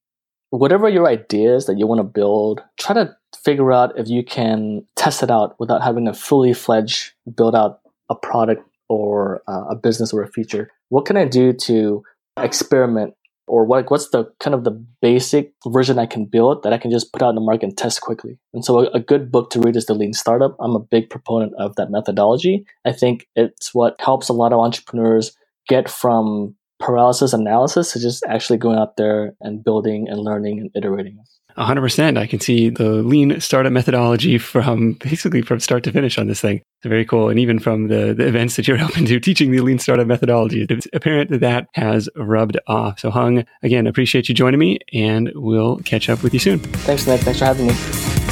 Whatever 0.49 0.89
your 0.89 1.09
ideas 1.09 1.67
that 1.67 1.79
you 1.79 1.87
want 1.87 1.99
to 1.99 2.05
build, 2.05 2.63
try 2.79 2.95
to 2.95 3.15
figure 3.45 3.73
out 3.73 3.99
if 3.99 4.09
you 4.09 4.25
can 4.25 4.87
test 4.97 5.23
it 5.23 5.31
out 5.31 5.59
without 5.61 5.83
having 5.83 6.07
to 6.07 6.15
fully 6.15 6.55
fledged 6.55 7.13
build 7.37 7.55
out 7.55 7.81
a 8.09 8.15
product 8.15 8.67
or 8.95 9.43
uh, 9.49 9.65
a 9.71 9.77
business 9.77 10.13
or 10.13 10.23
a 10.23 10.29
feature. 10.29 10.71
What 10.89 11.05
can 11.05 11.17
I 11.17 11.25
do 11.25 11.53
to 11.53 12.03
experiment 12.37 13.15
or 13.47 13.65
what 13.65 13.91
what's 13.91 14.09
the 14.11 14.25
kind 14.41 14.55
of 14.55 14.65
the 14.65 14.71
basic 15.03 15.53
version 15.67 15.99
I 15.99 16.07
can 16.07 16.25
build 16.25 16.63
that 16.63 16.73
I 16.73 16.79
can 16.79 16.91
just 16.91 17.13
put 17.13 17.23
out 17.23 17.31
in 17.31 17.35
the 17.35 17.41
market 17.41 17.65
and 17.65 17.77
test 17.77 18.01
quickly. 18.01 18.39
And 18.55 18.65
so 18.65 18.79
a, 18.79 18.91
a, 18.93 19.01
good 19.01 19.31
book 19.31 19.51
to 19.51 19.61
read 19.61 19.77
is 19.77 19.87
The 19.87 19.95
Lean 19.95 20.15
Startup. 20.15 20.57
I'm 20.61 20.77
a 20.77 20.81
big 20.81 21.11
proponent 21.11 21.53
of 21.59 21.77
that 21.77 21.91
methodology. 21.91 22.65
I 22.87 22.93
think 22.93 23.29
it's 23.37 23.75
what 23.75 23.97
helps 24.01 24.29
a 24.29 24.33
lot 24.33 24.53
of 24.53 24.61
entrepreneurs 24.61 25.37
get 25.69 25.91
from 25.91 26.55
paralysis 26.79 27.33
analysis 27.33 27.93
to 27.93 28.01
just 28.01 28.25
actually 28.29 28.59
going 28.59 28.79
out 28.79 28.97
there 28.97 29.35
and 29.41 29.65
building 29.65 30.09
and 30.09 30.21
learning 30.21 30.61
and 30.61 30.71
iterating. 30.75 31.19
100%. 31.57 32.19
I 32.19 32.27
can 32.27 32.41
see 32.41 32.69
the 32.69 32.91
lean 32.91 33.41
startup 33.41 33.73
methodology 33.73 34.39
from 34.39 34.95
basically 34.95 35.43
from 35.43 35.61
start 35.61 35.85
to 35.85 35.93
finish 35.93 36.19
on 36.19 36.27
this 36.27 36.41
thing. 36.41 36.57
It's 36.57 36.89
very 36.89 37.05
cool. 37.05 37.29
And 37.29 37.39
even 37.39 37.59
from 37.59 37.89
the, 37.89 38.15
the 38.15 38.27
events 38.27 38.57
that 38.57 38.67
you're 38.67 38.77
helping 38.85 39.07
to 39.07 39.21
teaching 39.21 39.51
the 39.51 39.61
lean 39.61 39.79
startup 39.79 40.07
methodology, 40.07 40.67
it's 40.69 40.87
apparent 40.93 41.31
that 41.31 41.41
that 41.41 41.69
has 41.75 42.09
rubbed 42.17 42.59
off. 42.67 43.01
So 43.01 43.11
Hung, 43.11 43.45
again, 43.63 43.87
appreciate 43.87 44.29
you 44.29 44.35
joining 44.35 44.61
me 44.61 44.79
and 44.93 45.31
we'll 45.35 45.79
catch 45.79 46.09
up 46.09 46.23
with 46.23 46.35
you 46.35 46.41
soon. 46.41 46.59
Thanks, 46.59 47.07
Nick. 47.07 47.21
Thanks 47.21 47.39
for 47.39 47.47
having 47.47 47.67
me. 47.67 48.24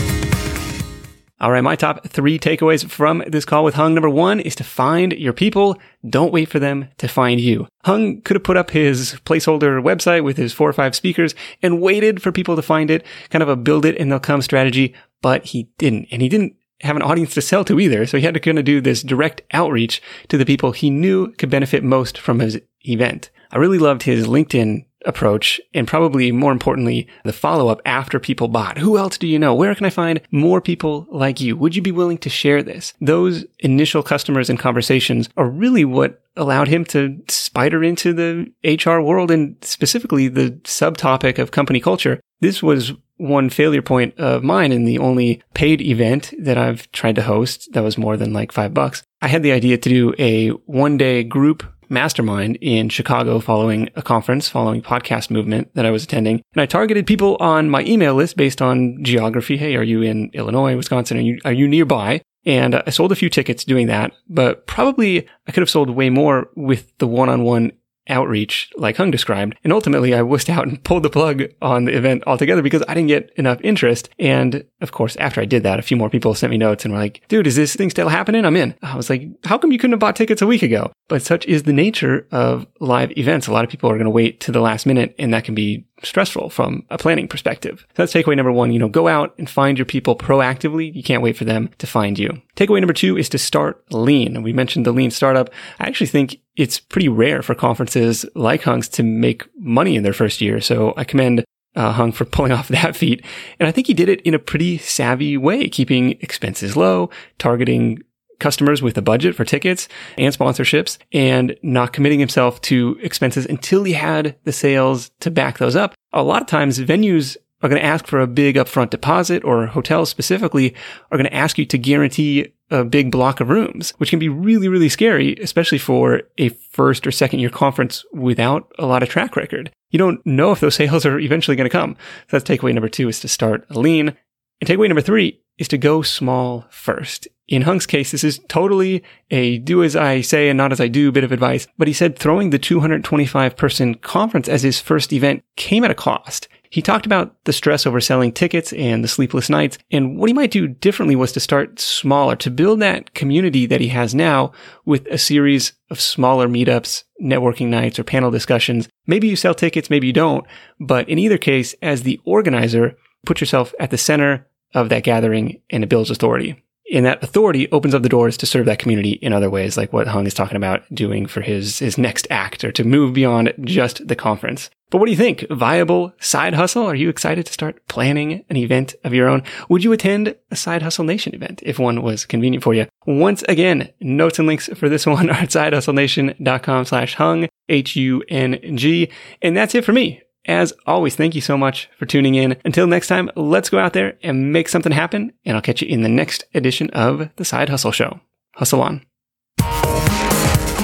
All 1.43 1.51
right, 1.51 1.61
my 1.61 1.75
top 1.75 2.07
three 2.07 2.39
takeaways 2.39 2.89
from 2.89 3.25
this 3.27 3.45
call 3.45 3.65
with 3.65 3.75
Hung. 3.75 3.95
Number 3.95 4.09
one 4.09 4.39
is 4.39 4.55
to 4.55 4.63
find 4.63 5.13
your 5.15 5.33
people. 5.33 5.77
Don't 6.09 6.33
wait 6.33 6.49
for 6.49 6.61
them 6.61 6.87
to 6.99 7.09
find 7.09 7.41
you. 7.41 7.67
Hung 7.83 8.21
could 8.21 8.37
have 8.37 8.45
put 8.45 8.57
up 8.57 8.71
his 8.71 9.17
placeholder 9.25 9.83
website 9.83 10.23
with 10.23 10.37
his 10.37 10.53
four 10.53 10.69
or 10.69 10.73
five 10.73 10.95
speakers 10.95 11.35
and 11.61 11.83
waited 11.83 12.23
for 12.23 12.31
people 12.31 12.55
to 12.55 12.63
find 12.63 12.93
it, 12.93 13.05
kind 13.31 13.43
of 13.43 13.49
a 13.49 13.57
build 13.57 13.85
it 13.85 13.97
and 13.99 14.13
they'll 14.13 14.21
come 14.21 14.41
strategy, 14.41 14.95
but 15.21 15.47
he 15.47 15.65
didn't. 15.79 16.07
And 16.13 16.23
he 16.23 16.29
didn't 16.29 16.55
have 16.83 16.95
an 16.95 17.03
audience 17.03 17.35
to 17.35 17.43
sell 17.43 17.65
to 17.65 17.81
either. 17.81 18.07
So 18.07 18.19
he 18.19 18.25
had 18.25 18.35
to 18.35 18.41
kind 18.41 18.61
of 18.61 18.65
do 18.65 18.81
this 18.81 19.03
direct 19.03 19.43
outreach 19.53 20.01
to 20.29 20.39
the 20.39 20.47
people 20.47 20.71
he 20.71 20.91
knew 20.91 21.33
could 21.33 21.51
benefit 21.51 21.83
most 21.83 22.19
from 22.19 22.39
his 22.39 22.61
event. 22.83 23.31
I 23.51 23.59
really 23.59 23.79
loved 23.79 24.05
his 24.05 24.29
LinkedIn 24.29 24.85
approach 25.05 25.61
and 25.75 25.87
probably 25.87 26.33
more 26.33 26.53
importantly, 26.53 27.09
the 27.25 27.33
follow 27.33 27.69
up 27.69 27.81
after 27.85 28.19
people 28.19 28.49
bought. 28.49 28.79
Who 28.79 28.99
else 28.99 29.19
do 29.19 29.27
you 29.27 29.39
know? 29.39 29.55
Where 29.55 29.75
can 29.75 29.87
I 29.87 29.91
find 29.91 30.21
more 30.31 30.61
people 30.61 31.07
like 31.11 31.41
you? 31.41 31.57
Would 31.57 31.77
you 31.77 31.83
be 31.83 31.93
willing 31.93 32.19
to 32.19 32.31
share 32.31 32.63
this? 32.63 32.95
Those 33.01 33.45
initial 33.61 34.03
customers 34.03 34.51
and 34.51 34.59
conversations 34.59 35.29
are 35.37 35.49
really 35.49 35.85
what 35.85 36.23
allowed 36.37 36.69
him 36.69 36.85
to 36.87 37.23
spider 37.29 37.85
into 37.85 38.13
the 38.13 38.51
HR 38.65 39.01
world 39.01 39.31
and 39.31 39.57
specifically 39.63 40.29
the 40.29 40.53
subtopic 40.65 41.39
of 41.39 41.51
company 41.51 41.81
culture. 41.81 42.21
This 42.41 42.63
was 42.63 42.93
one 43.19 43.51
failure 43.51 43.83
point 43.83 44.19
of 44.19 44.43
mine 44.43 44.73
in 44.73 44.85
the 44.85 44.99
only 44.99 45.43
paid 45.55 45.81
event 45.81 46.35
that 46.41 46.59
I've 46.59 46.91
tried 46.91 47.15
to 47.17 47.23
host 47.23 47.69
that 47.73 47.85
was 47.85 47.97
more 47.97 48.17
than 48.17 48.33
like 48.33 48.51
five 48.51 48.75
bucks. 48.75 49.05
I 49.21 49.29
had 49.29 49.45
the 49.45 49.53
idea 49.53 49.79
to 49.79 49.89
do 49.89 50.15
a 50.19 50.49
one 50.67 50.97
day 50.97 51.23
group 51.23 51.63
mastermind 51.93 52.57
in 52.61 52.89
Chicago 52.89 53.39
following 53.39 53.91
a 53.95 54.03
conference, 54.03 54.49
following 54.49 54.83
podcast 54.83 55.31
movement 55.31 55.73
that 55.75 55.87
I 55.87 55.91
was 55.91 56.03
attending. 56.03 56.43
And 56.55 56.63
I 56.63 56.67
targeted 56.67 57.07
people 57.07 57.37
on 57.39 57.71
my 57.71 57.85
email 57.85 58.15
list 58.15 58.37
based 58.37 58.61
on 58.61 59.05
geography. 59.05 59.57
Hey, 59.57 59.77
are 59.77 59.83
you 59.83 60.03
in 60.03 60.31
Illinois, 60.33 60.77
Wisconsin? 60.77 61.19
Are 61.19 61.21
you, 61.21 61.39
are 61.45 61.53
you 61.53 61.69
nearby? 61.69 62.23
And 62.45 62.75
I 62.75 62.91
sold 62.91 63.13
a 63.13 63.17
few 63.17 63.31
tickets 63.31 63.65
doing 63.65 63.87
that, 63.87 64.13
but 64.29 64.67
probably 64.67 65.29
I 65.47 65.53
could 65.53 65.61
have 65.61 65.71
sold 65.71 65.91
way 65.91 66.11
more 66.11 66.49
with 66.57 66.93
the 66.99 67.07
one-on-one 67.07 67.73
outreach 68.09 68.71
like 68.77 68.97
Hung 68.97 69.11
described. 69.11 69.57
And 69.65 69.73
ultimately 69.73 70.15
I 70.15 70.21
wussed 70.21 70.49
out 70.49 70.67
and 70.67 70.83
pulled 70.85 71.03
the 71.03 71.11
plug 71.11 71.45
on 71.61 71.85
the 71.85 71.97
event 71.97 72.25
altogether 72.27 72.63
because 72.63 72.83
I 72.89 72.95
didn't 72.95 73.09
get 73.09 73.33
enough 73.37 73.61
interest. 73.63 74.09
And 74.19 74.65
of 74.81 74.93
course, 74.93 75.17
after 75.17 75.41
I 75.41 75.45
did 75.45 75.63
that, 75.63 75.79
a 75.79 75.83
few 75.83 75.97
more 75.97 76.11
people 76.11 76.35
sent 76.35 76.51
me 76.51 76.59
notes 76.59 76.85
and 76.85 76.93
were 76.93 77.01
like, 77.01 77.23
dude, 77.29 77.47
is 77.47 77.57
this 77.57 77.75
thing 77.77 77.91
still 77.91 78.09
happening? 78.09 78.45
I'm 78.45 78.57
in. 78.57 78.75
I 78.83 78.97
was 78.97 79.11
like, 79.11 79.23
how 79.45 79.59
come 79.59 79.73
you 79.73 79.79
couldn't 79.79 79.93
have 79.93 80.01
bought 80.01 80.17
tickets 80.17 80.43
a 80.43 80.47
week 80.47 80.63
ago? 80.63 80.93
But 81.13 81.21
such 81.21 81.45
is 81.45 81.65
the 81.65 81.75
nature 81.75 82.27
of 82.31 82.67
live 82.81 83.13
events. 83.19 83.47
A 83.47 83.53
lot 83.53 83.65
of 83.65 83.71
people 83.71 83.91
are 83.91 83.99
going 83.99 84.07
to 84.07 84.11
wait 84.11 84.41
to 84.41 84.51
the 84.51 84.63
last 84.63 84.87
minute 84.87 85.15
and 85.19 85.35
that 85.35 85.45
can 85.45 85.55
be 85.55 85.85
stressful 86.03 86.49
from 86.49 86.87
a 86.89 86.97
planning 86.97 87.29
perspective. 87.29 87.81
So 87.81 88.03
that's 88.03 88.15
takeaway 88.15 88.35
number 88.35 88.51
one. 88.51 88.73
You 88.73 88.79
know, 88.79 88.89
go 88.89 89.09
out 89.09 89.35
and 89.37 89.51
find 89.51 89.77
your 89.77 89.85
people 89.85 90.17
proactively. 90.17 90.91
You 90.95 91.03
can't 91.03 91.23
wait 91.23 91.37
for 91.37 91.45
them 91.45 91.69
to 91.77 91.87
find 91.87 92.19
you. 92.19 92.41
Takeaway 92.57 92.81
number 92.81 92.95
two 92.95 93.19
is 93.19 93.29
to 93.29 93.37
start 93.37 93.85
lean. 93.93 94.43
We 94.43 94.55
mentioned 94.55 94.87
the 94.87 94.93
lean 94.93 95.11
startup. 95.11 95.51
I 95.79 95.87
actually 95.87 96.07
think 96.07 96.41
it's 96.57 96.81
pretty 96.81 97.11
rare 97.11 97.43
for 97.43 97.55
conferences 97.55 98.25
like 98.35 98.63
Hung's 98.63 98.89
to 98.89 99.03
make 99.03 99.47
money 99.59 99.97
in 99.97 100.05
their 100.05 100.15
first 100.15 100.41
year. 100.41 100.63
So 100.63 100.95
I 100.97 101.05
commend 101.05 101.45
uh, 101.77 101.93
Hung 101.93 102.13
for 102.13 102.25
pulling 102.37 102.53
off 102.53 102.69
that 102.69 102.97
feat. 102.97 103.23
And 103.61 103.69
I 103.69 103.71
think 103.71 103.87
he 103.87 103.93
did 103.93 104.09
it 104.09 104.23
in 104.23 104.33
a 104.33 104.39
pretty 104.39 104.79
savvy 104.79 105.37
way, 105.37 105.69
keeping 105.69 106.13
expenses 106.23 106.75
low, 106.75 107.11
targeting 107.39 108.03
customers 108.43 108.83
with 108.83 108.99
a 108.99 109.03
budget 109.03 109.35
for 109.35 109.45
tickets 109.45 109.89
and 110.19 110.37
sponsorships 110.37 110.99
and 111.13 111.57
not 111.63 111.93
committing 111.93 112.21
himself 112.21 112.61
to 112.63 112.99
expenses 113.01 113.47
until 113.47 113.85
he 113.85 113.95
had 113.95 114.37
the 114.45 114.53
sales 114.53 115.11
to 115.21 115.31
back 115.31 115.59
those 115.59 115.77
up. 115.77 115.95
A 116.13 116.23
lot 116.23 116.43
of 116.43 116.49
times 116.49 116.79
venues 116.79 117.37
are 117.63 117.69
going 117.69 117.81
to 117.81 117.87
ask 117.87 118.07
for 118.07 118.21
a 118.21 118.27
big 118.27 118.57
upfront 118.57 118.91
deposit 118.91 119.45
or 119.45 119.67
hotels 119.67 120.11
specifically 120.11 120.75
are 121.11 121.19
going 121.19 121.29
to 121.29 121.35
ask 121.35 121.59
you 121.59 121.65
to 121.65 121.79
guarantee 121.79 122.53
a 122.71 122.85
big 122.85 123.11
block 123.11 123.41
of 123.41 123.51
rooms, 123.51 123.91
which 123.99 124.11
can 124.11 124.19
be 124.19 124.29
really, 124.29 124.69
really 124.69 124.89
scary, 124.89 125.37
especially 125.37 125.79
for 125.79 126.23
a 126.39 126.49
first 126.49 127.07
or 127.07 127.11
second 127.11 127.41
year 127.41 127.51
conference 127.51 128.05
without 128.13 128.73
a 128.79 128.87
lot 128.87 129.03
of 129.03 129.09
track 129.09 129.37
record. 129.37 129.71
You 129.91 129.99
don't 129.99 130.25
know 130.27 130.53
if 130.53 130.61
those 130.61 130.75
sales 130.83 131.07
are 131.07 131.21
eventually 131.21 131.57
going 131.57 131.69
to 131.69 131.71
come. 131.71 131.97
So 132.29 132.39
that's 132.39 132.49
takeaway 132.49 132.75
number 132.75 132.89
two 132.89 133.09
is 133.09 133.21
to 133.21 133.29
start 133.29 133.71
lean. 133.71 134.17
And 134.61 134.69
takeaway 134.69 134.89
number 134.89 135.03
three 135.03 135.42
is 135.63 135.69
to 135.69 135.79
go 135.79 136.03
small 136.03 136.67
first. 136.71 137.29
In 137.47 137.63
Hung's 137.63 137.87
case, 137.87 138.11
this 138.11 138.25
is 138.25 138.41
totally 138.49 139.03
a 139.31 139.59
do 139.59 139.85
as 139.85 139.95
I 139.95 140.21
say 140.21 140.49
and 140.49 140.57
not 140.57 140.73
as 140.73 140.81
I 140.81 140.89
do 140.89 141.13
bit 141.13 141.23
of 141.23 141.31
advice, 141.31 141.69
but 141.79 141.87
he 141.87 141.95
said 141.95 142.19
throwing 142.19 142.51
the 142.51 142.59
225 142.59 143.57
person 143.57 143.95
conference 143.95 144.49
as 144.49 144.63
his 144.63 144.81
first 144.81 145.13
event 145.13 145.45
came 145.57 145.85
at 145.85 145.91
a 145.91 145.95
cost. 145.95 146.49
He 146.69 146.83
talked 146.83 147.07
about 147.07 147.45
the 147.45 147.53
stress 147.53 147.87
over 147.87 148.01
selling 148.01 148.33
tickets 148.33 148.73
and 148.73 149.05
the 149.05 149.09
sleepless 149.09 149.49
nights, 149.49 149.79
and 149.91 150.19
what 150.19 150.31
he 150.31 150.35
might 150.35 150.51
do 150.51 150.67
differently 150.67 151.15
was 151.15 151.31
to 151.33 151.41
start 151.41 151.79
smaller, 151.79 152.35
to 152.37 152.51
build 152.51 152.81
that 152.81 153.15
community 153.15 153.67
that 153.67 153.81
he 153.81 153.89
has 153.89 154.15
now 154.17 154.51
with 154.85 155.07
a 155.09 155.19
series 155.19 155.75
of 155.91 156.01
smaller 156.01 156.49
meetups, 156.49 157.05
networking 157.23 157.69
nights, 157.69 158.01
or 158.01 158.05
panel 158.05 158.33
discussions. 158.33 158.89
Maybe 159.07 159.29
you 159.29 159.37
sell 159.37 159.55
tickets, 159.55 159.91
maybe 159.91 160.09
you 160.09 160.13
don't, 160.13 160.45
but 160.81 161.09
in 161.09 161.21
either 161.21 161.39
case, 161.39 161.75
as 161.83 162.03
the 162.03 162.21
organizer, 162.25 162.97
put 163.25 163.41
yourself 163.41 163.75
at 163.79 163.91
the 163.91 163.99
center 163.99 164.49
of 164.75 164.89
that 164.89 165.05
gathering 165.05 165.61
and 165.71 165.83
it 165.85 165.89
builds 165.89 166.11
authority. 166.11 166.63
And 166.93 167.07
that 167.07 167.23
authority 167.23 167.71
opens 167.71 167.95
up 167.95 168.03
the 168.03 168.09
doors 168.09 168.37
to 168.39 168.47
serve 168.47 168.67
that 168.67 168.79
community 168.79 169.13
in 169.13 169.33
other 169.33 169.49
ways, 169.49 169.77
like 169.77 169.93
what 169.93 170.09
Hung 170.09 170.27
is 170.27 170.35
talking 170.35 170.57
about 170.57 170.83
doing 170.95 171.27
for 171.27 171.41
his, 171.41 171.79
his 171.79 171.97
next 171.97 172.27
act 172.29 172.65
or 172.65 172.73
to 172.73 172.85
move 172.85 173.15
beyond 173.15 173.55
just 173.63 174.07
the 174.07 174.17
conference. 174.17 174.69
But 174.91 174.99
what 174.99 175.07
do 175.07 175.11
you 175.11 175.17
think? 175.17 175.47
Viable 175.49 176.13
side 176.21 176.53
hustle? 176.53 176.85
Are 176.85 176.95
you 176.95 177.09
excited 177.09 177.47
to 177.47 177.53
start 177.53 177.81
planning 177.89 178.45
an 178.51 178.59
event 178.59 178.95
of 179.05 179.15
your 179.15 179.27
own? 179.27 179.43
Would 179.71 179.83
you 179.83 179.93
attend 179.93 180.37
a 180.51 180.57
Side 180.57 180.83
Hustle 180.83 181.07
Nation 181.07 181.35
event 181.35 181.63
if 181.65 181.79
one 181.79 182.03
was 182.03 182.27
convenient 182.27 182.63
for 182.63 182.75
you? 182.75 182.87
Once 183.07 183.43
again, 183.49 183.89
notes 184.03 184.39
and 184.39 184.47
links 184.47 184.69
for 184.75 184.91
this 184.91 185.07
one 185.17 185.31
are 185.31 185.37
at 185.37 185.49
sidehustlenation.com 185.49 186.85
slash 186.85 187.15
hung, 187.15 187.49
H-U-N-G. 187.71 189.09
And 189.41 189.57
that's 189.57 189.75
it 189.75 189.87
for 189.87 189.95
me. 189.95 190.21
As 190.47 190.73
always, 190.87 191.15
thank 191.15 191.35
you 191.35 191.41
so 191.41 191.57
much 191.57 191.89
for 191.97 192.07
tuning 192.07 192.35
in. 192.35 192.57
Until 192.65 192.87
next 192.87 193.07
time, 193.07 193.31
let's 193.37 193.71
go 193.71 193.79
out 193.79 193.93
there 193.93 194.19
and 194.23 194.53
make 194.53 194.69
something 194.69 194.93
happen. 194.93 195.33
And 195.45 195.57
I'll 195.57 195.63
catch 195.63 195.83
you 195.83 195.89
in 195.89 196.03
the 196.03 196.09
next 196.09 196.45
edition 196.55 196.91
of 196.91 197.29
the 197.37 197.45
Side 197.45 197.69
Hustle 197.69 197.93
Show. 197.93 198.21
Hustle 198.55 198.83
on. 198.83 199.05